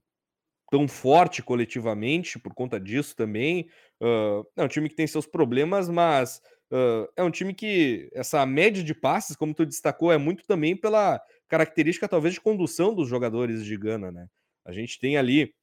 tão 0.71 0.87
forte 0.87 1.43
coletivamente 1.43 2.39
por 2.39 2.53
conta 2.53 2.79
disso 2.79 3.13
também. 3.15 3.67
Uh, 4.01 4.43
é 4.57 4.63
um 4.63 4.67
time 4.67 4.89
que 4.89 4.95
tem 4.95 5.05
seus 5.05 5.27
problemas, 5.27 5.87
mas 5.87 6.41
uh, 6.71 7.07
é 7.15 7.21
um 7.21 7.29
time 7.29 7.53
que 7.53 8.09
essa 8.13 8.43
média 8.47 8.83
de 8.83 8.95
passes, 8.95 9.35
como 9.35 9.53
tu 9.53 9.63
destacou, 9.63 10.11
é 10.11 10.17
muito 10.17 10.43
também 10.47 10.75
pela 10.75 11.21
característica 11.47 12.07
talvez 12.07 12.33
de 12.33 12.41
condução 12.41 12.95
dos 12.95 13.07
jogadores 13.07 13.63
de 13.63 13.77
Gana, 13.77 14.11
né? 14.11 14.27
A 14.65 14.71
gente 14.71 14.99
tem 14.99 15.17
ali 15.17 15.53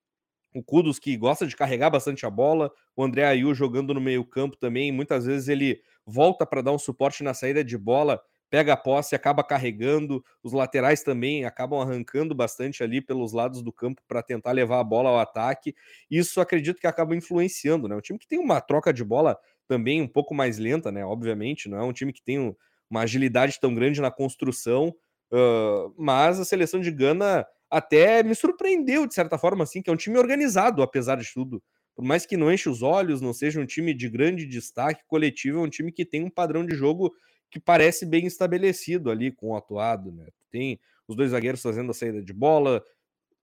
o 0.55 0.62
Kudos 0.62 0.98
que 1.01 1.16
gosta 1.16 1.46
de 1.46 1.57
carregar 1.57 1.90
bastante 1.90 2.24
a 2.24 2.31
bola, 2.31 2.70
o 2.96 3.03
André 3.03 3.24
Ayu 3.24 3.53
jogando 3.55 3.92
no 3.92 4.01
meio 4.01 4.24
campo 4.24 4.57
também, 4.57 4.92
muitas 4.92 5.27
vezes 5.27 5.48
ele 5.48 5.83
volta 6.07 6.46
para 6.46 6.62
dar 6.62 6.72
um 6.72 6.79
suporte 6.79 7.24
na 7.24 7.35
saída 7.35 7.64
de 7.64 7.77
bola, 7.77 8.20
pega 8.51 8.73
a 8.73 8.77
posse, 8.77 9.15
acaba 9.15 9.45
carregando. 9.45 10.25
Os 10.43 10.53
laterais 10.53 11.03
também 11.03 11.45
acabam 11.45 11.81
arrancando 11.81 12.35
bastante 12.35 12.83
ali 12.83 13.01
pelos 13.01 13.33
lados 13.33 13.63
do 13.63 13.73
campo 13.73 14.03
para 14.09 14.23
tentar 14.23 14.53
levar 14.53 14.81
a 14.81 14.85
bola 14.85 15.11
ao 15.11 15.19
ataque. 15.19 15.75
Isso 16.11 16.41
acredito 16.41 16.81
que 16.81 16.87
acaba 16.87 17.15
influenciando, 17.15 17.89
né? 17.89 17.97
Um 17.97 18.01
time 18.01 18.19
que 18.19 18.29
tem 18.29 18.39
uma 18.39 18.61
troca 18.61 18.93
de 18.93 19.05
bola 19.05 19.39
também 19.67 20.01
um 20.01 20.09
pouco 20.09 20.35
mais 20.35 20.59
lenta, 20.59 20.91
né? 20.91 21.05
Obviamente, 21.05 21.69
não 21.69 21.79
é 21.79 21.83
um 21.85 21.93
time 21.93 22.13
que 22.13 22.23
tem 22.23 22.55
uma 22.91 23.03
agilidade 23.03 23.61
tão 23.61 23.75
grande 23.75 24.01
na 24.01 24.11
construção, 24.11 24.95
uh, 25.33 25.95
mas 25.97 26.41
a 26.41 26.45
seleção 26.45 26.81
de 26.81 26.91
Gana 26.91 27.47
até 27.71 28.23
me 28.23 28.35
surpreendeu 28.35 29.07
de 29.07 29.15
certa 29.15 29.37
forma, 29.37 29.65
assim, 29.65 29.83
que 29.83 29.91
é 29.91 29.93
um 29.93 29.97
time 29.97 30.19
organizado, 30.19 30.83
apesar 30.83 31.17
de 31.17 31.31
tudo. 31.33 31.63
Por 31.95 32.05
mais 32.05 32.25
que 32.25 32.37
não 32.37 32.51
enche 32.53 32.69
os 32.69 32.83
olhos, 32.83 33.21
não 33.21 33.33
seja 33.35 33.61
um 33.61 33.67
time 33.67 33.93
de 33.93 34.09
grande 34.09 34.47
destaque 34.47 35.03
coletivo, 35.07 35.59
é 35.59 35.63
um 35.63 35.69
time 35.69 35.93
que 35.93 36.05
tem 36.05 36.25
um 36.25 36.31
padrão 36.31 36.65
de 36.65 36.75
jogo 36.75 37.13
que 37.51 37.61
parece 37.61 38.05
bem 38.05 38.27
estabelecido 38.27 39.11
ali 39.11 39.33
com 39.33 39.51
o 39.51 39.57
atuado, 39.57 40.13
né? 40.13 40.27
Tem 40.51 40.79
os 41.07 41.17
dois 41.17 41.31
zagueiros 41.31 41.63
fazendo 41.63 41.91
a 41.91 41.95
saída 41.95 42.23
de 42.23 42.33
bola, 42.33 42.85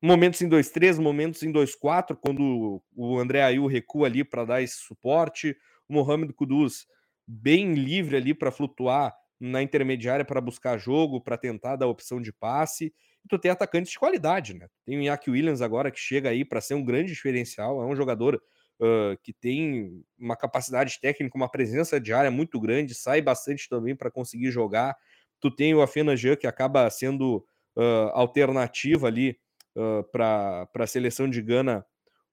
momentos 0.02 0.41
em 0.41 0.50
2-3, 0.50 1.00
momentos 1.00 1.41
em 1.44 1.52
2-4, 1.52 2.15
quando 2.15 2.82
o 2.96 3.20
André 3.20 3.41
Ayu 3.41 3.65
recua 3.65 4.08
ali 4.08 4.24
para 4.24 4.46
dar 4.46 4.62
esse 4.62 4.78
suporte, 4.78 5.58
o 5.89 5.94
Mohamed 5.94 6.34
Kudus 6.34 6.86
bem 7.28 7.74
livre 7.74 8.15
ali 8.15 8.34
para 8.34 8.52
flutuar 8.52 9.13
na 9.39 9.62
intermediária 9.62 10.24
para 10.24 10.39
buscar 10.39 10.78
jogo, 10.78 11.22
para 11.22 11.38
tentar 11.38 11.76
dar 11.76 11.88
opção 11.88 12.22
de 12.22 12.32
passe. 12.32 12.94
E 13.24 13.28
tu 13.28 13.39
tem 13.39 13.50
atacantes 13.50 13.91
de 13.91 14.00
qualidade, 14.00 14.54
né? 14.54 14.68
Tem 14.86 14.98
o 14.98 15.02
Iñaki 15.02 15.32
Williams 15.32 15.62
agora 15.62 15.91
que 15.91 16.00
chega 16.00 16.30
aí 16.30 16.46
para 16.46 16.62
ser 16.62 16.76
um 16.76 16.84
grande 16.84 17.12
diferencial, 17.12 17.82
é 17.82 17.86
um 17.86 17.96
jogador 17.96 18.41
uh, 18.79 19.17
que 19.23 19.33
tem 19.33 20.03
uma 20.17 20.35
capacidade 20.35 20.99
técnica, 20.99 21.38
uma 21.38 21.49
presença 21.49 21.99
de 21.99 22.13
área 22.13 22.31
muito 22.31 22.59
grande, 22.59 22.93
sai 22.93 23.21
bastante 23.21 23.69
também 23.69 23.95
para 23.95 24.11
conseguir 24.11 24.51
jogar. 24.51 24.95
Tu 25.39 25.51
tem 25.51 25.73
o 25.75 25.81
Afena 25.81 26.15
Jean, 26.15 26.35
que 26.35 26.47
acaba 26.47 26.89
sendo 26.89 27.45
uh, 27.75 28.09
alternativa 28.13 29.07
ali 29.07 29.38
uh, 29.75 30.03
para 30.11 30.67
a 30.73 30.88
seleção 30.88 31.29
de 31.29 31.41
Gana 31.41 31.85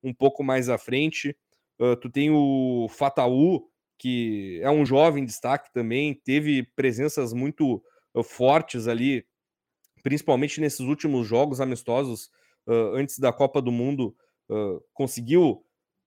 um 0.02 0.12
pouco 0.12 0.42
mais 0.42 0.68
à 0.68 0.78
frente. 0.78 1.37
Uh, 1.78 1.96
tu 1.96 2.11
tem 2.11 2.31
o 2.31 2.88
Fataú, 2.88 3.68
que 3.98 4.61
é 4.62 4.70
um 4.70 4.85
jovem 4.85 5.24
destaque 5.24 5.72
também, 5.72 6.14
teve 6.14 6.64
presenças 6.74 7.33
muito 7.33 7.83
fortes 8.24 8.88
ali, 8.88 9.24
principalmente 10.02 10.61
nesses 10.61 10.81
últimos 10.81 11.26
jogos 11.26 11.61
amistosos 11.61 12.31
antes 12.66 13.18
da 13.18 13.33
Copa 13.33 13.62
do 13.62 13.70
Mundo. 13.70 14.14
conseguiu 14.92 15.64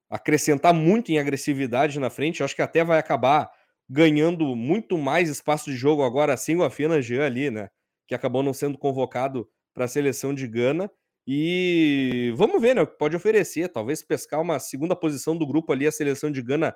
acrescentar 0.09 0.73
muito 0.73 1.11
em 1.11 1.19
agressividade 1.19 1.99
na 1.99 2.09
frente. 2.09 2.39
Eu 2.39 2.45
acho 2.45 2.55
que 2.55 2.61
até 2.61 2.83
vai 2.83 2.99
acabar 2.99 3.49
ganhando 3.89 4.55
muito 4.55 4.97
mais 4.97 5.29
espaço 5.29 5.69
de 5.69 5.77
jogo 5.77 6.03
agora 6.03 6.35
sem 6.37 6.55
o 6.55 6.63
Afena 6.63 7.01
Jean 7.01 7.25
ali, 7.25 7.51
né? 7.51 7.69
que 8.07 8.15
acabou 8.15 8.43
não 8.43 8.53
sendo 8.53 8.77
convocado 8.77 9.47
para 9.73 9.85
a 9.85 9.87
seleção 9.87 10.33
de 10.33 10.47
Gana. 10.47 10.89
E 11.27 12.31
vamos 12.35 12.61
ver, 12.61 12.75
né? 12.75 12.81
O 12.81 12.87
que 12.87 12.97
pode 12.97 13.15
oferecer. 13.15 13.69
Talvez 13.69 14.03
pescar 14.03 14.41
uma 14.41 14.59
segunda 14.59 14.95
posição 14.95 15.35
do 15.35 15.47
grupo 15.47 15.73
ali, 15.73 15.87
a 15.87 15.91
seleção 15.91 16.31
de 16.31 16.41
Gana 16.41 16.75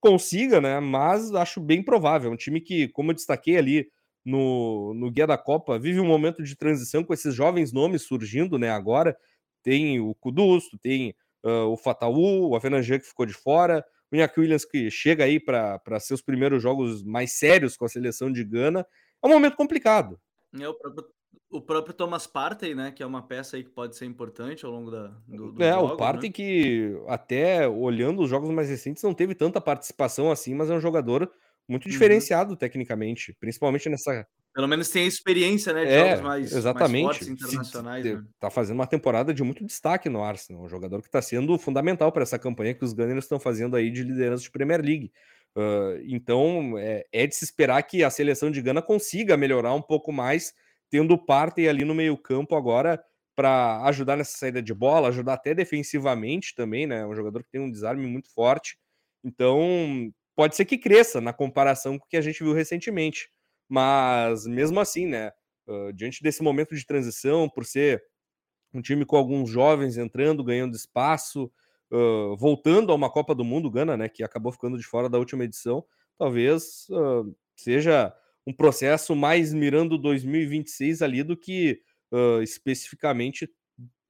consiga, 0.00 0.60
né? 0.60 0.78
Mas 0.80 1.34
acho 1.34 1.60
bem 1.60 1.82
provável. 1.82 2.30
Um 2.30 2.36
time 2.36 2.60
que, 2.60 2.88
como 2.88 3.10
eu 3.10 3.14
destaquei 3.14 3.56
ali 3.56 3.88
no, 4.24 4.94
no 4.94 5.10
Guia 5.10 5.26
da 5.26 5.36
Copa, 5.36 5.78
vive 5.78 6.00
um 6.00 6.06
momento 6.06 6.42
de 6.42 6.56
transição 6.56 7.02
com 7.02 7.12
esses 7.12 7.34
jovens 7.34 7.72
nomes 7.72 8.02
surgindo, 8.02 8.58
né? 8.58 8.70
Agora 8.70 9.16
tem 9.62 9.98
o 9.98 10.14
Kudusto, 10.14 10.78
tem 10.78 11.14
uh, 11.44 11.68
o 11.68 11.76
Fataú, 11.76 12.50
o 12.50 12.56
Avenanjan 12.56 12.98
que 12.98 13.06
ficou 13.06 13.26
de 13.26 13.34
fora, 13.34 13.84
o 14.10 14.16
Iñaki 14.16 14.40
Williams 14.40 14.64
que 14.64 14.90
chega 14.90 15.24
aí 15.24 15.38
para 15.38 16.00
seus 16.00 16.22
primeiros 16.22 16.62
jogos 16.62 17.02
mais 17.04 17.32
sérios 17.32 17.76
com 17.76 17.84
a 17.84 17.88
seleção 17.88 18.32
de 18.32 18.42
Gana. 18.44 18.86
É 19.22 19.26
um 19.26 19.30
momento 19.30 19.56
complicado. 19.56 20.18
É, 20.58 20.68
o 20.68 20.74
próprio, 20.74 21.04
o 21.50 21.60
próprio 21.60 21.94
Thomas 21.94 22.26
Partey, 22.26 22.74
né, 22.74 22.90
que 22.90 23.02
é 23.02 23.06
uma 23.06 23.26
peça 23.26 23.56
aí 23.56 23.64
que 23.64 23.70
pode 23.70 23.96
ser 23.96 24.06
importante 24.06 24.64
ao 24.64 24.72
longo 24.72 24.90
da, 24.90 25.08
do, 25.26 25.52
do 25.52 25.62
É, 25.62 25.72
jogos, 25.72 25.92
o 25.92 25.96
Partey 25.96 26.30
né? 26.30 26.32
que 26.32 27.02
até 27.08 27.68
olhando 27.68 28.22
os 28.22 28.30
jogos 28.30 28.50
mais 28.50 28.68
recentes 28.68 29.02
não 29.02 29.14
teve 29.14 29.34
tanta 29.34 29.60
participação 29.60 30.30
assim, 30.30 30.54
mas 30.54 30.70
é 30.70 30.74
um 30.74 30.80
jogador 30.80 31.30
muito 31.68 31.86
uhum. 31.86 31.90
diferenciado 31.90 32.50
uhum. 32.50 32.56
tecnicamente, 32.56 33.34
principalmente 33.40 33.88
nessa 33.88 34.26
pelo 34.54 34.68
menos 34.68 34.88
tem 34.88 35.04
a 35.04 35.08
experiência, 35.08 35.72
né, 35.72 35.84
de 35.84 35.90
é, 35.90 36.08
jogos 36.10 36.20
mais, 36.22 36.52
exatamente. 36.52 37.04
mais 37.04 37.16
fortes 37.16 37.28
internacionais. 37.28 38.04
Se, 38.04 38.14
né? 38.14 38.24
Tá 38.38 38.50
fazendo 38.50 38.76
uma 38.76 38.86
temporada 38.86 39.34
de 39.34 39.42
muito 39.42 39.64
destaque 39.64 40.08
no 40.08 40.22
Arsenal, 40.22 40.62
um 40.62 40.68
jogador 40.68 41.00
que 41.00 41.08
está 41.08 41.20
sendo 41.20 41.58
fundamental 41.58 42.12
para 42.12 42.22
essa 42.22 42.38
campanha 42.38 42.72
que 42.72 42.84
os 42.84 42.92
Gunners 42.92 43.24
estão 43.24 43.40
fazendo 43.40 43.74
aí 43.74 43.90
de 43.90 44.04
liderança 44.04 44.44
de 44.44 44.50
Premier 44.50 44.80
League. 44.80 45.12
Uh, 45.56 46.00
então 46.06 46.78
é, 46.78 47.04
é, 47.12 47.26
de 47.26 47.34
se 47.34 47.44
esperar 47.44 47.82
que 47.82 48.04
a 48.04 48.10
seleção 48.10 48.50
de 48.50 48.62
Gana 48.62 48.80
consiga 48.80 49.36
melhorar 49.36 49.74
um 49.74 49.82
pouco 49.82 50.12
mais, 50.12 50.54
tendo 50.88 51.18
parte 51.18 51.66
ali 51.66 51.84
no 51.84 51.94
meio 51.94 52.16
campo 52.16 52.54
agora 52.54 53.02
para 53.34 53.82
ajudar 53.86 54.16
nessa 54.16 54.38
saída 54.38 54.62
de 54.62 54.72
bola, 54.72 55.08
ajudar 55.08 55.34
até 55.34 55.52
defensivamente 55.52 56.54
também, 56.54 56.86
né? 56.86 57.04
Um 57.04 57.14
jogador 57.14 57.42
que 57.42 57.50
tem 57.50 57.60
um 57.60 57.70
desarme 57.70 58.06
muito 58.06 58.32
forte. 58.32 58.78
Então 59.24 60.12
pode 60.36 60.54
ser 60.54 60.64
que 60.64 60.78
cresça 60.78 61.20
na 61.20 61.32
comparação 61.32 61.98
com 61.98 62.04
o 62.06 62.08
que 62.08 62.16
a 62.16 62.20
gente 62.20 62.42
viu 62.42 62.52
recentemente. 62.52 63.28
Mas 63.74 64.46
mesmo 64.46 64.78
assim, 64.78 65.04
né? 65.04 65.32
Uh, 65.66 65.92
diante 65.92 66.22
desse 66.22 66.44
momento 66.44 66.76
de 66.76 66.86
transição, 66.86 67.48
por 67.48 67.64
ser 67.64 68.04
um 68.72 68.80
time 68.80 69.04
com 69.04 69.16
alguns 69.16 69.50
jovens 69.50 69.98
entrando, 69.98 70.44
ganhando 70.44 70.76
espaço, 70.76 71.50
uh, 71.90 72.36
voltando 72.36 72.92
a 72.92 72.94
uma 72.94 73.10
Copa 73.10 73.34
do 73.34 73.44
Mundo, 73.44 73.68
Gana, 73.68 73.96
né? 73.96 74.08
Que 74.08 74.22
acabou 74.22 74.52
ficando 74.52 74.78
de 74.78 74.84
fora 74.84 75.08
da 75.08 75.18
última 75.18 75.42
edição, 75.42 75.84
talvez 76.16 76.86
uh, 76.90 77.36
seja 77.56 78.14
um 78.46 78.52
processo 78.52 79.16
mais 79.16 79.52
mirando 79.52 79.98
2026 79.98 81.02
ali 81.02 81.24
do 81.24 81.36
que 81.36 81.80
especificamente 82.44 83.50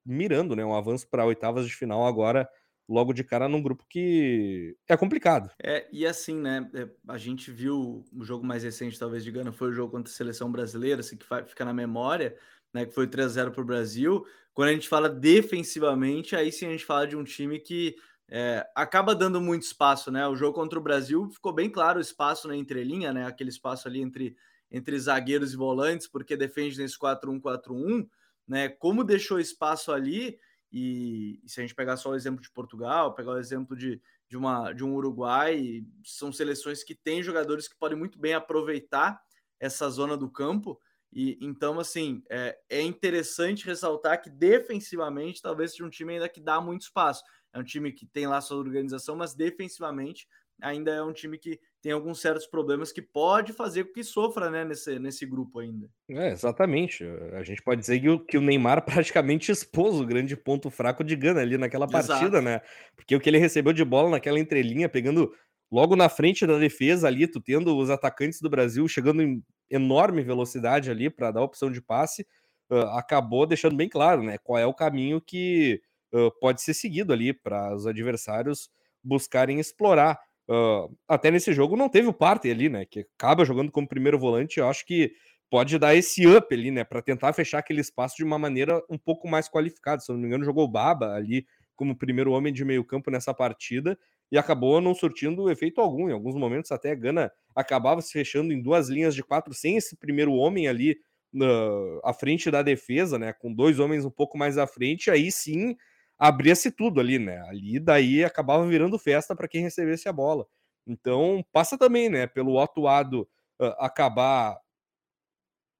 mirando, 0.04 0.54
né? 0.54 0.62
Um 0.62 0.74
avanço 0.74 1.08
para 1.08 1.24
oitavas 1.24 1.66
de 1.66 1.74
final 1.74 2.06
agora 2.06 2.46
logo 2.88 3.12
de 3.12 3.24
cara 3.24 3.48
num 3.48 3.62
grupo 3.62 3.84
que 3.88 4.76
é 4.88 4.96
complicado. 4.96 5.50
É, 5.62 5.86
e 5.92 6.06
assim, 6.06 6.36
né? 6.36 6.70
É, 6.74 6.88
a 7.08 7.18
gente 7.18 7.50
viu 7.50 8.04
o 8.12 8.24
jogo 8.24 8.46
mais 8.46 8.62
recente, 8.62 8.98
talvez, 8.98 9.24
de 9.24 9.30
Gana, 9.30 9.52
foi 9.52 9.68
o 9.68 9.72
jogo 9.72 9.92
contra 9.92 10.12
a 10.12 10.14
seleção 10.16 10.50
brasileira, 10.50 11.00
assim, 11.00 11.16
que 11.16 11.26
fica 11.46 11.64
na 11.64 11.72
memória, 11.72 12.36
né? 12.72 12.84
Que 12.84 12.92
foi 12.92 13.06
3 13.06 13.26
a 13.26 13.30
0 13.30 13.52
para 13.52 13.62
o 13.62 13.66
Brasil. 13.66 14.24
Quando 14.52 14.68
a 14.68 14.72
gente 14.72 14.88
fala 14.88 15.08
defensivamente, 15.08 16.36
aí 16.36 16.52
sim 16.52 16.66
a 16.66 16.70
gente 16.70 16.84
fala 16.84 17.06
de 17.06 17.16
um 17.16 17.24
time 17.24 17.58
que 17.58 17.96
é, 18.28 18.66
acaba 18.74 19.14
dando 19.14 19.40
muito 19.40 19.62
espaço, 19.62 20.10
né? 20.10 20.26
O 20.26 20.36
jogo 20.36 20.54
contra 20.54 20.78
o 20.78 20.82
Brasil 20.82 21.28
ficou 21.30 21.52
bem 21.52 21.70
claro 21.70 21.98
o 21.98 22.02
espaço 22.02 22.48
na 22.48 22.56
entrelinha, 22.56 23.12
né? 23.12 23.26
Aquele 23.26 23.50
espaço 23.50 23.88
ali 23.88 24.00
entre, 24.00 24.36
entre 24.70 24.98
zagueiros 24.98 25.52
e 25.52 25.56
volantes, 25.56 26.06
porque 26.06 26.36
defende 26.36 26.78
nesse 26.78 26.98
4-1-4-1, 26.98 28.06
né? 28.46 28.68
Como 28.68 29.04
deixou 29.04 29.38
espaço 29.38 29.92
ali 29.92 30.38
e, 30.76 31.40
se 31.46 31.60
a 31.60 31.62
gente 31.62 31.72
pegar 31.72 31.96
só 31.96 32.10
o 32.10 32.16
exemplo 32.16 32.42
de 32.42 32.50
Portugal, 32.50 33.14
pegar 33.14 33.30
o 33.30 33.38
exemplo 33.38 33.76
de, 33.76 34.02
de, 34.28 34.36
uma, 34.36 34.72
de 34.72 34.82
um 34.82 34.92
Uruguai, 34.96 35.86
são 36.02 36.32
seleções 36.32 36.82
que 36.82 36.96
têm 36.96 37.22
jogadores 37.22 37.68
que 37.68 37.76
podem 37.76 37.96
muito 37.96 38.18
bem 38.18 38.34
aproveitar 38.34 39.22
essa 39.60 39.88
zona 39.88 40.16
do 40.16 40.28
campo. 40.28 40.76
E 41.12 41.38
então, 41.40 41.78
assim, 41.78 42.24
é, 42.28 42.58
é 42.68 42.82
interessante 42.82 43.64
ressaltar 43.64 44.20
que 44.20 44.28
defensivamente 44.28 45.40
talvez 45.40 45.70
seja 45.70 45.84
um 45.84 45.90
time 45.90 46.14
ainda 46.14 46.28
que 46.28 46.40
dá 46.40 46.60
muito 46.60 46.82
espaço. 46.82 47.22
É 47.52 47.58
um 47.60 47.64
time 47.64 47.92
que 47.92 48.04
tem 48.04 48.26
lá 48.26 48.40
sua 48.40 48.56
organização, 48.56 49.14
mas 49.14 49.32
defensivamente 49.32 50.26
ainda 50.60 50.90
é 50.90 51.00
um 51.04 51.12
time 51.12 51.38
que 51.38 51.60
tem 51.84 51.92
alguns 51.92 52.18
certos 52.18 52.46
problemas 52.46 52.90
que 52.90 53.02
pode 53.02 53.52
fazer 53.52 53.84
com 53.84 53.92
que 53.92 54.02
sofra 54.02 54.48
né, 54.48 54.64
nesse, 54.64 54.98
nesse 54.98 55.26
grupo 55.26 55.58
ainda. 55.58 55.86
É, 56.08 56.30
exatamente. 56.30 57.04
A 57.34 57.42
gente 57.42 57.62
pode 57.62 57.82
dizer 57.82 58.00
que 58.00 58.08
o, 58.08 58.18
que 58.18 58.38
o 58.38 58.40
Neymar 58.40 58.80
praticamente 58.86 59.52
expôs 59.52 60.00
o 60.00 60.06
grande 60.06 60.34
ponto 60.34 60.70
fraco 60.70 61.04
de 61.04 61.14
Gana 61.14 61.42
ali 61.42 61.58
naquela 61.58 61.86
partida, 61.86 62.38
Exato. 62.38 62.40
né? 62.40 62.62
Porque 62.96 63.14
o 63.14 63.20
que 63.20 63.28
ele 63.28 63.36
recebeu 63.36 63.74
de 63.74 63.84
bola 63.84 64.08
naquela 64.08 64.40
entrelinha, 64.40 64.88
pegando 64.88 65.30
logo 65.70 65.94
na 65.94 66.08
frente 66.08 66.46
da 66.46 66.56
defesa 66.56 67.06
ali, 67.06 67.26
tu 67.26 67.38
tendo 67.38 67.76
os 67.76 67.90
atacantes 67.90 68.40
do 68.40 68.48
Brasil 68.48 68.88
chegando 68.88 69.20
em 69.20 69.44
enorme 69.68 70.22
velocidade 70.22 70.90
ali 70.90 71.10
para 71.10 71.32
dar 71.32 71.42
opção 71.42 71.70
de 71.70 71.82
passe, 71.82 72.26
uh, 72.70 72.96
acabou 72.96 73.44
deixando 73.44 73.76
bem 73.76 73.90
claro, 73.90 74.22
né? 74.22 74.38
Qual 74.38 74.58
é 74.58 74.64
o 74.64 74.72
caminho 74.72 75.20
que 75.20 75.82
uh, 76.14 76.30
pode 76.40 76.62
ser 76.62 76.72
seguido 76.72 77.12
ali 77.12 77.34
para 77.34 77.74
os 77.74 77.86
adversários 77.86 78.70
buscarem 79.02 79.60
explorar. 79.60 80.18
Uh, 80.48 80.94
até 81.08 81.30
nesse 81.30 81.52
jogo 81.52 81.76
não 81.76 81.88
teve 81.88 82.06
o 82.08 82.12
Partey 82.12 82.50
ali, 82.50 82.68
né? 82.68 82.84
Que 82.84 83.06
acaba 83.18 83.44
jogando 83.44 83.72
como 83.72 83.88
primeiro 83.88 84.18
volante. 84.18 84.58
Eu 84.58 84.68
acho 84.68 84.84
que 84.84 85.12
pode 85.50 85.78
dar 85.78 85.94
esse 85.94 86.26
up 86.26 86.52
ali, 86.54 86.70
né? 86.70 86.84
Para 86.84 87.00
tentar 87.00 87.32
fechar 87.32 87.58
aquele 87.58 87.80
espaço 87.80 88.16
de 88.16 88.24
uma 88.24 88.38
maneira 88.38 88.82
um 88.90 88.98
pouco 88.98 89.28
mais 89.28 89.48
qualificada. 89.48 90.00
Se 90.00 90.10
não 90.12 90.18
me 90.18 90.26
engano, 90.26 90.44
jogou 90.44 90.64
o 90.64 90.70
Baba 90.70 91.14
ali 91.14 91.46
como 91.74 91.96
primeiro 91.96 92.32
homem 92.32 92.52
de 92.52 92.64
meio 92.64 92.84
campo 92.84 93.10
nessa 93.10 93.34
partida 93.34 93.98
e 94.30 94.38
acabou 94.38 94.80
não 94.80 94.94
surtindo 94.94 95.50
efeito 95.50 95.80
algum. 95.80 96.08
Em 96.08 96.12
alguns 96.12 96.34
momentos, 96.34 96.70
até 96.72 96.90
a 96.90 96.94
Gana 96.94 97.32
acabava 97.54 98.00
se 98.02 98.12
fechando 98.12 98.52
em 98.52 98.60
duas 98.60 98.88
linhas 98.88 99.14
de 99.14 99.22
quatro 99.22 99.54
sem 99.54 99.76
esse 99.76 99.96
primeiro 99.96 100.32
homem 100.32 100.68
ali 100.68 100.96
uh, 101.34 102.00
à 102.04 102.12
frente 102.12 102.50
da 102.50 102.62
defesa, 102.62 103.18
né? 103.18 103.32
Com 103.32 103.52
dois 103.52 103.78
homens 103.78 104.04
um 104.04 104.10
pouco 104.10 104.36
mais 104.36 104.58
à 104.58 104.66
frente. 104.66 105.10
Aí 105.10 105.30
sim 105.30 105.76
abria-se 106.18 106.70
tudo 106.70 107.00
ali, 107.00 107.18
né? 107.18 107.40
Ali 107.48 107.78
daí 107.78 108.24
acabava 108.24 108.66
virando 108.66 108.98
festa 108.98 109.34
para 109.34 109.48
quem 109.48 109.62
recebesse 109.62 110.08
a 110.08 110.12
bola. 110.12 110.46
Então 110.86 111.44
passa 111.52 111.78
também, 111.78 112.08
né, 112.08 112.26
pelo 112.26 112.60
atuado 112.60 113.22
uh, 113.60 113.74
acabar 113.78 114.58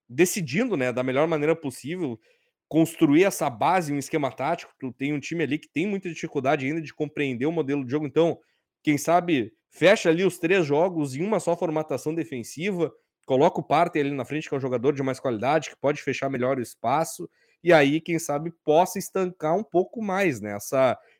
decidindo, 0.09 0.77
né, 0.77 0.92
da 0.92 1.03
melhor 1.03 1.27
maneira 1.27 1.55
possível 1.57 2.18
construir 2.68 3.25
essa 3.25 3.49
base, 3.51 3.92
um 3.92 3.99
esquema 3.99 4.31
tático. 4.31 4.73
Tu 4.79 4.92
tem 4.92 5.12
um 5.12 5.20
time 5.20 5.44
ali 5.44 5.59
que 5.59 5.68
tem 5.68 5.87
muita 5.87 6.09
dificuldade 6.09 6.66
ainda 6.66 6.81
de 6.81 6.94
compreender 6.94 7.47
o 7.47 7.53
modelo 7.53 7.85
de 7.85 7.90
jogo. 7.90 8.07
Então, 8.07 8.38
quem 8.83 8.99
sabe 8.99 9.53
fecha 9.70 10.09
ali 10.09 10.25
os 10.25 10.38
três 10.38 10.66
jogos 10.66 11.14
em 11.14 11.25
uma 11.25 11.40
só 11.40 11.57
formatação 11.57 12.14
defensiva, 12.14 12.92
coloca 13.27 13.61
o 13.61 13.62
Partey 13.62 14.03
ali 14.03 14.11
na 14.11 14.25
frente 14.25 14.49
que 14.49 14.55
é 14.55 14.59
um 14.59 14.61
jogador 14.61 14.92
de 14.92 15.03
mais 15.03 15.18
qualidade 15.18 15.70
que 15.70 15.77
pode 15.77 16.03
fechar 16.03 16.31
melhor 16.31 16.59
o 16.59 16.62
espaço 16.62 17.29
e 17.64 17.72
aí, 17.72 17.98
quem 17.98 18.18
sabe, 18.18 18.53
possa 18.62 18.98
estancar 18.98 19.57
um 19.57 19.64
pouco 19.64 20.03
mais 20.03 20.38
né, 20.38 20.55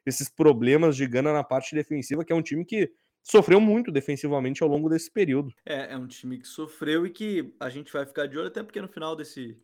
esses 0.05 0.29
problemas 0.29 0.95
de 0.95 1.07
Gana 1.07 1.33
na 1.33 1.43
parte 1.43 1.75
defensiva, 1.75 2.23
que 2.23 2.35
é 2.35 2.37
um 2.37 2.43
time 2.43 2.67
que 2.67 2.93
sofreu 3.23 3.59
muito 3.59 3.91
defensivamente 3.91 4.63
ao 4.63 4.69
longo 4.69 4.91
desse 4.91 5.11
período. 5.11 5.55
É, 5.65 5.95
é 5.95 5.97
um 5.97 6.07
time 6.07 6.37
que 6.37 6.47
sofreu 6.47 7.07
e 7.07 7.11
que 7.11 7.55
a 7.59 7.71
gente 7.71 7.91
vai 7.91 8.05
ficar 8.05 8.27
de 8.27 8.37
olho, 8.37 8.49
até 8.49 8.63
porque 8.63 8.83
no 8.83 8.89
final 8.89 9.17
desse, 9.17 9.59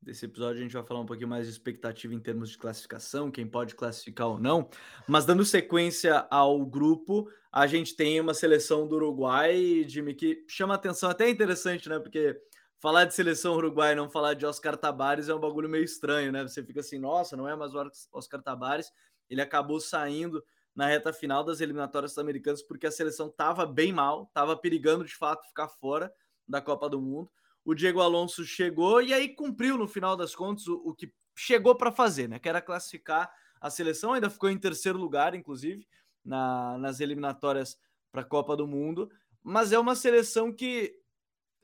desse 0.00 0.24
episódio 0.24 0.60
a 0.60 0.62
gente 0.62 0.72
vai 0.72 0.84
falar 0.84 1.00
um 1.00 1.06
pouquinho 1.06 1.28
mais 1.28 1.46
de 1.46 1.52
expectativa 1.52 2.14
em 2.14 2.20
termos 2.20 2.50
de 2.50 2.58
classificação, 2.58 3.28
quem 3.28 3.44
pode 3.44 3.74
classificar 3.74 4.28
ou 4.28 4.38
não. 4.38 4.70
Mas 5.08 5.26
dando 5.26 5.44
sequência 5.44 6.28
ao 6.30 6.64
grupo, 6.64 7.28
a 7.50 7.66
gente 7.66 7.96
tem 7.96 8.20
uma 8.20 8.34
seleção 8.34 8.86
do 8.86 8.94
Uruguai, 8.94 9.84
Jimmy, 9.88 10.14
que 10.14 10.44
chama 10.46 10.74
atenção, 10.74 11.10
até 11.10 11.28
interessante, 11.28 11.88
né? 11.88 11.98
Porque 11.98 12.40
falar 12.80 13.04
de 13.04 13.14
seleção 13.14 13.54
uruguaia 13.54 13.92
e 13.92 13.96
não 13.96 14.08
falar 14.08 14.34
de 14.34 14.46
Oscar 14.46 14.76
Tabares 14.76 15.28
é 15.28 15.34
um 15.34 15.38
bagulho 15.38 15.68
meio 15.68 15.84
estranho, 15.84 16.32
né? 16.32 16.42
Você 16.42 16.64
fica 16.64 16.80
assim, 16.80 16.98
nossa, 16.98 17.36
não 17.36 17.46
é 17.46 17.54
mais 17.54 17.74
o 17.74 17.90
Oscar 18.12 18.42
Tabares. 18.42 18.90
Ele 19.28 19.42
acabou 19.42 19.78
saindo 19.78 20.42
na 20.74 20.86
reta 20.86 21.12
final 21.12 21.44
das 21.44 21.60
eliminatórias 21.60 22.16
americanas 22.16 22.62
porque 22.62 22.86
a 22.86 22.90
seleção 22.90 23.28
estava 23.28 23.66
bem 23.66 23.92
mal, 23.92 24.24
estava 24.24 24.56
perigando 24.56 25.04
de 25.04 25.14
fato 25.14 25.46
ficar 25.46 25.68
fora 25.68 26.12
da 26.48 26.60
Copa 26.60 26.88
do 26.88 27.00
Mundo. 27.00 27.30
O 27.64 27.74
Diego 27.74 28.00
Alonso 28.00 28.44
chegou 28.44 29.02
e 29.02 29.12
aí 29.12 29.28
cumpriu 29.28 29.76
no 29.76 29.86
final 29.86 30.16
das 30.16 30.34
contas 30.34 30.66
o, 30.66 30.76
o 30.76 30.94
que 30.94 31.12
chegou 31.36 31.74
para 31.74 31.92
fazer, 31.92 32.28
né? 32.28 32.38
Que 32.38 32.48
era 32.48 32.62
classificar 32.62 33.30
a 33.60 33.68
seleção, 33.68 34.14
ainda 34.14 34.30
ficou 34.30 34.48
em 34.48 34.56
terceiro 34.56 34.98
lugar, 34.98 35.34
inclusive, 35.34 35.86
na, 36.24 36.78
nas 36.78 36.98
eliminatórias 36.98 37.78
para 38.10 38.22
a 38.22 38.24
Copa 38.24 38.56
do 38.56 38.66
Mundo. 38.66 39.10
Mas 39.42 39.70
é 39.70 39.78
uma 39.78 39.94
seleção 39.94 40.50
que 40.50 40.99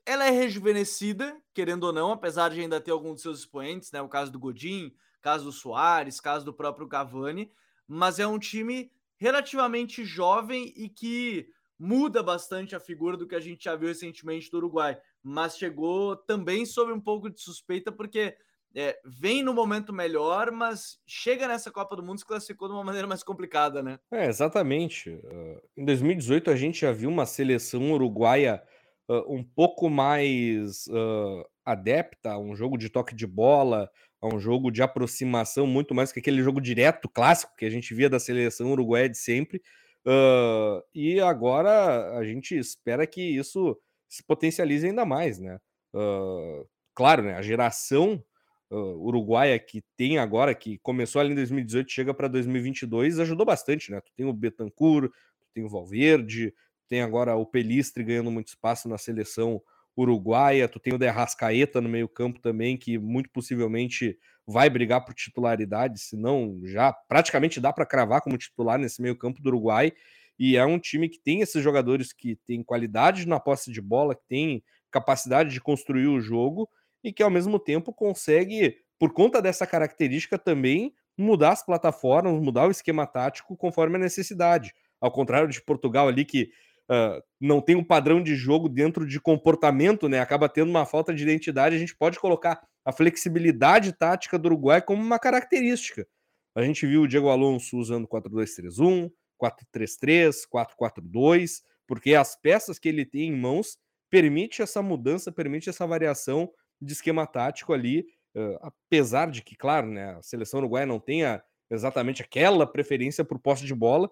ela 0.07 0.25
é 0.25 0.29
rejuvenescida, 0.29 1.37
querendo 1.53 1.83
ou 1.83 1.91
não, 1.91 2.13
apesar 2.13 2.49
de 2.49 2.61
ainda 2.61 2.79
ter 2.79 2.91
alguns 2.91 3.17
de 3.17 3.21
seus 3.23 3.39
expoentes, 3.39 3.91
né? 3.91 4.01
O 4.01 4.07
caso 4.07 4.31
do 4.31 4.39
Godin, 4.39 4.93
caso 5.21 5.43
do 5.43 5.51
Soares, 5.51 6.21
caso 6.21 6.45
do 6.45 6.53
próprio 6.53 6.87
Cavani, 6.87 7.51
mas 7.85 8.17
é 8.17 8.25
um 8.25 8.39
time 8.39 8.89
relativamente 9.17 10.05
jovem 10.05 10.71
e 10.77 10.87
que 10.87 11.49
muda 11.77 12.23
bastante 12.23 12.73
a 12.73 12.79
figura 12.79 13.17
do 13.17 13.27
que 13.27 13.35
a 13.35 13.39
gente 13.41 13.65
já 13.65 13.75
viu 13.75 13.89
recentemente 13.89 14.49
do 14.49 14.57
Uruguai, 14.57 14.97
mas 15.21 15.57
chegou 15.57 16.15
também 16.15 16.65
sob 16.65 16.93
um 16.93 17.01
pouco 17.01 17.29
de 17.29 17.41
suspeita, 17.41 17.91
porque 17.91 18.33
é, 18.73 18.97
vem 19.03 19.43
no 19.43 19.53
momento 19.53 19.91
melhor, 19.91 20.51
mas 20.51 20.99
chega 21.05 21.49
nessa 21.49 21.69
Copa 21.69 21.97
do 21.97 22.03
Mundo 22.03 22.19
se 22.19 22.25
classificou 22.25 22.69
de 22.69 22.73
uma 22.73 22.83
maneira 22.83 23.07
mais 23.07 23.23
complicada, 23.23 23.83
né? 23.83 23.99
É, 24.09 24.27
exatamente. 24.27 25.09
Uh, 25.09 25.61
em 25.75 25.83
2018 25.83 26.49
a 26.49 26.55
gente 26.55 26.81
já 26.81 26.93
viu 26.93 27.09
uma 27.09 27.25
seleção 27.25 27.91
uruguaia 27.91 28.63
uh, 29.09 29.33
um 29.33 29.43
pouco 29.43 29.89
mais 29.89 30.87
uh, 30.87 31.45
adepta 31.65 32.31
a 32.31 32.39
um 32.39 32.55
jogo 32.55 32.77
de 32.77 32.89
toque 32.89 33.15
de 33.15 33.27
bola, 33.27 33.89
a 34.21 34.27
um 34.27 34.39
jogo 34.39 34.71
de 34.71 34.81
aproximação, 34.81 35.67
muito 35.67 35.93
mais 35.93 36.11
que 36.11 36.19
aquele 36.19 36.41
jogo 36.41 36.59
direto 36.59 37.07
clássico 37.09 37.55
que 37.55 37.65
a 37.65 37.69
gente 37.69 37.93
via 37.93 38.09
da 38.09 38.19
seleção 38.19 38.71
uruguaia 38.71 39.09
de 39.09 39.17
sempre. 39.17 39.61
Uh, 40.05 40.81
e 40.95 41.19
agora 41.19 42.17
a 42.17 42.23
gente 42.23 42.57
espera 42.57 43.05
que 43.05 43.21
isso 43.21 43.77
se 44.07 44.23
potencialize 44.23 44.87
ainda 44.87 45.05
mais, 45.05 45.39
né? 45.39 45.59
Claro, 46.97 47.21
né? 47.21 47.35
A 47.35 47.41
geração 47.43 48.23
uh, 48.71 48.75
uruguaia 48.75 49.59
que 49.59 49.83
tem 49.95 50.17
agora, 50.17 50.53
que 50.55 50.77
começou 50.79 51.21
ali 51.21 51.31
em 51.31 51.35
2018, 51.35 51.91
chega 51.91 52.13
para 52.13 52.27
2022, 52.27 53.19
ajudou 53.19 53.45
bastante, 53.45 53.91
né? 53.91 54.01
Tu 54.01 54.11
tem 54.15 54.25
o 54.25 54.33
Betancourt, 54.33 55.11
tu 55.11 55.47
tem 55.53 55.63
o 55.63 55.69
Valverde, 55.69 56.53
tem 56.87 57.01
agora 57.01 57.35
o 57.35 57.45
Pelistre 57.45 58.03
ganhando 58.03 58.31
muito 58.31 58.47
espaço 58.47 58.87
na 58.87 58.97
seleção 58.97 59.61
uruguaia, 59.95 60.67
tu 60.67 60.79
tem 60.79 60.93
o 60.93 60.97
Derrascaeta 60.97 61.81
no 61.81 61.89
meio-campo 61.89 62.39
também, 62.39 62.77
que 62.77 62.99
muito 62.99 63.29
possivelmente 63.31 64.17
vai 64.45 64.69
brigar 64.69 65.03
por 65.03 65.13
titularidade, 65.13 65.99
se 65.99 66.15
não 66.15 66.61
já 66.63 66.93
praticamente 66.93 67.59
dá 67.59 67.73
para 67.73 67.85
cravar 67.85 68.21
como 68.21 68.37
titular 68.37 68.77
nesse 68.77 69.01
meio-campo 69.01 69.41
do 69.41 69.49
Uruguai. 69.49 69.91
E 70.39 70.55
é 70.55 70.63
um 70.63 70.77
time 70.77 71.09
que 71.09 71.19
tem 71.19 71.41
esses 71.41 71.61
jogadores 71.63 72.13
que 72.13 72.35
têm 72.45 72.63
qualidade 72.63 73.27
na 73.27 73.39
posse 73.39 73.71
de 73.71 73.81
bola, 73.81 74.15
que 74.15 74.25
tem 74.29 74.63
capacidade 74.91 75.49
de 75.49 75.59
construir 75.59 76.07
o 76.07 76.21
jogo 76.21 76.69
e 77.03 77.11
que 77.11 77.23
ao 77.23 77.29
mesmo 77.29 77.59
tempo 77.59 77.91
consegue, 77.91 78.77
por 78.99 79.11
conta 79.13 79.41
dessa 79.41 79.65
característica 79.65 80.37
também, 80.37 80.93
mudar 81.17 81.53
as 81.53 81.65
plataformas, 81.65 82.39
mudar 82.39 82.67
o 82.67 82.71
esquema 82.71 83.07
tático 83.07 83.57
conforme 83.57 83.95
a 83.95 83.99
necessidade. 83.99 84.73
Ao 85.01 85.11
contrário 85.11 85.49
de 85.49 85.61
Portugal 85.61 86.07
ali 86.07 86.23
que 86.23 86.51
não 87.39 87.61
tem 87.61 87.75
um 87.75 87.83
padrão 87.83 88.21
de 88.21 88.35
jogo 88.35 88.69
dentro 88.69 89.05
de 89.05 89.19
comportamento, 89.19 90.07
né? 90.07 90.19
Acaba 90.19 90.47
tendo 90.47 90.69
uma 90.69 90.85
falta 90.85 91.13
de 91.13 91.23
identidade. 91.23 91.75
A 91.75 91.79
gente 91.79 91.95
pode 91.95 92.19
colocar 92.19 92.61
a 92.85 92.91
flexibilidade 92.91 93.91
tática 93.91 94.39
do 94.39 94.45
Uruguai 94.45 94.81
como 94.81 95.01
uma 95.01 95.19
característica. 95.19 96.07
A 96.55 96.63
gente 96.63 96.87
viu 96.87 97.01
o 97.01 97.07
Diego 97.07 97.29
Alonso 97.29 97.77
usando 97.77 98.07
4-2-3-1, 98.07 99.11
4-3-3, 99.39 100.33
4-4-2, 100.51 101.61
porque 101.85 102.15
as 102.15 102.35
peças 102.35 102.79
que 102.79 102.89
ele 102.89 103.05
tem 103.05 103.29
em 103.29 103.35
mãos 103.35 103.77
permite 104.09 104.61
essa 104.61 104.81
mudança, 104.81 105.31
permite 105.31 105.69
essa 105.69 105.85
variação 105.85 106.49
de 106.81 106.93
esquema 106.93 107.27
tático 107.27 107.73
ali, 107.73 108.07
uh, 108.35 108.57
apesar 108.61 109.29
de 109.29 109.41
que, 109.41 109.55
claro, 109.55 109.87
né, 109.87 110.15
a 110.15 110.21
seleção 110.21 110.59
uruguaia 110.59 110.85
não 110.85 110.99
tenha 110.99 111.43
exatamente 111.69 112.21
aquela 112.21 112.65
preferência 112.65 113.23
por 113.25 113.37
posse 113.37 113.65
de 113.65 113.75
bola, 113.75 114.09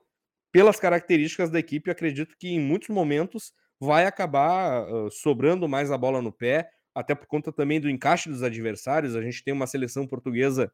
pelas 0.55 0.79
características 0.79 1.49
da 1.49 1.59
equipe, 1.59 1.91
acredito 1.91 2.33
que 2.39 2.47
em 2.47 2.61
muitos 2.61 2.87
momentos 2.87 3.51
vai 3.77 4.05
acabar 4.05 4.89
uh, 4.89 5.11
sobrando 5.11 5.67
mais 5.67 5.91
a 5.91 5.97
bola 5.97 6.21
no 6.21 6.31
pé, 6.31 6.69
até 6.95 7.13
por 7.13 7.27
conta 7.27 7.51
também 7.51 7.77
do 7.77 7.89
encaixe 7.89 8.29
dos 8.29 8.41
adversários. 8.41 9.17
A 9.17 9.21
gente 9.21 9.43
tem 9.43 9.53
uma 9.53 9.67
seleção 9.67 10.07
portuguesa 10.07 10.71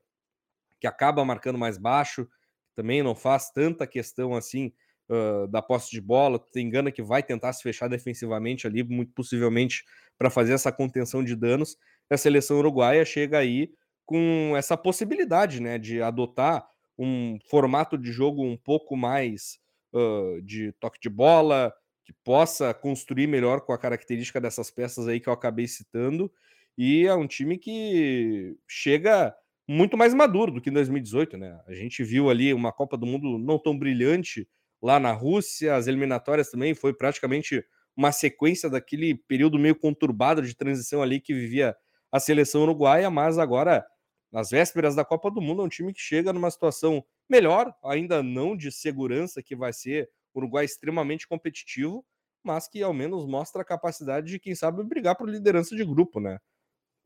que 0.80 0.86
acaba 0.86 1.26
marcando 1.26 1.58
mais 1.58 1.80
baixo, 1.80 2.28
também 2.76 3.02
não 3.02 3.16
faz 3.16 3.50
tanta 3.50 3.88
questão 3.88 4.36
assim 4.36 4.72
uh, 5.10 5.48
da 5.48 5.64
posse 5.64 5.90
de 5.90 6.00
bola. 6.00 6.38
Tem 6.38 6.68
engana 6.68 6.92
que 6.92 7.02
vai 7.02 7.24
tentar 7.24 7.52
se 7.52 7.64
fechar 7.64 7.88
defensivamente 7.88 8.68
ali, 8.68 8.84
muito 8.84 9.12
possivelmente 9.16 9.84
para 10.16 10.30
fazer 10.30 10.54
essa 10.54 10.72
contenção 10.72 11.24
de 11.24 11.36
danos. 11.36 11.76
A 12.08 12.18
seleção 12.18 12.60
uruguaia 12.60 13.04
chega 13.04 13.40
aí 13.40 13.74
com 14.06 14.54
essa 14.56 14.78
possibilidade, 14.78 15.60
né, 15.60 15.80
de 15.80 16.04
adotar 16.04 16.68
um 17.00 17.40
formato 17.50 17.98
de 17.98 18.12
jogo 18.12 18.46
um 18.46 18.56
pouco 18.56 18.96
mais 18.96 19.60
uh, 19.94 20.42
de 20.42 20.72
toque 20.74 21.00
de 21.00 21.10
bola, 21.10 21.74
que 22.04 22.14
possa 22.24 22.74
construir 22.74 23.28
melhor 23.28 23.62
com 23.62 23.74
a 23.74 23.78
característica 23.78 24.42
dessas 24.42 24.72
peças 24.72 25.08
aí 25.08 25.20
que 25.20 25.30
eu 25.30 25.34
acabei 25.34 25.68
citando. 25.68 26.32
E 26.78 27.06
é 27.06 27.14
um 27.14 27.28
time 27.28 27.58
que 27.58 28.56
chega 28.68 29.36
muito 29.68 29.98
mais 29.98 30.14
maduro 30.14 30.52
do 30.52 30.62
que 30.62 30.70
em 30.70 30.74
2018, 30.74 31.38
né? 31.38 31.60
A 31.68 31.74
gente 31.74 32.04
viu 32.04 32.30
ali 32.30 32.54
uma 32.54 32.72
Copa 32.72 32.98
do 32.98 33.06
Mundo 33.06 33.38
não 33.38 33.60
tão 33.60 33.78
brilhante 33.78 34.48
lá 34.82 35.00
na 35.00 35.12
Rússia, 35.12 35.76
as 35.76 35.88
eliminatórias 35.88 36.50
também 36.50 36.74
foi 36.74 36.94
praticamente 36.94 37.64
uma 37.96 38.12
sequência 38.12 38.70
daquele 38.70 39.16
período 39.16 39.60
meio 39.60 39.76
conturbado 39.76 40.42
de 40.42 40.56
transição 40.56 41.02
ali 41.02 41.20
que 41.20 41.34
vivia 41.34 41.76
a 42.12 42.20
seleção 42.20 42.64
uruguaia, 42.64 43.10
mas 43.10 43.38
agora 43.38 43.86
nas 44.32 44.50
vésperas 44.50 44.96
da 44.96 45.04
Copa 45.04 45.30
do 45.30 45.42
Mundo, 45.42 45.62
é 45.62 45.66
um 45.66 45.70
time 45.70 45.94
que 45.94 46.00
chega 46.00 46.32
numa 46.32 46.50
situação 46.50 47.04
melhor, 47.32 47.74
ainda 47.84 48.22
não 48.22 48.56
de 48.56 48.72
segurança, 48.72 49.42
que 49.42 49.56
vai 49.56 49.72
ser 49.72 50.10
o 50.34 50.40
Uruguai 50.40 50.66
extremamente 50.66 51.28
competitivo, 51.28 52.06
mas 52.44 52.68
que 52.68 52.84
ao 52.84 52.94
menos 52.94 53.26
mostra 53.26 53.62
a 53.62 53.66
capacidade 53.66 54.28
de, 54.28 54.40
quem 54.40 54.54
sabe, 54.54 54.84
brigar 54.84 55.16
por 55.16 55.30
liderança 55.30 55.76
de 55.76 55.86
grupo, 55.86 56.20
né? 56.20 56.38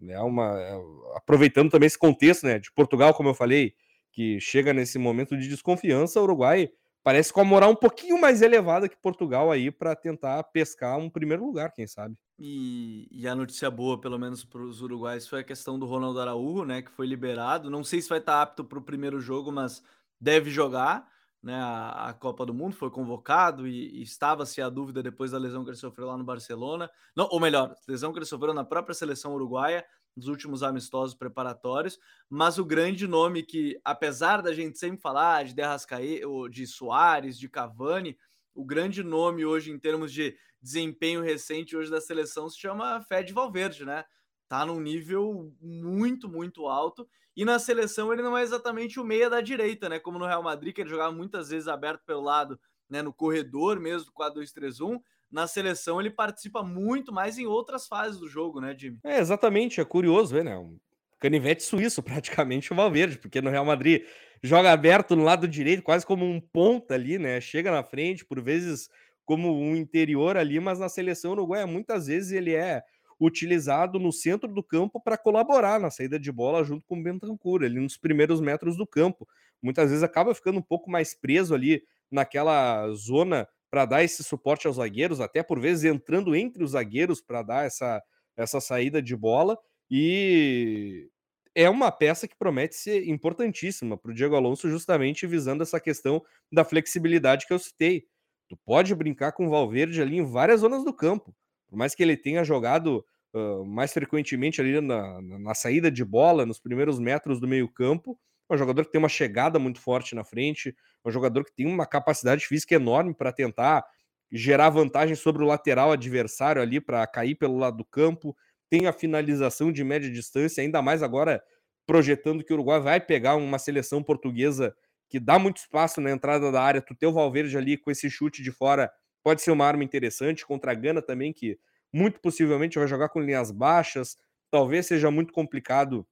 É 0.09 0.19
uma, 0.19 0.59
é, 0.59 0.73
aproveitando 1.15 1.69
também 1.69 1.87
esse 1.87 1.97
contexto, 1.97 2.45
né, 2.45 2.59
de 2.59 2.71
Portugal, 2.73 3.13
como 3.13 3.29
eu 3.29 3.33
falei, 3.33 3.73
que 4.11 4.39
chega 4.41 4.73
nesse 4.73 4.97
momento 4.97 5.37
de 5.37 5.47
desconfiança, 5.47 6.19
o 6.19 6.23
Uruguai 6.23 6.69
parece 7.05 7.31
com 7.31 7.39
a 7.39 7.45
moral 7.45 7.71
um 7.71 7.75
pouquinho 7.75 8.19
mais 8.19 8.41
elevada 8.41 8.89
que 8.89 8.97
Portugal 8.97 9.51
aí 9.51 9.69
para 9.69 9.95
tentar 9.95 10.43
pescar 10.45 10.97
um 10.97 11.09
primeiro 11.09 11.45
lugar, 11.45 11.71
quem 11.71 11.85
sabe. 11.85 12.17
E, 12.37 13.07
e, 13.11 13.27
a 13.27 13.35
notícia 13.35 13.69
boa, 13.69 14.01
pelo 14.01 14.17
menos 14.17 14.43
para 14.43 14.61
os 14.61 14.81
uruguais, 14.81 15.27
foi 15.27 15.39
a 15.39 15.43
questão 15.43 15.79
do 15.79 15.85
Ronaldo 15.85 16.19
Araújo, 16.19 16.65
né? 16.65 16.81
Que 16.81 16.91
foi 16.91 17.07
liberado. 17.07 17.69
Não 17.69 17.83
sei 17.83 18.01
se 18.01 18.09
vai 18.09 18.19
estar 18.19 18.41
apto 18.41 18.63
para 18.63 18.79
o 18.79 18.81
primeiro 18.81 19.21
jogo, 19.21 19.51
mas 19.51 19.81
deve 20.19 20.49
jogar. 20.49 21.07
Né, 21.41 21.53
a, 21.53 22.09
a 22.09 22.13
Copa 22.13 22.43
do 22.43 22.55
Mundo 22.55 22.75
foi 22.75 22.89
convocado 22.89 23.67
e, 23.67 23.99
e 23.99 24.01
estava-se 24.01 24.61
a 24.61 24.69
dúvida 24.69 25.03
depois 25.03 25.29
da 25.29 25.37
lesão 25.37 25.63
que 25.63 25.69
ele 25.69 25.77
sofreu 25.77 26.07
lá 26.07 26.17
no 26.17 26.23
Barcelona. 26.23 26.89
Não, 27.15 27.27
ou 27.29 27.39
melhor, 27.39 27.75
lesão 27.87 28.11
que 28.11 28.17
ele 28.17 28.25
sofreu 28.25 28.53
na 28.53 28.63
própria 28.63 28.95
seleção 28.95 29.33
uruguaia, 29.35 29.85
nos 30.15 30.27
últimos 30.27 30.63
amistosos 30.63 31.13
preparatórios. 31.13 31.99
Mas 32.29 32.57
o 32.57 32.65
grande 32.65 33.07
nome 33.07 33.43
que, 33.43 33.79
apesar 33.83 34.41
da 34.41 34.53
gente 34.53 34.79
sempre 34.79 35.01
falar 35.01 35.45
de 35.45 35.53
Derrascaeta, 35.53 36.25
de 36.49 36.65
Soares, 36.65 37.37
de 37.37 37.49
Cavani, 37.49 38.17
o 38.53 38.63
grande 38.63 39.03
nome 39.03 39.45
hoje 39.45 39.69
em 39.69 39.77
termos 39.77 40.11
de 40.11 40.35
desempenho 40.61 41.21
recente 41.21 41.75
hoje 41.75 41.91
da 41.91 42.01
seleção 42.01 42.49
se 42.49 42.57
chama 42.57 43.01
Fed 43.03 43.31
Valverde, 43.33 43.85
né? 43.85 44.05
Tá 44.47 44.65
num 44.65 44.79
nível 44.79 45.51
muito, 45.61 46.29
muito 46.29 46.67
alto. 46.67 47.07
E 47.35 47.43
na 47.43 47.59
seleção 47.59 48.13
ele 48.13 48.21
não 48.21 48.37
é 48.37 48.43
exatamente 48.43 48.99
o 48.99 49.03
meia 49.03 49.29
da 49.29 49.41
direita, 49.41 49.89
né? 49.89 49.99
Como 49.99 50.17
no 50.17 50.25
Real 50.25 50.43
Madrid, 50.43 50.73
que 50.73 50.81
ele 50.81 50.89
jogava 50.89 51.11
muitas 51.11 51.49
vezes 51.49 51.67
aberto 51.67 52.03
pelo 52.05 52.21
lado, 52.21 52.59
né? 52.89 53.01
No 53.01 53.13
corredor 53.13 53.79
mesmo, 53.79 54.11
4-2-3-1. 54.13 54.99
Na 55.31 55.47
seleção 55.47 55.99
ele 55.99 56.11
participa 56.11 56.63
muito 56.63 57.11
mais 57.11 57.37
em 57.37 57.45
outras 57.45 57.87
fases 57.87 58.19
do 58.19 58.27
jogo, 58.27 58.61
né, 58.61 58.75
Jimmy? 58.77 58.99
É, 59.03 59.19
exatamente. 59.19 59.81
É 59.81 59.85
curioso 59.85 60.33
ver, 60.33 60.45
né? 60.45 60.57
Um 60.57 60.77
canivete 61.19 61.63
suíço, 61.63 62.01
praticamente, 62.03 62.71
o 62.71 62.75
Valverde, 62.75 63.17
porque 63.17 63.41
no 63.41 63.49
Real 63.49 63.65
Madrid 63.65 64.05
joga 64.41 64.71
aberto 64.71 65.15
no 65.15 65.23
lado 65.23 65.47
direito, 65.47 65.83
quase 65.83 66.05
como 66.05 66.23
um 66.23 66.39
ponta 66.39 66.93
ali, 66.93 67.17
né? 67.17 67.41
Chega 67.41 67.71
na 67.71 67.83
frente, 67.83 68.23
por 68.23 68.41
vezes 68.41 68.89
como 69.25 69.59
um 69.59 69.75
interior 69.75 70.37
ali, 70.37 70.59
mas 70.59 70.79
na 70.79 70.87
seleção 70.87 71.31
uruguaia 71.31 71.65
muitas 71.65 72.07
vezes 72.07 72.31
ele 72.31 72.53
é 72.53 72.83
utilizado 73.19 73.99
no 73.99 74.11
centro 74.11 74.51
do 74.53 74.63
campo 74.63 74.99
para 74.99 75.17
colaborar 75.17 75.79
na 75.79 75.89
saída 75.89 76.19
de 76.19 76.31
bola 76.31 76.63
junto 76.63 76.85
com 76.85 76.99
o 76.99 77.03
Bentancur, 77.03 77.63
ali 77.63 77.79
nos 77.79 77.97
primeiros 77.97 78.41
metros 78.41 78.75
do 78.75 78.85
campo. 78.85 79.27
Muitas 79.61 79.89
vezes 79.89 80.03
acaba 80.03 80.35
ficando 80.35 80.59
um 80.59 80.63
pouco 80.63 80.89
mais 80.89 81.13
preso 81.13 81.55
ali 81.55 81.83
naquela 82.11 82.91
zona 82.91 83.47
para 83.69 83.85
dar 83.85 84.03
esse 84.03 84.23
suporte 84.23 84.67
aos 84.67 84.77
zagueiros, 84.77 85.19
até 85.19 85.43
por 85.43 85.59
vezes 85.59 85.85
entrando 85.85 86.35
entre 86.35 86.63
os 86.63 86.71
zagueiros 86.71 87.21
para 87.21 87.41
dar 87.41 87.65
essa, 87.65 88.01
essa 88.37 88.61
saída 88.61 89.01
de 89.01 89.15
bola. 89.15 89.57
E 89.89 91.09
é 91.53 91.69
uma 91.69 91.91
peça 91.91 92.27
que 92.27 92.37
promete 92.37 92.75
ser 92.75 93.07
importantíssima 93.07 93.97
para 93.97 94.11
o 94.11 94.13
Diego 94.13 94.35
Alonso, 94.35 94.69
justamente 94.69 95.25
visando 95.25 95.63
essa 95.63 95.79
questão 95.79 96.23
da 96.51 96.63
flexibilidade 96.63 97.47
que 97.47 97.53
eu 97.53 97.59
citei. 97.59 98.05
Tu 98.47 98.57
pode 98.65 98.93
brincar 98.93 99.31
com 99.31 99.47
o 99.47 99.49
Valverde 99.49 100.01
ali 100.01 100.17
em 100.17 100.25
várias 100.25 100.61
zonas 100.61 100.83
do 100.83 100.93
campo. 100.93 101.35
Por 101.75 101.79
mais 101.79 101.93
que 101.93 102.01
ele 102.01 102.15
tenha 102.15 102.41
jogado 102.41 103.05
uh, 103.33 103.65
mais 103.65 103.91
frequentemente 103.91 104.61
ali 104.61 104.79
na, 104.79 105.21
na, 105.21 105.53
saída 105.53 105.91
de 105.91 106.05
bola, 106.05 106.45
nos 106.45 106.57
primeiros 106.57 106.99
metros 106.99 107.37
do 107.37 107.49
meio-campo, 107.49 108.17
é 108.49 108.55
um 108.55 108.57
jogador 108.57 108.85
que 108.85 108.93
tem 108.93 108.97
uma 108.97 109.09
chegada 109.09 109.59
muito 109.59 109.81
forte 109.81 110.15
na 110.15 110.23
frente, 110.23 110.69
é 110.69 111.09
um 111.09 111.11
jogador 111.11 111.43
que 111.43 111.53
tem 111.53 111.67
uma 111.67 111.85
capacidade 111.85 112.47
física 112.47 112.75
enorme 112.75 113.13
para 113.13 113.33
tentar 113.33 113.83
gerar 114.31 114.69
vantagem 114.69 115.15
sobre 115.17 115.43
o 115.43 115.45
lateral 115.45 115.91
adversário 115.91 116.61
ali 116.61 116.79
para 116.79 117.05
cair 117.07 117.35
pelo 117.35 117.57
lado 117.57 117.75
do 117.75 117.83
campo, 117.83 118.33
tem 118.69 118.87
a 118.87 118.93
finalização 118.93 119.69
de 119.69 119.83
média 119.83 120.09
distância, 120.09 120.63
ainda 120.63 120.81
mais 120.81 121.03
agora 121.03 121.43
projetando 121.85 122.41
que 122.41 122.53
o 122.53 122.55
Uruguai 122.55 122.79
vai 122.79 123.01
pegar 123.01 123.35
uma 123.35 123.59
seleção 123.59 124.01
portuguesa 124.01 124.73
que 125.09 125.19
dá 125.19 125.37
muito 125.37 125.57
espaço 125.57 125.99
na 125.99 126.09
entrada 126.09 126.53
da 126.53 126.61
área, 126.63 126.81
tu 126.81 126.95
ter 126.95 127.07
o 127.07 127.11
Valverde 127.11 127.57
ali 127.57 127.75
com 127.75 127.91
esse 127.91 128.09
chute 128.09 128.41
de 128.41 128.53
fora 128.53 128.89
pode 129.25 129.41
ser 129.41 129.49
uma 129.49 129.65
arma 129.65 129.83
interessante 129.83 130.45
contra 130.45 130.71
a 130.71 130.75
Gana 130.75 131.01
também, 131.01 131.33
que 131.33 131.57
muito 131.91 132.19
possivelmente 132.19 132.77
vai 132.77 132.87
jogar 132.87 133.09
com 133.09 133.19
linhas 133.19 133.49
baixas. 133.49 134.15
Talvez 134.51 134.85
seja 134.85 135.09
muito 135.09 135.33
complicado 135.33 136.05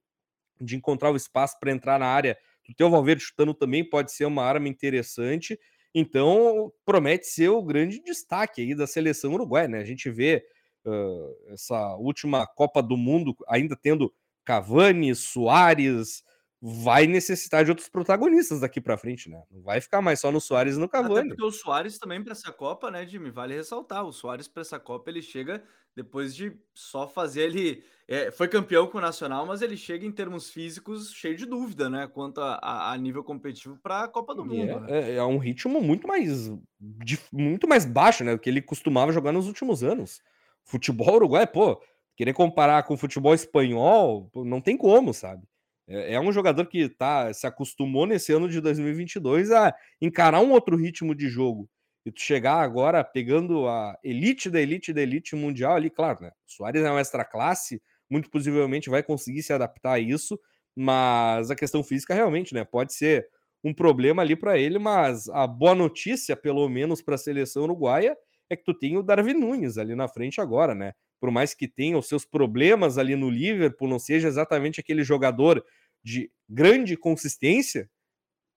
de 0.60 0.76
encontrar 0.76 1.12
o 1.12 1.16
espaço 1.16 1.60
para 1.60 1.72
entrar 1.72 2.00
na 2.00 2.08
área. 2.08 2.36
O 2.68 2.74
teu 2.74 2.90
Valverde 2.90 3.22
chutando 3.24 3.54
também 3.54 3.88
pode 3.88 4.12
ser 4.12 4.26
uma 4.26 4.44
arma 4.44 4.68
interessante. 4.68 5.60
Então, 5.94 6.74
promete 6.84 7.28
ser 7.28 7.50
o 7.50 7.62
grande 7.62 8.02
destaque 8.02 8.62
aí 8.62 8.74
da 8.74 8.88
seleção 8.88 9.34
uruguaia, 9.34 9.68
né? 9.68 9.78
A 9.78 9.86
gente 9.86 10.10
vê 10.10 10.44
uh, 10.84 11.54
essa 11.54 11.96
última 11.98 12.48
Copa 12.48 12.82
do 12.82 12.98
Mundo 12.98 13.36
ainda 13.48 13.78
tendo 13.80 14.12
Cavani, 14.44 15.14
Soares, 15.14 16.24
vai 16.66 17.08
necessitar 17.08 17.66
de 17.66 17.72
outros 17.72 17.90
protagonistas 17.90 18.62
daqui 18.62 18.80
para 18.80 18.98
frente, 18.98 19.30
né? 19.30 19.44
Não 19.52 19.62
vai 19.62 19.82
ficar 19.82 20.02
mais 20.02 20.22
só 20.22 20.32
no 20.32 20.40
Soares 20.40 20.78
e 20.78 20.80
no 20.80 20.88
Cavani. 20.88 21.20
Até 21.20 21.28
porque 21.28 21.44
o 21.44 21.52
Soares 21.52 21.98
também 21.98 22.24
para 22.24 22.32
essa 22.32 22.54
Copa, 22.54 22.90
né, 22.90 23.06
Jimmy? 23.06 23.32
Vale 23.32 23.54
ressaltar, 23.54 24.06
o 24.06 24.14
Soares 24.14 24.48
para 24.48 24.62
essa 24.62 24.80
Copa 24.80 25.12
ele 25.12 25.22
chega 25.22 25.62
depois 25.94 26.34
de 26.34 26.58
só 26.74 27.06
fazer 27.06 27.42
ele 27.42 27.84
é, 28.08 28.32
foi 28.32 28.48
campeão 28.48 28.88
com 28.88 28.98
o 28.98 29.02
Nacional, 29.02 29.46
mas 29.46 29.62
ele 29.62 29.76
chega 29.76 30.06
em 30.06 30.12
termos 30.12 30.50
físicos 30.50 31.12
cheio 31.12 31.36
de 31.36 31.46
dúvida, 31.46 31.90
né? 31.90 32.08
Quanto 32.08 32.40
a, 32.40 32.94
a 32.94 32.98
nível 32.98 33.26
competitivo 33.26 33.78
para 33.84 34.06
a 34.06 34.08
Copa 34.08 34.34
do 34.34 34.46
Mundo. 34.46 34.86
É, 34.88 35.02
né? 35.02 35.16
é, 35.16 35.24
um 35.24 35.38
ritmo 35.38 35.82
muito 35.82 36.08
mais 36.08 36.50
de, 36.80 37.20
muito 37.30 37.68
mais 37.68 37.84
baixo, 37.84 38.24
né? 38.24 38.32
Do 38.32 38.40
que 38.40 38.50
ele 38.50 38.62
costumava 38.62 39.12
jogar 39.12 39.34
nos 39.34 39.48
últimos 39.48 39.84
anos. 39.84 40.22
Futebol 40.64 41.16
uruguai, 41.16 41.46
pô, 41.46 41.82
querer 42.16 42.32
comparar 42.32 42.84
com 42.84 42.94
o 42.94 42.98
futebol 42.98 43.34
espanhol, 43.34 44.32
não 44.34 44.62
tem 44.62 44.78
como, 44.78 45.14
sabe? 45.14 45.46
É, 45.88 46.14
é, 46.14 46.20
um 46.20 46.32
jogador 46.32 46.66
que 46.66 46.90
tá, 46.90 47.34
se 47.34 47.46
acostumou 47.46 48.06
nesse 48.06 48.32
ano 48.32 48.48
de 48.48 48.62
2022 48.62 49.52
a 49.52 49.74
encarar 50.02 50.40
um 50.42 50.52
outro 50.52 50.76
ritmo 50.78 51.14
de 51.14 51.28
jogo. 51.28 51.70
E 52.06 52.12
tu 52.12 52.22
chegar 52.22 52.62
agora 52.62 53.04
pegando 53.04 53.68
a 53.68 53.98
elite 54.04 54.50
da 54.50 54.62
elite 54.62 54.92
da 54.94 55.02
elite 55.02 55.36
mundial 55.36 55.76
ali, 55.76 55.90
claro, 55.90 56.22
né? 56.22 56.32
O 56.48 56.52
Soares 56.52 56.84
é 56.84 56.90
uma 56.90 57.00
extra 57.00 57.24
classe, 57.24 57.82
muito 58.10 58.30
possivelmente 58.30 58.90
vai 58.90 59.02
conseguir 59.02 59.42
se 59.42 59.54
adaptar 59.54 59.94
a 59.94 60.00
isso, 60.00 60.40
mas 60.76 61.50
a 61.50 61.56
questão 61.56 61.84
física 61.84 62.14
realmente, 62.14 62.54
né? 62.54 62.66
Pode 62.66 62.94
ser 62.94 63.28
um 63.64 63.74
problema 63.74 64.22
ali 64.22 64.36
para 64.36 64.58
ele, 64.58 64.78
mas 64.78 65.30
a 65.30 65.48
boa 65.48 65.74
notícia, 65.74 66.36
pelo 66.36 66.68
menos 66.68 67.02
para 67.02 67.16
a 67.16 67.18
seleção 67.18 67.64
uruguaia, 67.64 68.18
é 68.50 68.56
que 68.58 68.64
tu 68.64 68.74
tem 68.74 68.98
o 68.98 69.04
Darwin 69.04 69.34
Nunes 69.34 69.78
ali 69.78 69.96
na 69.96 70.08
frente 70.08 70.42
agora, 70.42 70.76
né? 70.76 70.94
Por 71.24 71.32
mais 71.32 71.54
que 71.54 71.70
tenha 71.70 71.98
os 71.98 72.10
seus 72.10 72.26
problemas 72.26 72.98
ali 72.98 73.16
no 73.16 73.30
Liverpool, 73.30 73.88
não 73.88 73.98
seja 73.98 74.28
exatamente 74.28 74.82
aquele 74.82 75.06
jogador 75.06 75.64
de 76.04 76.30
grande 76.50 76.98
consistência 76.98 77.90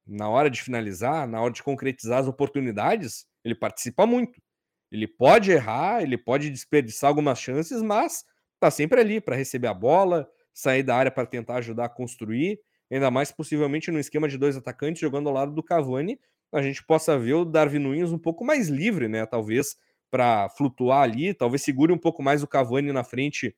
na 0.05 0.29
hora 0.29 0.51
de 0.51 0.61
finalizar, 0.61 1.29
na 1.29 1.41
hora 1.41 1.53
de 1.53 1.63
concretizar 1.63 2.19
as 2.19 2.27
oportunidades, 2.27 3.25
ele 3.45 3.55
participa 3.55 4.05
muito. 4.05 4.43
Ele 4.91 5.07
pode 5.07 5.53
errar, 5.53 6.03
ele 6.03 6.19
pode 6.19 6.51
desperdiçar 6.51 7.07
algumas 7.07 7.39
chances, 7.39 7.81
mas 7.83 8.25
tá 8.59 8.69
sempre 8.69 9.01
ali 9.01 9.21
para 9.21 9.37
receber 9.37 9.69
a 9.69 9.75
bola, 9.75 10.29
sair 10.53 10.83
da 10.83 10.97
área 10.97 11.13
para 11.13 11.25
tentar 11.25 11.59
ajudar 11.59 11.85
a 11.85 11.89
construir, 11.89 12.59
ainda 12.91 13.13
mais 13.13 13.31
possivelmente 13.31 13.93
no 13.93 14.01
esquema 14.01 14.29
de 14.29 14.37
dois 14.37 14.57
atacantes 14.57 15.01
jogando 15.01 15.29
ao 15.29 15.35
lado 15.37 15.53
do 15.53 15.63
Cavani, 15.63 16.19
a 16.53 16.61
gente 16.61 16.85
possa 16.85 17.17
ver 17.17 17.35
o 17.35 17.45
Darwin 17.45 17.79
Nunes 17.79 18.11
um 18.11 18.19
pouco 18.19 18.45
mais 18.45 18.67
livre, 18.67 19.07
né? 19.07 19.25
Talvez 19.25 19.77
para 20.11 20.49
flutuar 20.51 21.03
ali, 21.03 21.35
talvez 21.35 21.62
segure 21.62 21.92
um 21.92 21.99
pouco 21.99 22.23
mais 22.23 22.42
o 22.42 22.47
Cavani 22.47 22.92
na 22.92 23.05
frente 23.05 23.57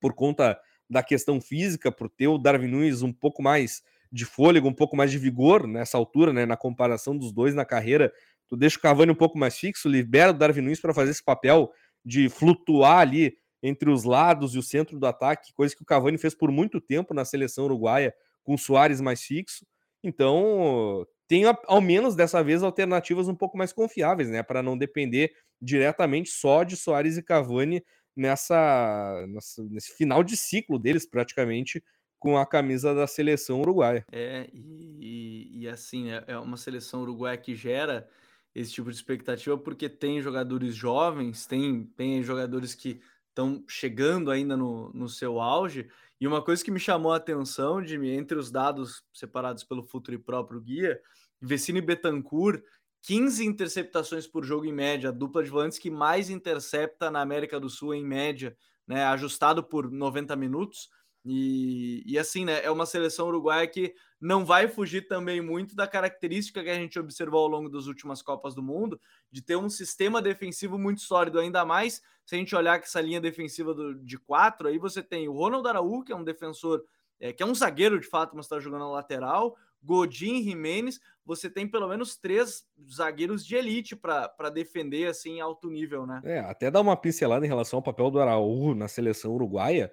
por 0.00 0.14
conta 0.14 0.60
da 0.88 1.02
questão 1.02 1.40
física, 1.40 1.90
por 1.90 2.08
ter 2.08 2.28
o 2.28 2.38
Darwin 2.38 2.68
Nunes 2.68 3.02
um 3.02 3.12
pouco 3.12 3.42
mais 3.42 3.82
de 4.10 4.24
fôlego, 4.26 4.68
um 4.68 4.74
pouco 4.74 4.94
mais 4.94 5.10
de 5.10 5.18
vigor 5.18 5.66
nessa 5.66 5.96
altura, 5.96 6.32
né, 6.32 6.44
na 6.44 6.56
comparação 6.56 7.16
dos 7.16 7.32
dois 7.32 7.54
na 7.54 7.64
carreira, 7.64 8.12
tu 8.46 8.56
deixa 8.56 8.76
o 8.76 8.80
Cavani 8.80 9.10
um 9.10 9.16
pouco 9.16 9.38
mais 9.38 9.56
fixo, 9.58 9.88
libera 9.88 10.30
o 10.30 10.34
Darwin 10.34 10.60
Nunes 10.60 10.80
para 10.80 10.92
fazer 10.92 11.12
esse 11.12 11.24
papel 11.24 11.72
de 12.04 12.28
flutuar 12.28 12.98
ali 12.98 13.34
entre 13.62 13.88
os 13.88 14.04
lados 14.04 14.54
e 14.54 14.58
o 14.58 14.62
centro 14.62 14.98
do 14.98 15.06
ataque, 15.06 15.54
coisa 15.54 15.74
que 15.74 15.82
o 15.82 15.86
Cavani 15.86 16.18
fez 16.18 16.34
por 16.34 16.50
muito 16.50 16.80
tempo 16.80 17.14
na 17.14 17.24
seleção 17.24 17.64
uruguaia, 17.64 18.12
com 18.42 18.54
o 18.54 18.58
Soares 18.58 19.00
mais 19.00 19.22
fixo. 19.22 19.64
Então, 20.02 21.06
tem 21.28 21.44
ao 21.46 21.80
menos 21.80 22.14
dessa 22.14 22.42
vez 22.42 22.62
alternativas 22.62 23.28
um 23.28 23.34
pouco 23.34 23.56
mais 23.56 23.72
confiáveis, 23.72 24.28
né, 24.28 24.42
para 24.42 24.62
não 24.62 24.76
depender 24.76 25.32
diretamente 25.60 26.30
só 26.30 26.64
de 26.64 26.76
Soares 26.76 27.16
e 27.16 27.22
Cavani 27.22 27.82
nessa, 28.16 29.24
nessa, 29.28 29.62
nesse 29.64 29.96
final 29.96 30.22
de 30.22 30.36
ciclo 30.36 30.78
deles, 30.78 31.08
praticamente, 31.08 31.82
com 32.18 32.36
a 32.36 32.46
camisa 32.46 32.94
da 32.94 33.06
seleção 33.06 33.60
uruguaia. 33.60 34.04
É, 34.12 34.48
e, 34.52 35.62
e, 35.62 35.68
assim, 35.68 36.10
é, 36.10 36.24
é 36.28 36.38
uma 36.38 36.56
seleção 36.56 37.02
uruguaia 37.02 37.36
que 37.36 37.54
gera 37.54 38.08
esse 38.54 38.72
tipo 38.72 38.90
de 38.90 38.96
expectativa 38.96 39.56
porque 39.56 39.88
tem 39.88 40.20
jogadores 40.20 40.74
jovens, 40.74 41.46
tem, 41.46 41.84
tem 41.96 42.22
jogadores 42.22 42.74
que 42.74 43.00
estão 43.28 43.64
chegando 43.66 44.30
ainda 44.30 44.56
no, 44.56 44.92
no 44.92 45.08
seu 45.08 45.40
auge. 45.40 45.88
E 46.22 46.26
uma 46.28 46.40
coisa 46.40 46.62
que 46.62 46.70
me 46.70 46.78
chamou 46.78 47.12
a 47.12 47.16
atenção, 47.16 47.84
Jimmy, 47.84 48.10
entre 48.10 48.38
os 48.38 48.48
dados 48.48 49.02
separados 49.12 49.64
pelo 49.64 49.82
Futuri 49.82 50.16
próprio 50.16 50.60
guia, 50.60 51.00
Vecino 51.40 51.82
Betancourt 51.82 52.62
15 53.02 53.44
interceptações 53.44 54.24
por 54.24 54.44
jogo 54.44 54.64
em 54.64 54.72
média, 54.72 55.08
a 55.08 55.12
dupla 55.12 55.42
de 55.42 55.50
volantes 55.50 55.80
que 55.80 55.90
mais 55.90 56.30
intercepta 56.30 57.10
na 57.10 57.20
América 57.20 57.58
do 57.58 57.68
Sul 57.68 57.92
em 57.92 58.06
média, 58.06 58.56
né, 58.86 59.02
ajustado 59.06 59.64
por 59.64 59.90
90 59.90 60.36
minutos. 60.36 60.88
E, 61.24 62.02
e 62.04 62.18
assim, 62.18 62.44
né, 62.44 62.64
é 62.64 62.70
uma 62.70 62.84
seleção 62.84 63.28
uruguaia 63.28 63.66
que 63.66 63.94
não 64.20 64.44
vai 64.44 64.68
fugir 64.68 65.06
também 65.06 65.40
muito 65.40 65.74
da 65.74 65.86
característica 65.86 66.62
que 66.62 66.70
a 66.70 66.74
gente 66.74 66.98
observou 66.98 67.40
ao 67.40 67.48
longo 67.48 67.68
das 67.68 67.86
últimas 67.86 68.22
Copas 68.22 68.54
do 68.54 68.62
Mundo, 68.62 69.00
de 69.30 69.40
ter 69.40 69.56
um 69.56 69.70
sistema 69.70 70.20
defensivo 70.20 70.78
muito 70.78 71.00
sólido, 71.00 71.38
ainda 71.38 71.64
mais 71.64 72.02
se 72.24 72.34
a 72.34 72.38
gente 72.38 72.54
olhar 72.54 72.78
que 72.78 72.86
essa 72.86 73.00
linha 73.00 73.20
defensiva 73.20 73.74
do, 73.74 73.94
de 73.94 74.18
quatro, 74.18 74.68
aí 74.68 74.78
você 74.78 75.02
tem 75.02 75.28
o 75.28 75.32
Ronald 75.32 75.66
Araújo, 75.66 76.04
que 76.04 76.12
é 76.12 76.16
um 76.16 76.24
defensor, 76.24 76.84
é, 77.20 77.32
que 77.32 77.42
é 77.42 77.46
um 77.46 77.54
zagueiro 77.54 78.00
de 78.00 78.06
fato, 78.06 78.34
mas 78.34 78.46
está 78.46 78.58
jogando 78.58 78.80
na 78.80 78.90
lateral, 78.90 79.56
Godin, 79.82 80.42
Jimenez, 80.42 81.00
você 81.24 81.50
tem 81.50 81.66
pelo 81.66 81.88
menos 81.88 82.16
três 82.16 82.64
zagueiros 82.90 83.44
de 83.44 83.56
elite 83.56 83.96
para 83.96 84.50
defender 84.52 85.08
assim 85.08 85.36
em 85.36 85.40
alto 85.40 85.68
nível, 85.68 86.06
né? 86.06 86.20
É, 86.24 86.38
até 86.40 86.70
dar 86.70 86.80
uma 86.80 86.96
pincelada 86.96 87.44
em 87.44 87.48
relação 87.48 87.78
ao 87.78 87.82
papel 87.82 88.10
do 88.10 88.20
Araújo 88.20 88.74
na 88.74 88.88
seleção 88.88 89.32
uruguaia, 89.32 89.92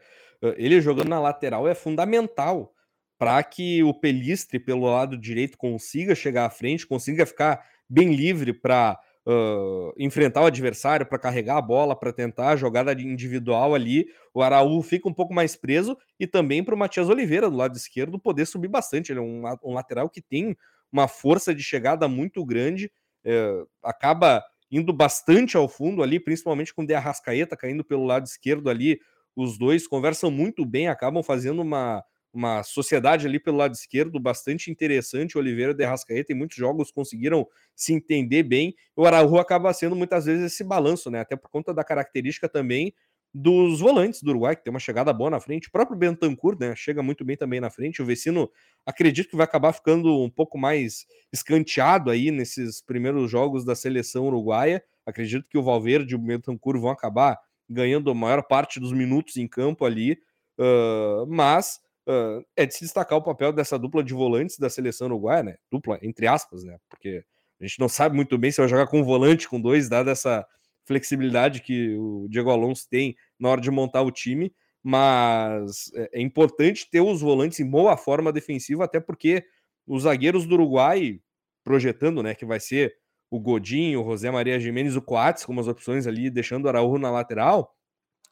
ele 0.57 0.81
jogando 0.81 1.09
na 1.09 1.19
lateral 1.19 1.67
é 1.67 1.75
fundamental 1.75 2.73
para 3.17 3.43
que 3.43 3.83
o 3.83 3.93
Pelistre 3.93 4.59
pelo 4.59 4.85
lado 4.85 5.17
direito 5.17 5.57
consiga 5.57 6.15
chegar 6.15 6.45
à 6.45 6.49
frente, 6.49 6.87
consiga 6.87 7.25
ficar 7.25 7.61
bem 7.89 8.15
livre 8.15 8.53
para 8.53 8.97
uh, 9.27 9.93
enfrentar 9.97 10.41
o 10.41 10.45
adversário, 10.45 11.05
para 11.05 11.19
carregar 11.19 11.57
a 11.57 11.61
bola, 11.61 11.95
para 11.97 12.13
tentar 12.13 12.49
a 12.49 12.55
jogada 12.55 12.93
individual 12.93 13.75
ali. 13.75 14.07
O 14.33 14.41
Araújo 14.41 14.87
fica 14.87 15.09
um 15.09 15.13
pouco 15.13 15.33
mais 15.33 15.55
preso 15.55 15.97
e 16.19 16.25
também 16.25 16.63
para 16.63 16.73
o 16.73 16.77
Matias 16.77 17.09
Oliveira 17.09 17.49
do 17.49 17.57
lado 17.57 17.75
esquerdo 17.75 18.17
poder 18.17 18.45
subir 18.45 18.69
bastante. 18.69 19.11
Ele 19.11 19.19
é 19.19 19.23
um, 19.23 19.43
um 19.63 19.73
lateral 19.73 20.09
que 20.09 20.21
tem 20.21 20.55
uma 20.91 21.07
força 21.07 21.53
de 21.53 21.61
chegada 21.61 22.07
muito 22.07 22.43
grande, 22.45 22.91
é, 23.23 23.63
acaba 23.83 24.43
indo 24.71 24.93
bastante 24.93 25.57
ao 25.57 25.67
fundo 25.67 26.01
ali, 26.01 26.19
principalmente 26.19 26.73
com 26.73 26.83
o 26.83 26.87
De 26.87 26.93
Arrascaeta 26.93 27.57
caindo 27.57 27.83
pelo 27.83 28.05
lado 28.05 28.25
esquerdo 28.25 28.69
ali. 28.69 28.99
Os 29.41 29.57
dois 29.57 29.87
conversam 29.87 30.29
muito 30.29 30.65
bem, 30.65 30.89
acabam 30.89 31.23
fazendo 31.23 31.61
uma, 31.61 32.03
uma 32.33 32.61
sociedade 32.61 33.25
ali 33.25 33.39
pelo 33.39 33.55
lado 33.55 33.73
esquerdo 33.73 34.19
bastante 34.19 34.69
interessante. 34.69 35.37
Oliveira 35.37 35.73
de 35.73 35.85
Rascaeta 35.85 36.33
em 36.33 36.35
muitos 36.35 36.57
jogos 36.57 36.91
conseguiram 36.91 37.47
se 37.73 37.93
entender 37.93 38.43
bem. 38.43 38.75
O 38.97 39.05
Araújo 39.05 39.37
acaba 39.37 39.71
sendo 39.73 39.95
muitas 39.95 40.25
vezes 40.25 40.51
esse 40.51 40.61
balanço, 40.61 41.09
né? 41.09 41.21
Até 41.21 41.37
por 41.37 41.49
conta 41.49 41.73
da 41.73 41.85
característica 41.85 42.49
também 42.49 42.93
dos 43.33 43.79
volantes 43.79 44.21
do 44.21 44.31
Uruguai, 44.31 44.57
que 44.57 44.63
tem 44.63 44.71
uma 44.71 44.79
chegada 44.79 45.13
boa 45.13 45.29
na 45.29 45.39
frente. 45.39 45.69
O 45.69 45.71
próprio 45.71 45.97
Bentancur, 45.97 46.57
né? 46.59 46.75
Chega 46.75 47.01
muito 47.01 47.23
bem 47.23 47.37
também 47.37 47.61
na 47.61 47.69
frente. 47.69 48.01
O 48.01 48.05
Vecino 48.05 48.51
acredito 48.85 49.29
que 49.29 49.37
vai 49.37 49.45
acabar 49.45 49.71
ficando 49.71 50.21
um 50.21 50.29
pouco 50.29 50.57
mais 50.57 51.05
escanteado 51.31 52.11
aí 52.11 52.29
nesses 52.29 52.81
primeiros 52.81 53.31
jogos 53.31 53.63
da 53.63 53.73
seleção 53.73 54.27
uruguaia. 54.27 54.83
Acredito 55.05 55.47
que 55.47 55.57
o 55.57 55.63
Valverde 55.63 56.13
e 56.13 56.15
o 56.15 56.19
Bentancur 56.19 56.77
vão 56.77 56.89
acabar 56.89 57.39
ganhando 57.69 58.09
a 58.09 58.15
maior 58.15 58.41
parte 58.43 58.79
dos 58.79 58.91
minutos 58.91 59.37
em 59.37 59.47
campo 59.47 59.85
ali. 59.85 60.19
Uh, 60.57 61.25
mas 61.27 61.79
uh, 62.07 62.43
é 62.55 62.65
de 62.65 62.73
se 62.73 62.81
destacar 62.81 63.17
o 63.17 63.23
papel 63.23 63.53
dessa 63.53 63.77
dupla 63.77 64.03
de 64.03 64.13
volantes 64.13 64.57
da 64.57 64.69
seleção 64.69 65.07
uruguaia, 65.07 65.43
né? 65.43 65.55
Dupla, 65.71 65.99
entre 66.01 66.27
aspas, 66.27 66.63
né? 66.63 66.77
Porque 66.89 67.23
a 67.59 67.65
gente 67.65 67.79
não 67.79 67.89
sabe 67.89 68.15
muito 68.15 68.37
bem 68.37 68.51
se 68.51 68.59
vai 68.59 68.67
jogar 68.67 68.87
com 68.87 68.99
um 68.99 69.03
volante, 69.03 69.47
com 69.47 69.59
dois, 69.59 69.87
dada 69.87 70.11
essa 70.11 70.45
flexibilidade 70.85 71.61
que 71.61 71.95
o 71.97 72.27
Diego 72.29 72.49
Alonso 72.49 72.87
tem 72.89 73.15
na 73.39 73.49
hora 73.49 73.61
de 73.61 73.69
montar 73.69 74.01
o 74.01 74.11
time, 74.11 74.51
mas 74.81 75.91
é, 75.93 76.09
é 76.13 76.21
importante 76.21 76.89
ter 76.89 77.01
os 77.01 77.21
volantes 77.21 77.59
em 77.59 77.69
boa 77.69 77.95
forma 77.95 78.33
defensiva, 78.33 78.85
até 78.85 78.99
porque 78.99 79.45
os 79.85 80.03
zagueiros 80.03 80.47
do 80.47 80.55
Uruguai, 80.55 81.19
projetando, 81.63 82.23
né, 82.23 82.33
que 82.33 82.45
vai 82.45 82.59
ser 82.59 82.95
o 83.29 83.39
Godinho, 83.39 84.01
o 84.01 84.11
José 84.11 84.31
Maria 84.31 84.59
Jimenez, 84.59 84.95
o 84.95 85.01
Coates 85.01 85.45
como 85.45 85.59
as 85.59 85.67
opções 85.67 86.07
ali, 86.07 86.29
deixando 86.29 86.65
o 86.65 86.69
Araújo 86.69 86.99
na 86.99 87.11
lateral, 87.11 87.75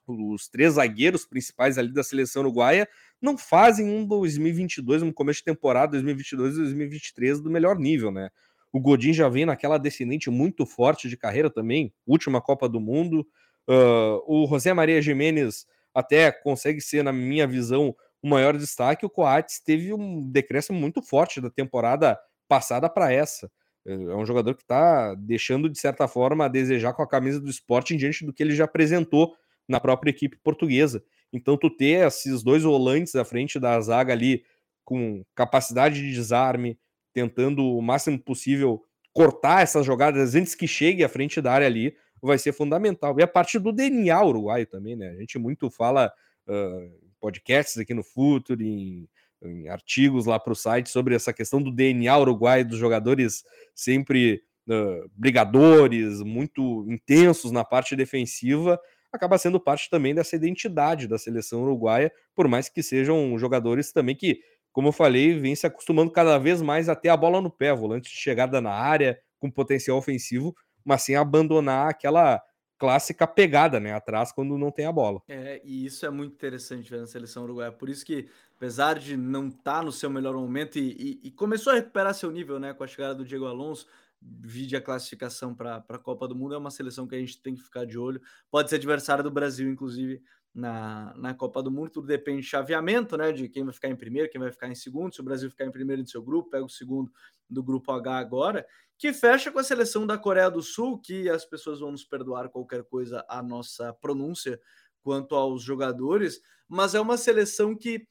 os 0.07 0.47
três 0.47 0.73
zagueiros 0.73 1.25
principais 1.25 1.77
ali 1.77 1.93
da 1.93 2.03
seleção 2.03 2.41
uruguaia 2.43 2.87
não 3.21 3.37
fazem 3.37 3.89
um 3.89 4.05
2022, 4.05 5.03
um 5.03 5.11
começo 5.11 5.39
de 5.39 5.45
temporada 5.45 5.91
2022 5.91 6.55
e 6.55 6.57
2023 6.59 7.41
do 7.41 7.49
melhor 7.49 7.77
nível, 7.77 8.11
né? 8.11 8.29
O 8.71 8.79
Godin 8.79 9.13
já 9.13 9.27
vem 9.27 9.45
naquela 9.45 9.77
descendente 9.77 10.29
muito 10.29 10.65
forte 10.65 11.09
de 11.09 11.17
carreira 11.17 11.49
também, 11.49 11.93
última 12.05 12.41
Copa 12.41 12.69
do 12.69 12.79
Mundo. 12.79 13.27
Uh, 13.67 14.21
o 14.25 14.47
José 14.47 14.73
Maria 14.73 15.01
Jimenez 15.01 15.65
até 15.93 16.31
consegue 16.31 16.79
ser, 16.79 17.03
na 17.03 17.11
minha 17.11 17.47
visão, 17.47 17.95
o 18.21 18.29
maior 18.29 18.55
destaque. 18.57 19.05
O 19.05 19.09
Coates 19.09 19.59
teve 19.59 19.93
um 19.93 20.29
decréscimo 20.29 20.79
muito 20.79 21.01
forte 21.01 21.41
da 21.41 21.49
temporada 21.49 22.19
passada 22.47 22.89
para 22.89 23.11
essa. 23.11 23.51
É 23.87 24.15
um 24.15 24.25
jogador 24.25 24.53
que 24.53 24.63
está 24.63 25.15
deixando, 25.15 25.69
de 25.69 25.79
certa 25.79 26.09
forma, 26.09 26.43
a 26.43 26.49
desejar 26.49 26.91
com 26.93 27.01
a 27.01 27.07
camisa 27.07 27.39
do 27.39 27.49
esporte 27.49 27.93
em 27.93 27.97
diante 27.97 28.25
do 28.25 28.33
que 28.33 28.43
ele 28.43 28.53
já 28.53 28.65
apresentou 28.65 29.33
na 29.65 29.79
própria 29.79 30.09
equipe 30.09 30.37
portuguesa. 30.43 31.01
Então, 31.31 31.55
tu 31.55 31.69
ter 31.69 32.05
esses 32.05 32.43
dois 32.43 32.63
volantes 32.63 33.15
à 33.15 33.23
frente 33.23 33.57
da 33.57 33.79
zaga 33.79 34.11
ali, 34.11 34.43
com 34.83 35.23
capacidade 35.33 36.01
de 36.01 36.13
desarme, 36.13 36.77
tentando 37.13 37.63
o 37.63 37.81
máximo 37.81 38.19
possível 38.19 38.83
cortar 39.13 39.63
essas 39.63 39.85
jogadas 39.85 40.35
antes 40.35 40.53
que 40.53 40.67
chegue 40.67 41.03
à 41.03 41.09
frente 41.09 41.41
da 41.41 41.53
área 41.53 41.65
ali, 41.65 41.95
vai 42.21 42.37
ser 42.37 42.51
fundamental. 42.51 43.17
E 43.17 43.23
a 43.23 43.27
parte 43.27 43.57
do 43.57 43.71
DNA 43.71 44.21
uruguaio 44.21 44.67
também, 44.67 44.95
né? 44.95 45.09
A 45.11 45.19
gente 45.19 45.39
muito 45.39 45.69
fala 45.69 46.11
uh, 46.47 47.09
podcasts 47.19 47.77
aqui 47.77 47.93
no 47.93 48.03
Futuro, 48.03 48.61
em, 48.61 49.07
em 49.41 49.69
artigos 49.69 50.25
lá 50.25 50.39
para 50.39 50.53
o 50.53 50.55
site 50.55 50.89
sobre 50.89 51.15
essa 51.15 51.33
questão 51.33 51.61
do 51.61 51.71
DNA 51.71 52.17
uruguaio, 52.17 52.67
dos 52.67 52.77
jogadores 52.77 53.43
sempre 53.75 54.41
uh, 54.67 55.09
brigadores, 55.15 56.21
muito 56.21 56.85
intensos 56.89 57.51
na 57.51 57.63
parte 57.63 57.95
defensiva, 57.95 58.79
acaba 59.11 59.37
sendo 59.37 59.59
parte 59.59 59.89
também 59.89 60.13
dessa 60.13 60.35
identidade 60.35 61.07
da 61.07 61.17
seleção 61.17 61.63
uruguaia, 61.63 62.11
por 62.35 62.47
mais 62.47 62.69
que 62.69 62.83
sejam 62.83 63.37
jogadores 63.37 63.91
também 63.91 64.15
que 64.15 64.39
como 64.77 64.89
eu 64.89 64.93
falei, 64.93 65.39
vem 65.39 65.55
se 65.55 65.65
acostumando 65.65 66.11
cada 66.11 66.37
vez 66.37 66.61
mais 66.61 66.87
a 66.87 66.95
ter 66.95 67.09
a 67.09 67.17
bola 67.17 67.41
no 67.41 67.49
pé, 67.49 67.73
volante 67.73 68.11
de 68.11 68.15
chegada 68.15 68.61
na 68.61 68.69
área, 68.69 69.19
com 69.39 69.49
potencial 69.49 69.97
ofensivo, 69.97 70.55
mas 70.85 71.01
sem 71.01 71.15
abandonar 71.15 71.89
aquela 71.89 72.39
clássica 72.77 73.25
pegada, 73.25 73.79
né, 73.79 73.93
atrás 73.93 74.31
quando 74.31 74.55
não 74.55 74.69
tem 74.69 74.85
a 74.85 74.91
bola. 74.91 75.19
É, 75.27 75.59
e 75.65 75.83
isso 75.85 76.05
é 76.05 76.11
muito 76.11 76.33
interessante 76.33 76.91
ver 76.91 76.99
na 76.99 77.07
seleção 77.07 77.43
uruguaia. 77.43 77.71
Por 77.71 77.89
isso 77.89 78.05
que, 78.05 78.29
apesar 78.57 78.97
de 78.97 79.15
não 79.15 79.47
estar 79.47 79.79
tá 79.79 79.83
no 79.83 79.91
seu 79.91 80.09
melhor 80.09 80.33
momento 80.33 80.77
e, 80.79 81.19
e, 81.23 81.27
e, 81.27 81.31
começou 81.31 81.71
a 81.71 81.75
recuperar 81.75 82.13
seu 82.13 82.31
nível, 82.31 82.59
né, 82.59 82.73
com 82.73 82.83
a 82.83 82.87
chegada 82.87 83.13
do 83.13 83.23
Diego 83.23 83.45
Alonso, 83.45 83.85
vide 84.19 84.75
a 84.75 84.81
classificação 84.81 85.53
para 85.53 85.83
a 85.87 85.97
Copa 85.99 86.27
do 86.27 86.35
Mundo, 86.35 86.55
é 86.55 86.57
uma 86.57 86.71
seleção 86.71 87.07
que 87.07 87.15
a 87.15 87.19
gente 87.19 87.39
tem 87.39 87.53
que 87.53 87.61
ficar 87.61 87.85
de 87.85 87.99
olho. 87.99 88.19
Pode 88.49 88.69
ser 88.69 88.77
adversário 88.77 89.23
do 89.23 89.29
Brasil, 89.29 89.69
inclusive, 89.69 90.23
na, 90.55 91.13
na 91.15 91.35
Copa 91.35 91.61
do 91.61 91.69
Mundo, 91.69 91.91
tudo 91.91 92.07
depende 92.07 92.41
de 92.41 92.47
chaveamento, 92.47 93.15
né? 93.15 93.31
De 93.31 93.47
quem 93.47 93.63
vai 93.63 93.71
ficar 93.71 93.89
em 93.89 93.95
primeiro, 93.95 94.27
quem 94.27 94.41
vai 94.41 94.51
ficar 94.51 94.67
em 94.67 94.73
segundo. 94.73 95.13
Se 95.13 95.21
o 95.21 95.23
Brasil 95.23 95.51
ficar 95.51 95.65
em 95.65 95.71
primeiro 95.71 96.01
do 96.01 96.09
seu 96.09 96.23
grupo, 96.23 96.49
pega 96.49 96.65
o 96.65 96.69
segundo 96.69 97.11
do 97.47 97.61
grupo 97.61 97.91
H 97.91 98.17
agora, 98.17 98.65
que 98.97 99.13
fecha 99.13 99.51
com 99.51 99.59
a 99.59 99.63
seleção 99.63 100.07
da 100.07 100.17
Coreia 100.17 100.49
do 100.49 100.63
Sul, 100.63 100.99
que 100.99 101.29
as 101.29 101.45
pessoas 101.45 101.79
vão 101.79 101.91
nos 101.91 102.03
perdoar 102.03 102.49
qualquer 102.49 102.83
coisa 102.83 103.23
a 103.29 103.43
nossa 103.43 103.93
pronúncia 103.93 104.59
quanto 105.03 105.35
aos 105.35 105.61
jogadores, 105.61 106.41
mas 106.67 106.95
é 106.95 106.99
uma 106.99 107.17
seleção 107.17 107.75
que 107.75 108.07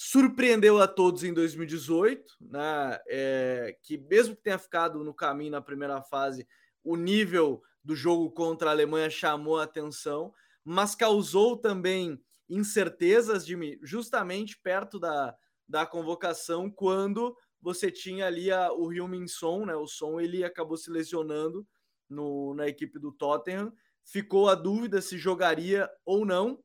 surpreendeu 0.00 0.80
a 0.80 0.86
todos 0.86 1.24
em 1.24 1.32
2018, 1.32 2.36
né? 2.40 2.98
É, 3.08 3.76
que 3.82 3.98
mesmo 3.98 4.36
que 4.36 4.42
tenha 4.42 4.58
ficado 4.58 5.02
no 5.02 5.12
caminho 5.12 5.50
na 5.50 5.60
primeira 5.60 6.00
fase, 6.02 6.46
o 6.84 6.94
nível 6.94 7.62
do 7.82 7.96
jogo 7.96 8.30
contra 8.30 8.68
a 8.68 8.72
Alemanha 8.72 9.10
chamou 9.10 9.58
a 9.58 9.64
atenção 9.64 10.32
mas 10.70 10.94
causou 10.94 11.56
também 11.56 12.22
incertezas, 12.46 13.46
Jimmy, 13.46 13.78
justamente 13.82 14.60
perto 14.60 14.98
da, 15.00 15.34
da 15.66 15.86
convocação, 15.86 16.70
quando 16.70 17.34
você 17.58 17.90
tinha 17.90 18.26
ali 18.26 18.50
a, 18.52 18.70
o 18.70 18.86
Rio 18.88 19.08
Minson, 19.08 19.64
né? 19.64 19.74
O 19.74 19.86
Som 19.86 20.20
ele 20.20 20.44
acabou 20.44 20.76
se 20.76 20.90
lesionando 20.90 21.66
no, 22.06 22.52
na 22.52 22.68
equipe 22.68 22.98
do 22.98 23.10
Tottenham. 23.10 23.72
Ficou 24.04 24.46
a 24.46 24.54
dúvida 24.54 25.00
se 25.00 25.16
jogaria 25.16 25.88
ou 26.04 26.26
não. 26.26 26.62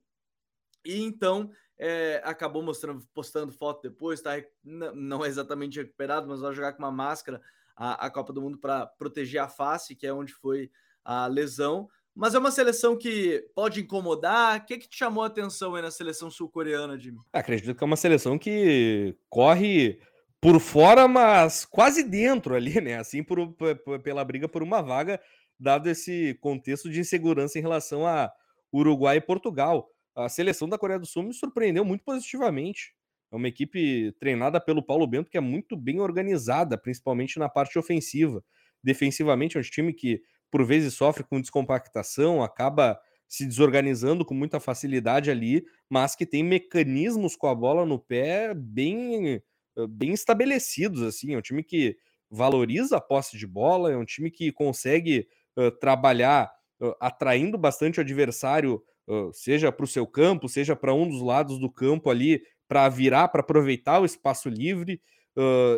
E 0.85 1.01
então 1.01 1.49
é, 1.85 2.21
acabou 2.23 2.63
mostrando, 2.63 3.05
postando 3.13 3.51
foto 3.51 3.81
depois, 3.81 4.21
tá? 4.21 4.31
Não 4.63 5.25
é 5.25 5.27
exatamente 5.27 5.77
recuperado, 5.77 6.29
mas 6.29 6.39
vai 6.39 6.53
jogar 6.53 6.71
com 6.71 6.81
uma 6.81 6.91
máscara 6.91 7.41
a, 7.75 8.05
a 8.05 8.09
Copa 8.09 8.31
do 8.31 8.41
Mundo 8.41 8.57
para 8.57 8.85
proteger 8.85 9.41
a 9.41 9.49
face, 9.49 9.93
que 9.93 10.07
é 10.07 10.13
onde 10.13 10.31
foi 10.31 10.71
a 11.03 11.27
lesão. 11.27 11.89
Mas 12.15 12.35
é 12.35 12.39
uma 12.39 12.51
seleção 12.51 12.97
que 12.97 13.45
pode 13.53 13.81
incomodar. 13.81 14.61
O 14.61 14.65
que, 14.65 14.77
que 14.77 14.87
te 14.87 14.95
chamou 14.95 15.25
a 15.25 15.27
atenção 15.27 15.75
aí 15.75 15.81
na 15.81 15.91
seleção 15.91 16.31
sul-coreana, 16.31 16.97
Jimmy? 16.97 17.19
Acredito 17.33 17.75
que 17.75 17.83
é 17.83 17.85
uma 17.85 17.97
seleção 17.97 18.39
que 18.39 19.17
corre 19.29 19.99
por 20.39 20.61
fora, 20.61 21.05
mas 21.05 21.65
quase 21.65 22.01
dentro 22.01 22.55
ali, 22.55 22.79
né? 22.79 22.97
Assim, 22.97 23.21
por, 23.21 23.51
por, 23.55 23.99
pela 23.99 24.23
briga 24.23 24.47
por 24.47 24.63
uma 24.63 24.81
vaga, 24.81 25.19
dado 25.59 25.89
esse 25.89 26.37
contexto 26.39 26.89
de 26.89 27.01
insegurança 27.01 27.59
em 27.59 27.61
relação 27.61 28.07
a 28.07 28.31
Uruguai 28.71 29.17
e 29.17 29.21
Portugal. 29.21 29.92
A 30.15 30.29
seleção 30.29 30.69
da 30.69 30.77
Coreia 30.77 30.99
do 30.99 31.05
Sul 31.05 31.23
me 31.23 31.33
surpreendeu 31.33 31.83
muito 31.83 32.03
positivamente. 32.03 32.93
É 33.31 33.35
uma 33.35 33.47
equipe 33.47 34.11
treinada 34.19 34.61
pelo 34.61 34.83
Paulo 34.83 35.07
Bento 35.07 35.31
que 35.31 35.37
é 35.37 35.41
muito 35.41 35.75
bem 35.75 35.99
organizada, 35.99 36.77
principalmente 36.77 37.39
na 37.39 37.49
parte 37.49 37.79
ofensiva. 37.79 38.43
Defensivamente, 38.83 39.57
é 39.57 39.59
um 39.59 39.63
time 39.63 39.93
que 39.93 40.21
por 40.51 40.63
vezes 40.65 40.93
sofre 40.93 41.23
com 41.23 41.41
descompactação, 41.41 42.43
acaba 42.43 42.99
se 43.27 43.47
desorganizando 43.47 44.23
com 44.23 44.35
muita 44.35 44.59
facilidade 44.59 45.31
ali, 45.31 45.65
mas 45.89 46.15
que 46.15 46.23
tem 46.27 46.43
mecanismos 46.43 47.35
com 47.35 47.47
a 47.47 47.55
bola 47.55 47.83
no 47.83 47.97
pé 47.97 48.53
bem, 48.53 49.41
bem 49.89 50.13
estabelecidos. 50.13 51.01
assim. 51.01 51.33
É 51.33 51.37
um 51.39 51.41
time 51.41 51.63
que 51.63 51.97
valoriza 52.29 52.97
a 52.97 53.01
posse 53.01 53.35
de 53.35 53.47
bola, 53.47 53.91
é 53.91 53.97
um 53.97 54.05
time 54.05 54.29
que 54.29 54.51
consegue 54.51 55.27
uh, 55.57 55.71
trabalhar 55.71 56.51
uh, 56.79 56.93
atraindo 56.99 57.57
bastante 57.57 57.99
o 57.99 58.01
adversário, 58.01 58.83
seja 59.33 59.71
para 59.71 59.83
o 59.83 59.87
seu 59.87 60.05
campo, 60.07 60.47
seja 60.49 60.75
para 60.75 60.93
um 60.93 61.07
dos 61.07 61.21
lados 61.21 61.59
do 61.59 61.71
campo 61.71 62.09
ali, 62.09 62.41
para 62.67 62.87
virar, 62.89 63.27
para 63.29 63.41
aproveitar 63.41 63.99
o 63.99 64.05
espaço 64.05 64.49
livre. 64.49 65.01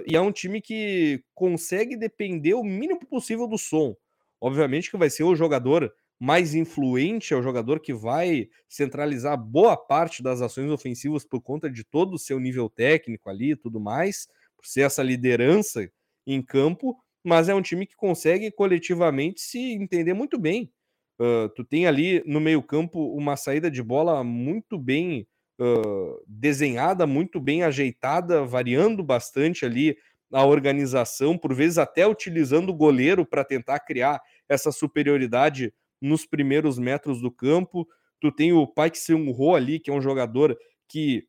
e 0.08 0.16
é 0.16 0.22
um 0.22 0.32
time 0.32 0.62
que 0.62 1.24
consegue 1.34 1.96
depender 1.98 2.54
o 2.54 2.64
mínimo 2.64 3.06
possível 3.08 3.48
do 3.48 3.58
som. 3.58 3.96
Obviamente 4.40 4.92
que 4.92 4.98
vai 4.98 5.10
ser 5.10 5.24
o 5.24 5.36
jogador 5.36 5.92
mais 6.20 6.56
influente, 6.56 7.34
é 7.34 7.38
o 7.38 7.42
jogador 7.42 7.80
que 7.80 7.94
vai 7.94 8.48
centralizar 8.70 9.38
boa 9.38 9.76
parte 9.76 10.24
das 10.24 10.42
ações 10.42 10.72
ofensivas 10.72 11.26
por 11.26 11.42
conta 11.42 11.70
de 11.70 11.84
todo 11.84 12.14
o 12.16 12.20
seu 12.20 12.40
nível 12.40 12.70
técnico 12.70 13.30
ali 13.30 13.52
e 13.52 13.56
tudo 13.56 13.80
mais, 13.80 14.28
por 14.56 14.66
ser 14.66 14.82
essa 14.82 15.04
liderança 15.04 15.90
em 16.26 16.42
campo, 16.42 16.96
mas 17.24 17.50
é 17.50 17.56
um 17.56 17.62
time 17.62 17.86
que 17.86 17.96
consegue 17.96 18.52
coletivamente 18.52 19.42
se 19.42 19.60
entender 19.74 20.14
muito 20.14 20.40
bem. 20.40 20.72
Uh, 21.20 21.50
tu 21.56 21.64
tem 21.64 21.88
ali 21.88 22.22
no 22.26 22.40
meio-campo 22.40 23.00
uma 23.16 23.38
saída 23.38 23.72
de 23.72 23.82
bola 23.82 24.24
muito 24.24 24.78
bem 24.78 25.28
uh, 25.60 26.22
desenhada, 26.28 27.08
muito 27.08 27.40
bem 27.40 27.64
ajeitada, 27.64 28.44
variando 28.44 29.04
bastante 29.04 29.66
ali 29.66 29.98
a 30.32 30.46
organização, 30.46 31.38
por 31.38 31.54
vezes 31.54 31.78
até 31.78 32.06
utilizando 32.06 32.70
o 32.70 32.74
goleiro 32.74 33.26
para 33.26 33.46
tentar 33.46 33.80
criar 33.80 34.22
essa 34.50 34.72
superioridade 34.72 35.74
nos 36.02 36.26
primeiros 36.26 36.78
metros 36.78 37.22
do 37.22 37.32
campo. 37.32 37.88
Tu 38.20 38.32
tem 38.32 38.52
o 38.52 38.68
Paik 38.68 38.98
Seung-ho 38.98 39.56
ali, 39.56 39.80
que 39.80 39.90
é 39.90 39.94
um 39.94 40.02
jogador 40.02 40.58
que, 40.88 41.26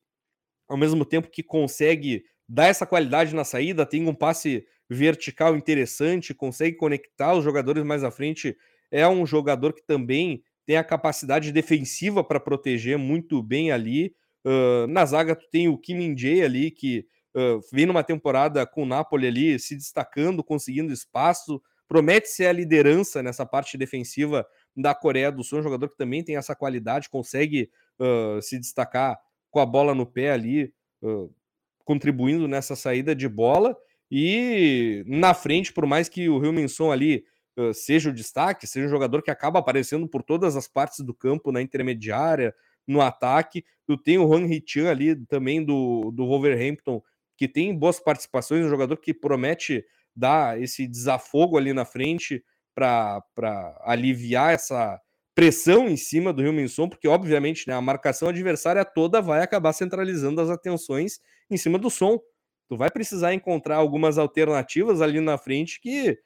ao 0.69 0.77
mesmo 0.77 1.05
tempo 1.05 1.31
que 1.31 1.43
consegue 1.43 2.25
dar 2.49 2.67
essa 2.67 2.87
qualidade 2.87 3.35
na 3.35 3.45
saída, 3.45 3.87
tem 3.87 4.09
um 4.09 4.15
passe 4.15 4.67
vertical 4.89 5.57
interessante, 5.57 6.35
consegue 6.35 6.77
conectar 6.77 7.35
os 7.35 7.45
jogadores 7.45 7.85
mais 7.85 8.05
à 8.05 8.11
frente. 8.11 8.57
É 8.91 9.07
um 9.09 9.27
jogador 9.27 9.73
que 9.73 9.85
também 9.85 10.43
tem 10.67 10.77
a 10.77 10.85
capacidade 10.85 11.53
defensiva 11.53 12.25
para 12.25 12.41
proteger 12.41 12.99
muito 12.99 13.43
bem 13.43 13.71
ali. 13.71 14.15
Uh, 14.45 14.87
na 14.89 15.05
zaga, 15.07 15.37
tu 15.37 15.47
tem 15.51 15.69
o 15.69 15.79
Kim 15.79 15.95
Min-jae 15.95 16.43
ali, 16.43 16.71
que 16.71 17.07
uh, 17.37 17.61
vem 17.73 17.87
numa 17.87 18.03
temporada 18.03 18.67
com 18.67 18.83
o 18.83 18.87
Napoli 18.87 19.29
ali, 19.29 19.59
se 19.59 19.77
destacando, 19.77 20.43
conseguindo 20.43 20.93
espaço, 20.93 21.63
promete 21.89 22.29
ser 22.29 22.47
a 22.47 22.53
liderança 22.53 23.23
nessa 23.23 23.47
parte 23.47 23.79
defensiva 23.79 24.45
da 24.77 24.95
Coreia 24.95 25.31
do 25.31 25.45
Sul, 25.45 25.61
um 25.61 25.63
jogador 25.63 25.89
que 25.89 25.97
também 25.97 26.23
tem 26.25 26.37
essa 26.37 26.55
qualidade, 26.55 27.09
consegue 27.09 27.71
uh, 28.01 28.43
se 28.43 28.59
destacar 28.59 29.17
com 29.51 29.61
a 29.61 29.67
bola 29.67 29.95
no 29.95 30.05
pé 30.05 30.33
ali, 30.33 30.71
contribuindo 31.83 32.47
nessa 32.47 32.77
saída 32.77 33.15
de 33.15 33.27
bola. 33.27 33.75
E 34.11 35.03
na 35.07 35.33
frente, 35.33 35.73
por 35.73 35.87
mais 35.87 36.09
que 36.09 36.29
o 36.29 36.39
Rio 36.39 36.53
Minson 36.53 36.93
ali 36.93 37.25
seja 37.75 38.11
o 38.11 38.13
destaque, 38.13 38.67
seja 38.67 38.87
um 38.87 38.91
jogador 38.91 39.23
que 39.23 39.31
acaba 39.31 39.59
aparecendo 39.59 40.09
por 40.09 40.23
todas 40.23 40.57
as 40.57 40.69
partes 40.69 41.01
do 41.01 41.15
campo, 41.15 41.51
na 41.51 41.63
intermediária, 41.63 42.55
no 42.87 43.01
ataque, 43.01 43.65
tu 43.87 43.97
tem 43.97 44.19
o 44.19 44.29
Juan 44.29 44.47
Hichan 44.47 44.89
ali 44.91 45.17
também 45.27 45.65
do, 45.65 46.11
do 46.13 46.27
Wolverhampton, 46.27 47.03
que 47.37 47.49
tem 47.49 47.77
boas 47.77 47.99
participações, 47.99 48.65
um 48.65 48.69
jogador 48.69 48.97
que 48.97 49.13
promete 49.13 49.85
dar 50.15 50.61
esse 50.61 50.87
desafogo 50.87 51.59
ali 51.59 51.73
na 51.73 51.85
frente 51.85 52.43
para 52.75 53.23
aliviar 53.85 54.55
essa 54.55 55.01
pressão 55.35 55.87
em 55.87 55.97
cima 55.97 56.33
do 56.33 56.43
Rio 56.43 56.53
Minson, 56.53 56.89
porque 56.89 57.07
obviamente 57.07 57.69
né, 57.69 57.75
a 57.75 57.81
marcação 57.81 58.29
adversária 58.29 58.85
toda 58.85 59.21
vai 59.21 59.43
acabar 59.43 59.73
centralizando 59.75 60.41
as 60.41 60.49
atenções 60.49 61.21
em 61.51 61.59
cima 61.59 61.79
do 61.79 61.91
som. 61.91 62.19
tu 62.69 62.77
vai 62.77 62.91
precisar 62.91 63.35
encontrar 63.35 63.77
algumas 63.77 64.17
alternativas 64.17 65.03
ali 65.03 65.21
na 65.21 65.37
frente 65.37 65.81
que 65.81 66.19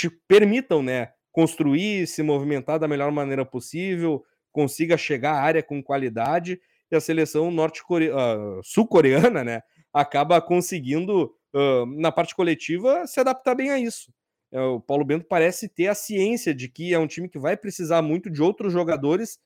te 0.00 0.10
permitam, 0.26 0.82
né, 0.82 1.10
construir, 1.30 2.06
se 2.06 2.22
movimentar 2.22 2.78
da 2.78 2.88
melhor 2.88 3.12
maneira 3.12 3.44
possível, 3.44 4.24
consiga 4.50 4.96
chegar 4.96 5.32
à 5.32 5.40
área 5.42 5.62
com 5.62 5.82
qualidade, 5.82 6.60
e 6.90 6.96
a 6.96 7.00
seleção 7.00 7.50
norte-coreana, 7.50 8.58
uh, 8.58 8.60
sul-coreana, 8.64 9.44
né, 9.44 9.62
acaba 9.92 10.40
conseguindo, 10.40 11.32
uh, 11.54 11.86
na 12.00 12.10
parte 12.10 12.34
coletiva, 12.34 13.06
se 13.06 13.20
adaptar 13.20 13.54
bem 13.54 13.70
a 13.70 13.78
isso. 13.78 14.12
É, 14.52 14.60
o 14.60 14.80
Paulo 14.80 15.04
Bento 15.04 15.26
parece 15.28 15.68
ter 15.68 15.86
a 15.86 15.94
ciência 15.94 16.52
de 16.52 16.68
que 16.68 16.92
é 16.92 16.98
um 16.98 17.06
time 17.06 17.28
que 17.28 17.38
vai 17.38 17.56
precisar 17.56 18.02
muito 18.02 18.28
de 18.28 18.42
outros 18.42 18.72
jogadores 18.72 19.38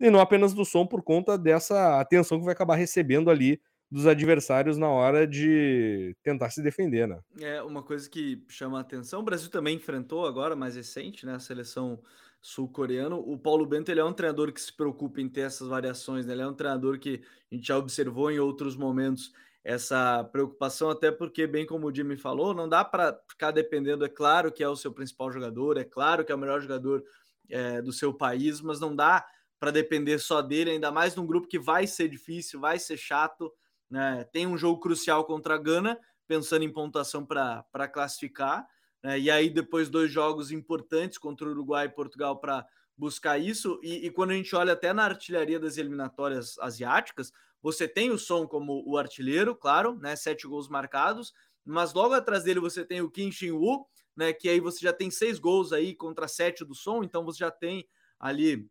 e 0.00 0.08
não 0.08 0.20
apenas 0.20 0.54
do 0.54 0.64
som 0.64 0.86
por 0.86 1.02
conta 1.02 1.36
dessa 1.36 1.98
atenção 1.98 2.38
que 2.38 2.44
vai 2.44 2.54
acabar 2.54 2.76
recebendo 2.76 3.28
ali 3.28 3.60
dos 3.92 4.06
adversários 4.06 4.78
na 4.78 4.88
hora 4.88 5.26
de 5.26 6.16
tentar 6.22 6.48
se 6.48 6.62
defender, 6.62 7.06
né? 7.06 7.20
É 7.38 7.62
uma 7.62 7.82
coisa 7.82 8.08
que 8.08 8.42
chama 8.48 8.78
a 8.78 8.80
atenção. 8.80 9.20
O 9.20 9.22
Brasil 9.22 9.50
também 9.50 9.76
enfrentou 9.76 10.26
agora, 10.26 10.56
mais 10.56 10.76
recente, 10.76 11.26
né? 11.26 11.34
A 11.34 11.38
seleção 11.38 12.00
sul-coreana. 12.40 13.16
O 13.16 13.38
Paulo 13.38 13.66
Bento 13.66 13.90
ele 13.90 14.00
é 14.00 14.04
um 14.04 14.14
treinador 14.14 14.50
que 14.50 14.62
se 14.62 14.74
preocupa 14.74 15.20
em 15.20 15.28
ter 15.28 15.42
essas 15.42 15.68
variações, 15.68 16.24
né? 16.24 16.32
Ele 16.32 16.40
é 16.40 16.46
um 16.46 16.54
treinador 16.54 16.98
que 16.98 17.22
a 17.50 17.54
gente 17.54 17.68
já 17.68 17.76
observou 17.76 18.30
em 18.30 18.38
outros 18.38 18.76
momentos 18.76 19.30
essa 19.62 20.24
preocupação, 20.24 20.88
até 20.88 21.12
porque, 21.12 21.46
bem 21.46 21.66
como 21.66 21.86
o 21.86 21.94
Jimmy 21.94 22.16
falou, 22.16 22.54
não 22.54 22.66
dá 22.66 22.82
para 22.82 23.20
ficar 23.28 23.50
dependendo. 23.50 24.06
É 24.06 24.08
claro 24.08 24.50
que 24.50 24.64
é 24.64 24.68
o 24.68 24.74
seu 24.74 24.90
principal 24.90 25.30
jogador, 25.30 25.76
é 25.76 25.84
claro 25.84 26.24
que 26.24 26.32
é 26.32 26.34
o 26.34 26.38
melhor 26.38 26.62
jogador 26.62 27.04
é, 27.50 27.82
do 27.82 27.92
seu 27.92 28.14
país, 28.14 28.62
mas 28.62 28.80
não 28.80 28.96
dá 28.96 29.22
para 29.60 29.70
depender 29.70 30.18
só 30.18 30.40
dele, 30.40 30.70
ainda 30.70 30.90
mais 30.90 31.14
num 31.14 31.26
grupo 31.26 31.46
que 31.46 31.58
vai 31.58 31.86
ser 31.86 32.08
difícil, 32.08 32.58
vai 32.58 32.78
ser 32.78 32.96
chato. 32.96 33.52
Né? 33.92 34.24
Tem 34.32 34.46
um 34.46 34.56
jogo 34.56 34.80
crucial 34.80 35.22
contra 35.26 35.54
a 35.54 35.58
Gana, 35.58 36.00
pensando 36.26 36.64
em 36.64 36.72
pontuação 36.72 37.26
para 37.26 37.86
classificar. 37.92 38.66
Né? 39.02 39.20
E 39.20 39.30
aí, 39.30 39.50
depois, 39.50 39.90
dois 39.90 40.10
jogos 40.10 40.50
importantes 40.50 41.18
contra 41.18 41.46
o 41.46 41.50
Uruguai 41.50 41.84
e 41.84 41.90
Portugal 41.90 42.40
para 42.40 42.66
buscar 42.96 43.36
isso. 43.38 43.78
E, 43.82 44.06
e, 44.06 44.10
quando 44.10 44.30
a 44.30 44.34
gente 44.34 44.56
olha 44.56 44.72
até 44.72 44.94
na 44.94 45.04
artilharia 45.04 45.60
das 45.60 45.76
eliminatórias 45.76 46.58
asiáticas, 46.58 47.30
você 47.62 47.86
tem 47.86 48.10
o 48.10 48.18
Som 48.18 48.46
como 48.46 48.82
o 48.86 48.96
artilheiro, 48.96 49.54
claro, 49.54 49.94
né? 49.96 50.16
Sete 50.16 50.46
gols 50.46 50.70
marcados, 50.70 51.34
mas 51.62 51.92
logo 51.92 52.14
atrás 52.14 52.44
dele 52.44 52.60
você 52.60 52.86
tem 52.86 53.02
o 53.02 53.10
Kim 53.10 53.30
Shin-woo, 53.30 53.86
né? 54.16 54.32
Que 54.32 54.48
aí 54.48 54.58
você 54.58 54.80
já 54.80 54.92
tem 54.94 55.10
seis 55.10 55.38
gols 55.38 55.70
aí 55.70 55.94
contra 55.94 56.26
sete 56.26 56.64
do 56.64 56.74
Som, 56.74 57.04
então 57.04 57.26
você 57.26 57.40
já 57.40 57.50
tem 57.50 57.86
ali 58.18 58.66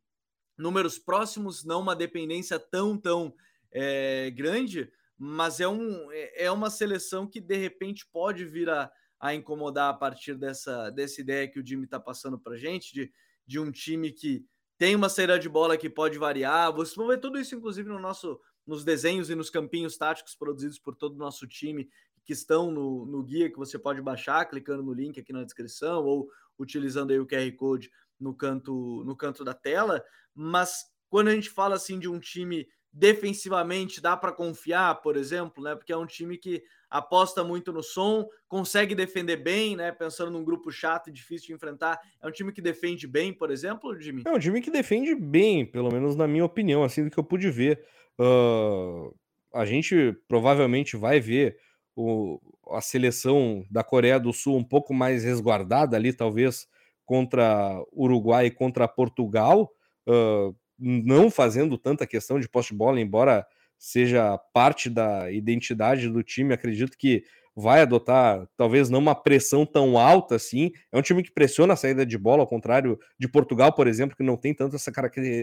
números 0.57 0.97
próximos, 0.97 1.63
não 1.63 1.81
uma 1.81 1.95
dependência 1.95 2.57
tão, 2.57 2.97
tão 2.97 3.35
é, 3.71 4.31
grande 4.31 4.91
mas 5.23 5.59
é, 5.59 5.67
um, 5.67 6.11
é, 6.11 6.45
é 6.45 6.51
uma 6.51 6.71
seleção 6.71 7.27
que 7.27 7.39
de 7.39 7.55
repente 7.55 8.07
pode 8.11 8.43
vir 8.43 8.67
a, 8.67 8.91
a 9.19 9.35
incomodar 9.35 9.91
a 9.91 9.93
partir 9.93 10.33
dessa, 10.33 10.89
dessa 10.89 11.21
ideia 11.21 11.47
que 11.47 11.59
o 11.59 11.65
Jimmy 11.65 11.83
está 11.85 11.99
passando 11.99 12.39
para 12.39 12.57
gente, 12.57 12.91
de, 12.91 13.13
de 13.45 13.59
um 13.59 13.71
time 13.71 14.11
que 14.11 14.43
tem 14.79 14.95
uma 14.95 15.09
saída 15.09 15.37
de 15.37 15.47
bola 15.47 15.77
que 15.77 15.87
pode 15.87 16.17
variar. 16.17 16.73
Vocês 16.73 16.95
vão 16.95 17.05
ver 17.05 17.19
tudo 17.19 17.39
isso, 17.39 17.53
inclusive, 17.53 17.87
no 17.87 17.99
nosso, 17.99 18.41
nos 18.65 18.83
desenhos 18.83 19.29
e 19.29 19.35
nos 19.35 19.51
campinhos 19.51 19.95
táticos 19.95 20.33
produzidos 20.33 20.79
por 20.79 20.95
todo 20.95 21.13
o 21.13 21.19
nosso 21.19 21.47
time, 21.47 21.87
que 22.25 22.33
estão 22.33 22.71
no, 22.71 23.05
no 23.05 23.21
guia 23.21 23.47
que 23.47 23.59
você 23.59 23.77
pode 23.77 24.01
baixar, 24.01 24.43
clicando 24.45 24.81
no 24.81 24.91
link 24.91 25.19
aqui 25.19 25.31
na 25.31 25.43
descrição, 25.43 26.03
ou 26.03 26.27
utilizando 26.57 27.11
aí 27.11 27.19
o 27.19 27.27
QR 27.27 27.55
Code 27.57 27.91
no 28.19 28.33
canto, 28.33 29.03
no 29.05 29.15
canto 29.15 29.43
da 29.43 29.53
tela. 29.53 30.03
Mas 30.33 30.85
quando 31.11 31.27
a 31.27 31.35
gente 31.35 31.51
fala 31.51 31.75
assim 31.75 31.99
de 31.99 32.09
um 32.09 32.19
time 32.19 32.67
defensivamente 32.93 34.01
dá 34.01 34.17
para 34.17 34.31
confiar, 34.31 35.01
por 35.01 35.15
exemplo, 35.15 35.63
né? 35.63 35.75
Porque 35.75 35.93
é 35.93 35.97
um 35.97 36.05
time 36.05 36.37
que 36.37 36.61
aposta 36.89 37.43
muito 37.43 37.71
no 37.71 37.81
som, 37.81 38.27
consegue 38.49 38.93
defender 38.93 39.37
bem, 39.37 39.77
né? 39.77 39.91
Pensando 39.91 40.31
num 40.31 40.43
grupo 40.43 40.69
chato 40.71 41.09
e 41.09 41.13
difícil 41.13 41.47
de 41.47 41.53
enfrentar, 41.53 41.99
é 42.21 42.27
um 42.27 42.31
time 42.31 42.51
que 42.51 42.61
defende 42.61 43.07
bem, 43.07 43.33
por 43.33 43.49
exemplo, 43.49 43.97
Jimmy? 43.99 44.23
É 44.25 44.31
um 44.31 44.39
time 44.39 44.61
que 44.61 44.69
defende 44.69 45.15
bem, 45.15 45.65
pelo 45.65 45.91
menos 45.91 46.15
na 46.15 46.27
minha 46.27 46.43
opinião, 46.43 46.83
assim 46.83 47.05
do 47.05 47.09
que 47.09 47.17
eu 47.17 47.23
pude 47.23 47.49
ver. 47.49 47.81
Uh, 48.19 49.15
a 49.53 49.65
gente 49.65 50.13
provavelmente 50.27 50.97
vai 50.97 51.21
ver 51.21 51.57
o, 51.95 52.39
a 52.71 52.81
seleção 52.81 53.65
da 53.71 53.83
Coreia 53.83 54.19
do 54.19 54.33
Sul 54.33 54.57
um 54.57 54.63
pouco 54.63 54.93
mais 54.93 55.23
resguardada 55.23 55.95
ali, 55.95 56.11
talvez 56.11 56.67
contra 57.05 57.81
Uruguai 57.93 58.47
e 58.47 58.51
contra 58.51 58.87
Portugal. 58.87 59.71
Uh, 60.05 60.55
não 60.81 61.29
fazendo 61.29 61.77
tanta 61.77 62.07
questão 62.07 62.39
de 62.39 62.49
poste-bola, 62.49 62.99
embora 62.99 63.45
seja 63.77 64.37
parte 64.53 64.89
da 64.89 65.31
identidade 65.31 66.09
do 66.09 66.23
time, 66.23 66.53
acredito 66.53 66.97
que 66.97 67.23
vai 67.55 67.81
adotar 67.81 68.47
talvez 68.55 68.89
não 68.89 68.99
uma 68.99 69.15
pressão 69.15 69.65
tão 69.65 69.97
alta 69.97 70.35
assim. 70.35 70.71
É 70.91 70.97
um 70.97 71.01
time 71.01 71.21
que 71.21 71.31
pressiona 71.31 71.73
a 71.73 71.75
saída 71.75 72.05
de 72.05 72.17
bola, 72.17 72.41
ao 72.41 72.47
contrário 72.47 72.99
de 73.19 73.27
Portugal, 73.27 73.73
por 73.73 73.87
exemplo, 73.87 74.15
que 74.15 74.23
não 74.23 74.37
tem 74.37 74.53
tanto 74.53 74.75
essa, 74.75 74.91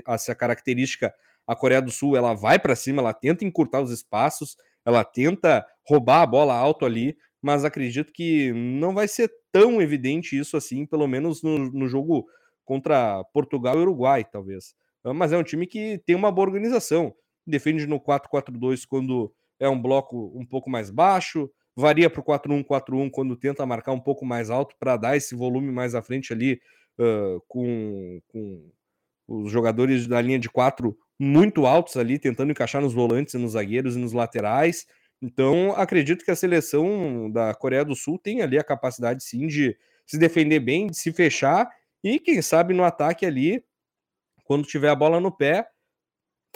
essa 0.07 0.35
característica. 0.35 1.15
A 1.47 1.55
Coreia 1.55 1.81
do 1.81 1.91
Sul 1.91 2.17
ela 2.17 2.35
vai 2.35 2.59
para 2.59 2.77
cima, 2.77 3.01
ela 3.01 3.13
tenta 3.13 3.45
encurtar 3.45 3.81
os 3.81 3.91
espaços, 3.91 4.57
ela 4.85 5.05
tenta 5.05 5.65
roubar 5.87 6.23
a 6.23 6.27
bola 6.27 6.55
alto 6.55 6.85
ali, 6.85 7.17
mas 7.41 7.65
acredito 7.65 8.13
que 8.13 8.53
não 8.53 8.95
vai 8.95 9.07
ser 9.07 9.31
tão 9.53 9.81
evidente 9.81 10.39
isso 10.39 10.57
assim, 10.57 10.85
pelo 10.85 11.07
menos 11.07 11.43
no, 11.43 11.59
no 11.59 11.89
jogo 11.89 12.27
contra 12.65 13.25
Portugal 13.33 13.79
e 13.79 13.83
Uruguai, 13.83 14.25
talvez. 14.25 14.75
Ah, 15.05 15.15
mas 15.15 15.33
é 15.33 15.39
um 15.39 15.43
time 15.43 15.67
que 15.67 15.99
tem 16.07 16.17
uma 16.17 16.31
boa 16.31 16.47
organização. 16.47 17.15
Defende 17.47 17.87
no 17.87 18.01
4-4-2 18.01 18.87
quando 18.87 19.33
é 19.59 19.69
um 19.69 19.81
bloco 19.81 20.33
um 20.35 20.45
pouco 20.45 20.71
mais 20.71 20.91
baixo, 20.91 21.51
varia 21.77 22.11
para 22.11 22.21
o 22.21 22.25
4-1-4-1 22.25 23.11
quando 23.11 23.37
tenta 23.37 23.65
marcar 23.67 23.93
um 23.93 24.01
pouco 24.01 24.25
mais 24.25 24.51
alto 24.51 24.75
para 24.79 24.97
dar 24.97 25.17
esse 25.17 25.35
volume 25.35 25.73
mais 25.73 25.95
à 25.95 26.03
frente 26.03 26.33
ali 26.33 26.61
uh, 26.99 27.41
com, 27.49 28.21
com 28.29 28.71
os 29.29 29.51
jogadores 29.51 30.07
da 30.07 30.21
linha 30.21 30.39
de 30.39 30.49
quatro 30.49 30.97
muito 31.19 31.67
altos 31.67 31.97
ali, 31.97 32.19
tentando 32.19 32.53
encaixar 32.53 32.81
nos 32.81 32.95
volantes, 32.95 33.35
nos 33.35 33.53
zagueiros 33.53 33.97
e 33.97 33.99
nos 33.99 34.13
laterais. 34.13 34.87
Então, 35.21 35.73
acredito 35.77 36.25
que 36.25 36.31
a 36.31 36.37
seleção 36.37 37.31
da 37.31 37.53
Coreia 37.55 37.85
do 37.85 37.97
Sul 37.97 38.19
tem 38.19 38.41
ali 38.41 38.57
a 38.59 38.65
capacidade 38.65 39.23
sim 39.25 39.47
de 39.47 39.77
se 40.07 40.17
defender 40.17 40.61
bem, 40.61 40.87
de 40.87 40.97
se 40.97 41.13
fechar 41.13 41.69
e, 42.05 42.21
quem 42.21 42.41
sabe, 42.41 42.73
no 42.73 42.85
ataque 42.85 43.27
ali 43.27 43.63
quando 44.49 44.67
tiver 44.67 44.89
a 44.89 44.95
bola 44.95 45.21
no 45.21 45.31
pé, 45.31 45.69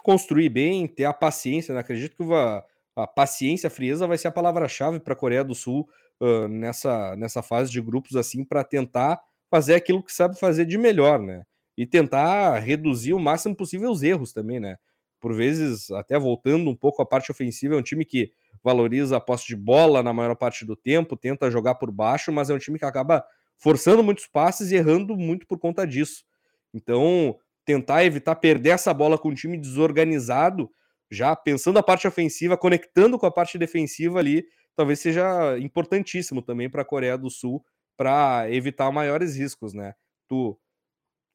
construir 0.03 0.49
bem, 0.49 0.89
ter 0.89 1.05
a 1.05 1.13
paciência. 1.13 1.75
Né? 1.75 1.81
Acredito 1.81 2.17
que 2.17 2.33
a, 2.33 2.65
a 2.97 3.07
paciência, 3.07 3.67
a 3.67 3.71
frieza 3.71 4.07
vai 4.07 4.17
ser 4.17 4.29
a 4.29 4.33
palavra-chave 4.33 4.99
para 4.99 5.13
a 5.13 5.17
Coreia 5.17 5.45
do 5.45 5.55
Sul 5.55 5.87
uh, 6.19 6.49
nessa, 6.49 7.15
nessa 7.17 7.43
fase 7.43 7.71
de 7.71 7.83
grupos, 7.83 8.17
assim, 8.17 8.47
para 8.47 8.65
tentar 8.65 9.21
fazer 9.51 9.75
aquilo 9.75 10.03
que 10.03 10.11
sabe 10.11 10.41
fazer 10.41 10.65
de 10.65 10.79
melhor, 10.79 11.21
né? 11.21 11.45
E 11.77 11.85
tentar 11.85 12.59
reduzir 12.61 13.13
o 13.13 13.21
máximo 13.21 13.55
possível 13.55 13.91
os 13.91 14.03
erros 14.03 14.33
também, 14.33 14.59
né? 14.59 14.79
Por 15.21 15.35
vezes, 15.35 15.91
até 15.91 16.19
voltando 16.19 16.71
um 16.71 16.75
pouco 16.75 17.03
à 17.03 17.07
parte 17.07 17.31
ofensiva, 17.31 17.75
é 17.75 17.79
um 17.79 17.83
time 17.83 18.07
que 18.07 18.33
valoriza 18.65 19.19
a 19.19 19.21
posse 19.21 19.49
de 19.49 19.57
bola 19.57 20.03
na 20.03 20.15
maior 20.15 20.35
parte 20.35 20.65
do 20.65 20.75
tempo, 20.75 21.15
tenta 21.15 21.51
jogar 21.51 21.75
por 21.75 21.91
baixo, 21.91 22.33
mas 22.33 22.49
é 22.49 22.55
um 22.55 22.59
time 22.59 22.79
que 22.79 22.87
acaba 22.87 23.23
forçando 23.59 24.03
muitos 24.03 24.27
passes 24.27 24.71
e 24.71 24.77
errando 24.77 25.15
muito 25.15 25.47
por 25.47 25.59
conta 25.59 25.87
disso. 25.87 26.25
Então, 26.73 27.39
tentar 27.65 28.05
evitar 28.05 28.37
perder 28.37 28.71
essa 28.71 28.93
bola 28.93 29.19
com 29.19 29.31
um 29.31 29.35
time 29.35 29.59
desorganizado, 29.59 30.71
já 31.11 31.37
pensando 31.37 31.79
a 31.79 31.83
parte 31.83 32.07
ofensiva, 32.07 32.57
conectando 32.57 33.19
com 33.19 33.27
a 33.27 33.31
parte 33.31 33.59
defensiva 33.59 34.19
ali, 34.19 34.45
talvez 34.75 35.01
seja 35.01 35.59
importantíssimo 35.59 36.43
também 36.43 36.71
para 36.71 36.83
a 36.83 36.85
Coreia 36.85 37.19
do 37.19 37.31
Sul 37.31 37.65
para 37.97 38.51
evitar 38.51 38.91
maiores 38.91 39.37
riscos, 39.37 39.75
né? 39.75 39.95
Tu 40.29 40.59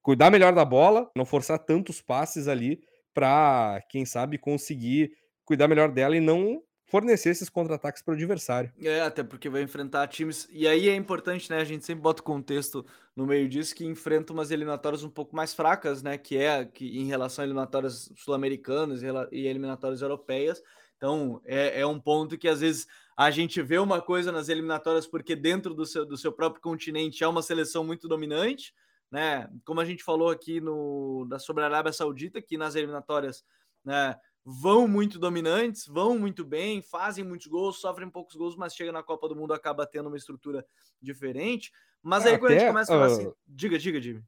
cuidar 0.02 0.32
melhor 0.32 0.54
da 0.54 0.66
bola, 0.66 1.10
não 1.16 1.26
forçar 1.26 1.60
tantos 1.60 2.02
passes 2.02 2.48
ali 2.48 2.80
para, 3.14 3.82
quem 3.90 4.06
sabe, 4.06 4.38
conseguir 4.38 5.12
cuidar 5.46 5.68
melhor 5.68 5.92
dela 5.92 6.16
e 6.16 6.20
não 6.20 6.62
fornecer 6.88 7.30
esses 7.30 7.50
contra-ataques 7.50 8.02
para 8.02 8.14
o 8.14 8.16
adversário. 8.16 8.72
É, 8.82 9.02
até 9.02 9.22
porque 9.24 9.50
vai 9.50 9.62
enfrentar 9.62 10.08
times. 10.08 10.48
E 10.50 10.68
aí 10.68 10.88
é 10.88 10.96
importante, 10.96 11.50
né? 11.50 11.60
A 11.60 11.66
gente 11.66 11.86
sempre 11.86 12.02
bota 12.02 12.22
o 12.22 12.26
contexto 12.26 12.86
no 13.16 13.26
meio 13.26 13.48
disso 13.48 13.76
que 13.76 13.86
enfrenta 13.86 14.32
umas 14.32 14.52
eliminatórias 14.52 15.04
um 15.04 15.10
pouco 15.10 15.36
mais 15.36 15.54
fracas, 15.54 16.02
né? 16.02 16.18
Que 16.18 16.38
é 16.38 16.66
que 16.66 16.98
em 16.98 17.06
relação 17.06 17.44
a 17.44 17.46
eliminatórias 17.46 18.12
sul-americanas 18.16 19.02
e 19.32 19.46
eliminatórias 19.46 20.02
europeias. 20.02 20.64
Então 20.96 21.42
é, 21.46 21.82
é 21.82 21.86
um 21.86 22.00
ponto 22.00 22.38
que 22.38 22.48
às 22.48 22.62
vezes 22.62 22.88
a 23.18 23.30
gente 23.32 23.62
vê 23.62 23.78
uma 23.78 24.02
coisa 24.02 24.32
nas 24.32 24.48
eliminatórias 24.48 25.06
porque 25.06 25.36
dentro 25.36 25.74
do 25.74 25.86
seu, 25.86 26.06
do 26.06 26.18
seu 26.18 26.32
próprio 26.32 26.62
continente 26.62 27.24
é 27.24 27.28
uma 27.28 27.42
seleção 27.42 27.84
muito 27.84 28.08
dominante, 28.08 28.74
né? 29.12 29.50
Como 29.66 29.82
a 29.82 29.86
gente 29.86 30.04
falou 30.04 30.30
aqui 30.30 30.62
no 30.62 31.26
da 31.30 31.38
sobre 31.38 31.64
a 31.64 31.66
Arábia 31.66 31.92
Saudita, 31.92 32.42
que 32.42 32.58
nas 32.58 32.76
eliminatórias, 32.76 33.44
né? 33.84 34.16
Vão 34.50 34.88
muito 34.88 35.20
dominantes, 35.20 35.86
vão 35.86 36.18
muito 36.18 36.46
bem, 36.46 36.82
fazem 36.82 37.22
muitos 37.22 37.48
gols, 37.48 37.82
sofrem 37.82 38.10
poucos 38.10 38.34
gols, 38.34 38.56
mas 38.56 38.74
chega 38.74 38.94
na 38.94 39.04
Copa 39.04 39.28
do 39.28 39.36
Mundo 39.36 39.54
acaba 39.54 39.86
tendo 39.86 40.08
uma 40.08 40.16
estrutura 40.16 40.66
diferente. 41.02 41.70
Mas 42.02 42.26
aí 42.26 42.36
até, 42.36 42.40
quando 42.40 42.52
a 42.52 42.60
gente 42.60 42.68
começa 42.70 42.94
a 42.94 42.96
falar 42.96 43.10
uh, 43.10 43.14
assim, 43.14 43.32
diga, 43.46 43.78
diga, 43.78 44.00
Jimmy. 44.00 44.24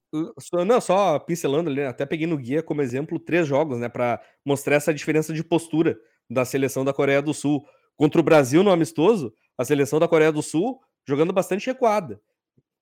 Não, 0.68 0.82
só 0.82 1.18
pincelando 1.20 1.70
ali, 1.70 1.84
até 1.84 2.06
peguei 2.06 2.28
no 2.28 2.36
guia 2.36 2.62
como 2.62 2.82
exemplo 2.82 3.18
três 3.18 3.48
jogos, 3.48 3.80
né, 3.80 3.88
para 3.88 4.22
mostrar 4.44 4.76
essa 4.76 4.94
diferença 4.94 5.32
de 5.32 5.42
postura 5.42 5.98
da 6.30 6.44
seleção 6.44 6.84
da 6.84 6.92
Coreia 6.92 7.22
do 7.22 7.34
Sul. 7.34 7.66
Contra 7.96 8.20
o 8.20 8.24
Brasil 8.24 8.62
no 8.62 8.72
amistoso, 8.72 9.34
a 9.58 9.64
seleção 9.64 10.00
da 10.00 10.08
Coreia 10.08 10.34
do 10.34 10.44
Sul 10.44 10.82
jogando 11.08 11.32
bastante 11.32 11.66
recuada. 11.68 12.22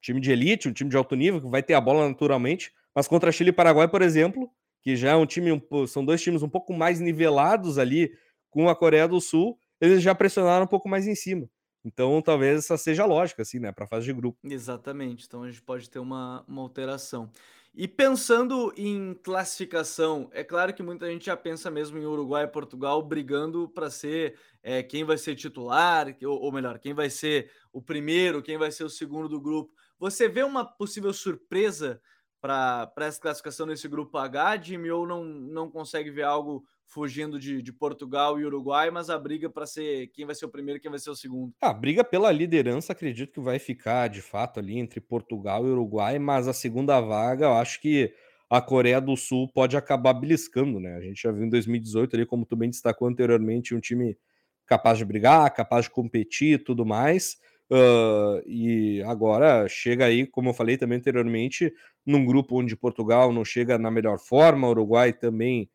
Time 0.01 0.19
de 0.19 0.31
elite, 0.31 0.67
um 0.67 0.73
time 0.73 0.89
de 0.89 0.97
alto 0.97 1.15
nível, 1.15 1.39
que 1.39 1.47
vai 1.47 1.61
ter 1.61 1.75
a 1.75 1.81
bola 1.81 2.07
naturalmente, 2.07 2.71
mas 2.95 3.07
contra 3.07 3.31
Chile 3.31 3.51
e 3.51 3.53
Paraguai, 3.53 3.87
por 3.87 4.01
exemplo, 4.01 4.49
que 4.87 4.95
já 4.95 5.11
é 5.11 5.15
um 5.17 5.25
time, 5.25 5.61
são 5.85 6.05
dois 6.05 6.21
times 6.21 6.41
um 6.41 6.47
pouco 6.47 6.71
mais 6.71 7.01
nivelados 7.01 7.77
ali 7.77 8.09
com 8.49 8.69
a 8.69 8.75
Coreia 8.75 9.05
do 9.05 9.19
Sul, 9.19 9.59
eles 9.81 10.01
já 10.01 10.15
pressionaram 10.15 10.63
um 10.63 10.67
pouco 10.67 10.87
mais 10.87 11.05
em 11.05 11.13
cima. 11.13 11.49
Então, 11.83 12.21
talvez 12.21 12.59
essa 12.59 12.77
seja 12.77 13.03
a 13.03 13.05
lógica, 13.05 13.41
assim, 13.41 13.59
né, 13.59 13.69
para 13.73 13.83
a 13.83 13.87
fase 13.87 14.05
de 14.05 14.13
grupo. 14.13 14.39
Exatamente. 14.45 15.25
Então, 15.27 15.43
a 15.43 15.49
gente 15.49 15.61
pode 15.61 15.89
ter 15.89 15.99
uma, 15.99 16.41
uma 16.47 16.61
alteração. 16.61 17.29
E 17.75 17.85
pensando 17.85 18.73
em 18.77 19.13
classificação, 19.21 20.29
é 20.31 20.41
claro 20.41 20.73
que 20.73 20.81
muita 20.81 21.05
gente 21.11 21.25
já 21.25 21.35
pensa 21.35 21.69
mesmo 21.69 21.97
em 21.97 22.05
Uruguai 22.05 22.45
e 22.45 22.47
Portugal 22.47 23.03
brigando 23.03 23.67
para 23.67 23.89
ser 23.89 24.39
é, 24.63 24.81
quem 24.81 25.03
vai 25.03 25.17
ser 25.17 25.35
titular, 25.35 26.15
ou, 26.23 26.43
ou, 26.43 26.49
melhor, 26.49 26.79
quem 26.79 26.93
vai 26.93 27.09
ser 27.09 27.51
o 27.73 27.81
primeiro, 27.81 28.41
quem 28.41 28.57
vai 28.57 28.71
ser 28.71 28.85
o 28.85 28.89
segundo 28.89 29.27
do 29.27 29.41
grupo. 29.41 29.69
Você 29.99 30.29
vê 30.29 30.43
uma 30.43 30.63
possível 30.63 31.11
surpresa 31.11 31.99
para 32.41 32.91
essa 32.99 33.21
classificação 33.21 33.65
nesse 33.65 33.87
grupo 33.87 34.17
H, 34.17 34.57
Jimmy, 34.57 34.91
ou 34.91 35.07
não, 35.07 35.23
não 35.23 35.69
consegue 35.69 36.11
ver 36.11 36.23
algo 36.23 36.63
fugindo 36.85 37.37
de, 37.37 37.61
de 37.61 37.73
Portugal 37.73 38.39
e 38.39 38.45
Uruguai, 38.45 38.89
mas 38.89 39.09
a 39.09 39.19
briga 39.19 39.49
para 39.49 39.65
ser 39.65 40.07
quem 40.07 40.25
vai 40.25 40.33
ser 40.33 40.45
o 40.45 40.49
primeiro 40.49 40.77
e 40.77 40.81
quem 40.81 40.89
vai 40.89 40.99
ser 40.99 41.09
o 41.09 41.15
segundo? 41.15 41.53
A 41.61 41.73
briga 41.73 42.03
pela 42.03 42.31
liderança, 42.31 42.93
acredito 42.93 43.33
que 43.33 43.41
vai 43.41 43.59
ficar 43.59 44.07
de 44.07 44.21
fato 44.21 44.59
ali 44.59 44.77
entre 44.77 45.01
Portugal 45.01 45.67
e 45.67 45.69
Uruguai, 45.69 46.17
mas 46.17 46.47
a 46.47 46.53
segunda 46.53 46.99
vaga, 47.01 47.45
eu 47.45 47.53
acho 47.53 47.81
que 47.81 48.13
a 48.49 48.61
Coreia 48.61 49.01
do 49.01 49.17
Sul 49.17 49.51
pode 49.53 49.75
acabar 49.75 50.13
beliscando, 50.13 50.79
né? 50.79 50.95
A 50.95 51.01
gente 51.01 51.21
já 51.21 51.31
viu 51.31 51.43
em 51.43 51.49
2018 51.49 52.15
ali, 52.15 52.25
como 52.25 52.45
tu 52.45 52.55
bem 52.55 52.69
destacou 52.69 53.07
anteriormente, 53.07 53.75
um 53.75 53.79
time 53.79 54.17
capaz 54.65 54.97
de 54.97 55.05
brigar, 55.05 55.53
capaz 55.53 55.85
de 55.85 55.91
competir 55.91 56.53
e 56.53 56.57
tudo 56.57 56.85
mais. 56.85 57.37
Uh, 57.69 58.41
e 58.45 59.03
agora 59.03 59.67
chega 59.67 60.05
aí, 60.05 60.25
como 60.25 60.49
eu 60.49 60.53
falei 60.53 60.77
também 60.77 60.97
anteriormente, 60.97 61.73
num 62.05 62.25
grupo 62.25 62.59
onde 62.59 62.77
Portugal 62.77 63.33
não 63.33 63.43
chega 63.43 63.77
na 63.77 63.91
melhor 63.91 64.19
forma, 64.19 64.69
Uruguai 64.69 65.11
também 65.11 65.69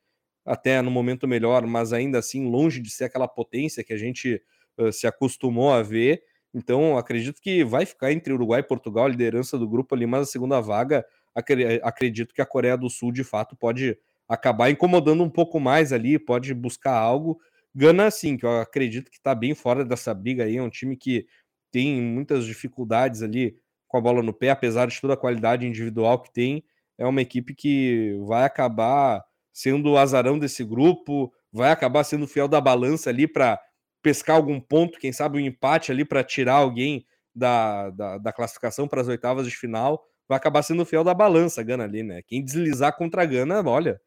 até 0.45 0.80
no 0.80 0.90
momento 0.90 1.28
melhor, 1.28 1.66
mas 1.66 1.93
ainda 1.93 2.18
assim 2.18 2.49
longe 2.51 2.80
de 2.80 2.90
ser 2.90 3.05
aquela 3.05 3.28
potência 3.28 3.84
que 3.84 3.93
a 3.93 3.97
gente 3.97 4.43
uh, 4.78 4.93
se 4.93 5.07
acostumou 5.07 5.70
a 5.72 5.82
ver. 5.82 6.22
Então, 6.55 6.99
acredito 6.99 7.40
que 7.40 7.64
vai 7.64 7.86
ficar 7.86 8.12
entre 8.12 8.32
Uruguai 8.32 8.61
e 8.61 8.64
Portugal 8.64 9.05
a 9.05 9.09
liderança 9.09 9.59
do 9.59 9.68
grupo 9.68 9.95
ali, 9.95 10.07
mas 10.07 10.22
a 10.22 10.30
segunda 10.30 10.61
vaga, 10.61 11.05
acredito 11.82 12.34
que 12.34 12.43
a 12.43 12.47
Coreia 12.47 12.76
do 12.76 12.90
Sul 12.90 13.11
de 13.12 13.24
fato 13.24 13.57
pode 13.57 13.97
acabar 14.28 14.70
incomodando 14.70 15.22
um 15.22 15.30
pouco 15.30 15.59
mais 15.59 15.93
ali, 15.93 16.18
pode 16.18 16.53
buscar 16.55 16.95
algo. 16.95 17.40
Gana, 17.74 18.11
sim, 18.11 18.36
que 18.36 18.45
eu 18.45 18.61
acredito 18.61 19.11
que 19.11 19.16
está 19.16 19.34
bem 19.34 19.55
fora 19.55 19.84
dessa 19.84 20.12
briga 20.12 20.45
aí, 20.45 20.59
é 20.59 20.62
um 20.62 20.68
time 20.68 20.95
que 20.95 21.26
tem 21.73 22.01
muitas 22.01 22.45
dificuldades 22.45 23.23
ali 23.23 23.57
com 23.89 23.99
a 23.99 24.01
bola 24.01 24.23
no 24.23 24.33
pé, 24.33 24.51
apesar 24.51 24.87
de 24.87 25.01
toda 25.01 25.14
a 25.14 25.16
qualidade 25.16 25.66
individual 25.66 26.20
que 26.20 26.33
tem, 26.33 26.64
é 26.97 27.07
uma 27.07 27.20
equipe 27.20 27.55
que 27.55 28.16
vai 28.27 28.45
acabar 28.45 29.25
sendo 29.53 29.91
o 29.91 29.99
azarão 29.99 30.39
desse 30.39 30.64
grupo, 30.64 31.33
vai 31.53 31.70
acabar 31.70 32.05
sendo 32.05 32.27
fiel 32.27 32.49
da 32.49 32.61
balança 32.61 33.11
ali 33.11 33.27
para 33.27 33.61
pescar 34.03 34.37
algum 34.37 34.61
ponto, 34.61 34.99
quem 34.99 35.12
sabe 35.12 35.39
um 35.39 35.41
empate 35.41 35.93
ali 35.93 36.05
para 36.05 36.25
tirar 36.25 36.55
alguém 36.55 37.05
da, 37.35 37.91
da, 37.91 38.18
da 38.18 38.33
classificação 38.33 38.89
para 38.89 39.01
as 39.01 39.09
oitavas 39.09 39.47
de 39.47 39.57
final, 39.57 40.05
vai 40.29 40.37
acabar 40.37 40.62
sendo 40.62 40.85
fiel 40.85 41.05
da 41.05 41.14
balança, 41.14 41.62
Gana 41.62 41.85
ali, 41.85 42.03
né? 42.03 42.23
Quem 42.23 42.45
deslizar 42.45 42.97
contra 42.97 43.23
a 43.23 43.27
Gana, 43.27 43.62
olha, 43.66 44.01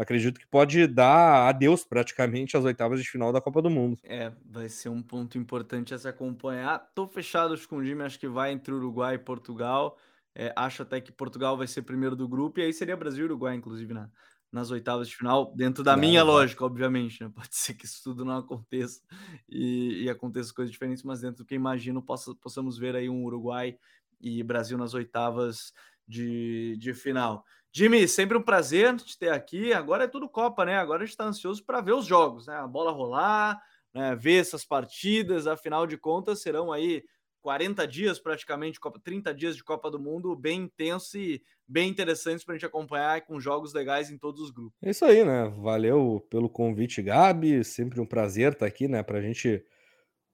acredito 0.00 0.40
que 0.40 0.46
pode 0.46 0.86
dar 0.86 1.48
adeus 1.48 1.84
praticamente 1.84 2.56
às 2.56 2.64
oitavas 2.64 3.02
de 3.02 3.08
final 3.08 3.32
da 3.32 3.40
Copa 3.40 3.60
do 3.60 3.70
Mundo. 3.70 3.98
É, 4.02 4.32
vai 4.44 4.68
ser 4.68 4.88
um 4.88 5.02
ponto 5.02 5.36
importante 5.36 5.92
a 5.92 5.98
se 5.98 6.08
acompanhar. 6.08 6.78
Tô 6.94 7.06
fechado 7.06 7.56
com 7.68 7.76
o 7.76 7.84
time, 7.84 8.02
acho 8.02 8.18
que 8.18 8.28
vai 8.28 8.52
entre 8.52 8.72
Uruguai 8.72 9.16
e 9.16 9.18
Portugal. 9.18 9.98
É, 10.34 10.52
acho 10.56 10.82
até 10.82 11.00
que 11.00 11.12
Portugal 11.12 11.56
vai 11.56 11.66
ser 11.66 11.82
primeiro 11.82 12.16
do 12.16 12.28
grupo, 12.28 12.60
e 12.60 12.62
aí 12.62 12.72
seria 12.72 12.96
Brasil 12.96 13.24
e 13.24 13.26
Uruguai, 13.26 13.54
inclusive, 13.56 13.92
na, 13.92 14.08
nas 14.50 14.70
oitavas 14.70 15.08
de 15.08 15.16
final, 15.16 15.52
dentro 15.54 15.84
da 15.84 15.96
minha 15.96 16.22
lógica, 16.22 16.64
obviamente. 16.64 17.22
Né? 17.22 17.30
Pode 17.34 17.54
ser 17.54 17.74
que 17.74 17.84
isso 17.84 18.02
tudo 18.02 18.24
não 18.24 18.38
aconteça 18.38 19.00
e, 19.48 20.04
e 20.04 20.10
aconteça 20.10 20.54
coisas 20.54 20.72
diferentes, 20.72 21.02
mas 21.02 21.20
dentro 21.20 21.44
do 21.44 21.46
que 21.46 21.54
imagino, 21.54 22.02
possa, 22.02 22.34
possamos 22.36 22.78
ver 22.78 22.96
aí 22.96 23.08
um 23.08 23.24
Uruguai 23.24 23.76
e 24.20 24.42
Brasil 24.42 24.78
nas 24.78 24.94
oitavas 24.94 25.72
de, 26.06 26.76
de 26.78 26.92
final. 26.92 27.44
Jimmy, 27.72 28.08
sempre 28.08 28.36
um 28.36 28.42
prazer 28.42 28.96
te 28.96 29.18
ter 29.18 29.30
aqui. 29.30 29.72
Agora 29.72 30.04
é 30.04 30.08
tudo 30.08 30.28
Copa, 30.28 30.64
né? 30.64 30.76
Agora 30.76 31.02
a 31.02 31.06
gente 31.06 31.12
está 31.12 31.24
ansioso 31.24 31.64
para 31.64 31.80
ver 31.80 31.92
os 31.92 32.04
jogos, 32.04 32.46
né? 32.46 32.56
A 32.56 32.66
bola 32.66 32.90
rolar, 32.90 33.60
né? 33.94 34.16
ver 34.16 34.40
essas 34.40 34.64
partidas. 34.64 35.46
Afinal 35.46 35.86
de 35.86 35.96
contas, 35.96 36.42
serão 36.42 36.72
aí 36.72 37.04
40 37.42 37.86
dias 37.86 38.18
praticamente, 38.18 38.78
30 39.02 39.32
dias 39.32 39.56
de 39.56 39.64
Copa 39.64 39.90
do 39.90 39.98
Mundo, 39.98 40.34
bem 40.36 40.62
intenso 40.62 41.16
e 41.16 41.42
bem 41.66 41.88
interessantes 41.88 42.44
para 42.44 42.54
a 42.54 42.58
gente 42.58 42.66
acompanhar 42.66 43.24
com 43.24 43.40
jogos 43.40 43.72
legais 43.72 44.10
em 44.10 44.18
todos 44.18 44.40
os 44.40 44.50
grupos. 44.50 44.76
É 44.82 44.90
isso 44.90 45.04
aí, 45.04 45.24
né? 45.24 45.48
Valeu 45.58 46.26
pelo 46.28 46.48
convite, 46.48 47.00
Gabi. 47.00 47.64
Sempre 47.64 48.00
um 48.00 48.06
prazer 48.06 48.52
estar 48.52 48.66
aqui, 48.66 48.88
né? 48.88 49.02
Para 49.02 49.18
a 49.18 49.22
gente 49.22 49.64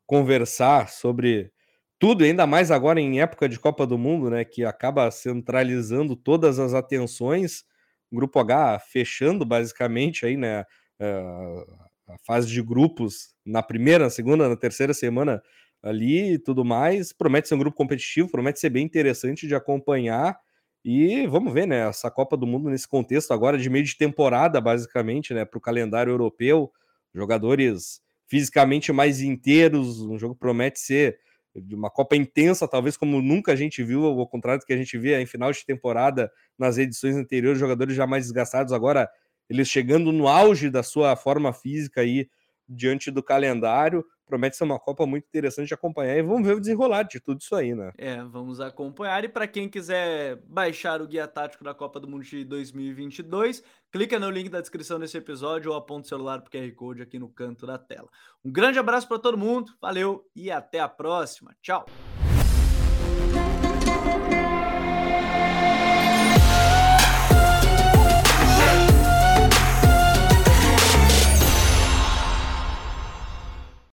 conversar 0.06 0.88
sobre 0.88 1.52
tudo, 1.98 2.24
ainda 2.24 2.46
mais 2.46 2.70
agora 2.70 3.00
em 3.00 3.20
época 3.20 3.48
de 3.48 3.58
Copa 3.58 3.86
do 3.86 3.96
Mundo, 3.98 4.30
né, 4.30 4.44
que 4.44 4.64
acaba 4.64 5.10
centralizando 5.10 6.14
todas 6.16 6.58
as 6.58 6.74
atenções. 6.74 7.64
O 8.10 8.16
grupo 8.16 8.38
H 8.38 8.78
fechando 8.80 9.44
basicamente 9.44 10.26
aí, 10.26 10.36
né, 10.36 10.64
eh, 11.00 11.64
a 12.08 12.16
fase 12.26 12.48
de 12.48 12.62
grupos 12.62 13.34
na 13.44 13.62
primeira, 13.62 14.04
na 14.04 14.10
segunda, 14.10 14.48
na 14.48 14.56
terceira 14.56 14.94
semana 14.94 15.42
ali 15.82 16.34
e 16.34 16.38
tudo 16.38 16.64
mais. 16.64 17.12
Promete 17.12 17.48
ser 17.48 17.54
um 17.54 17.58
grupo 17.58 17.76
competitivo, 17.76 18.30
promete 18.30 18.60
ser 18.60 18.70
bem 18.70 18.84
interessante 18.84 19.46
de 19.46 19.54
acompanhar. 19.54 20.38
E 20.84 21.26
vamos 21.26 21.52
ver, 21.52 21.66
né, 21.66 21.88
essa 21.88 22.10
Copa 22.10 22.36
do 22.36 22.46
Mundo 22.46 22.70
nesse 22.70 22.86
contexto 22.88 23.32
agora 23.32 23.58
de 23.58 23.68
meio 23.70 23.84
de 23.84 23.96
temporada, 23.96 24.60
basicamente, 24.60 25.34
né, 25.34 25.44
para 25.44 25.58
o 25.58 25.60
calendário 25.60 26.12
europeu, 26.12 26.70
jogadores 27.14 28.00
fisicamente 28.28 28.92
mais 28.92 29.20
inteiros, 29.20 30.00
um 30.02 30.18
jogo 30.18 30.34
promete 30.36 30.78
ser 30.80 31.18
de 31.62 31.74
uma 31.74 31.90
Copa 31.90 32.16
intensa, 32.16 32.68
talvez 32.68 32.96
como 32.96 33.20
nunca 33.22 33.52
a 33.52 33.56
gente 33.56 33.82
viu, 33.82 34.04
ao 34.04 34.26
contrário 34.26 34.60
do 34.60 34.66
que 34.66 34.72
a 34.72 34.76
gente 34.76 34.96
via 34.98 35.20
em 35.20 35.26
final 35.26 35.52
de 35.52 35.64
temporada 35.64 36.30
nas 36.58 36.78
edições 36.78 37.16
anteriores, 37.16 37.58
jogadores 37.58 37.94
já 37.94 38.06
mais 38.06 38.24
desgastados, 38.24 38.72
agora 38.72 39.08
eles 39.48 39.68
chegando 39.68 40.12
no 40.12 40.28
auge 40.28 40.68
da 40.70 40.82
sua 40.82 41.14
forma 41.16 41.52
física 41.52 42.00
aí 42.00 42.28
diante 42.68 43.10
do 43.10 43.22
calendário. 43.22 44.04
Promete 44.26 44.56
ser 44.56 44.64
uma 44.64 44.78
Copa 44.78 45.06
muito 45.06 45.24
interessante 45.28 45.68
de 45.68 45.74
acompanhar 45.74 46.16
e 46.16 46.22
vamos 46.22 46.46
ver 46.46 46.56
o 46.56 46.60
desenrolar 46.60 47.04
de 47.04 47.20
tudo 47.20 47.40
isso 47.40 47.54
aí, 47.54 47.74
né? 47.74 47.92
É, 47.96 48.22
vamos 48.24 48.60
acompanhar. 48.60 49.22
E 49.24 49.28
para 49.28 49.46
quem 49.46 49.68
quiser 49.68 50.36
baixar 50.48 51.00
o 51.00 51.06
guia 51.06 51.28
tático 51.28 51.62
da 51.62 51.72
Copa 51.72 52.00
do 52.00 52.08
Mundo 52.08 52.24
de 52.24 52.44
2022, 52.44 53.62
clica 53.92 54.18
no 54.18 54.28
link 54.28 54.48
da 54.48 54.60
descrição 54.60 54.98
desse 54.98 55.16
episódio 55.16 55.70
ou 55.70 55.76
aponta 55.76 56.06
o 56.06 56.08
celular 56.08 56.40
para 56.40 56.50
QR 56.50 56.74
Code 56.74 57.02
aqui 57.02 57.20
no 57.20 57.28
canto 57.28 57.66
da 57.66 57.78
tela. 57.78 58.08
Um 58.44 58.50
grande 58.50 58.80
abraço 58.80 59.06
para 59.06 59.18
todo 59.18 59.38
mundo, 59.38 59.72
valeu 59.80 60.24
e 60.34 60.50
até 60.50 60.80
a 60.80 60.88
próxima. 60.88 61.54
Tchau! 61.62 61.86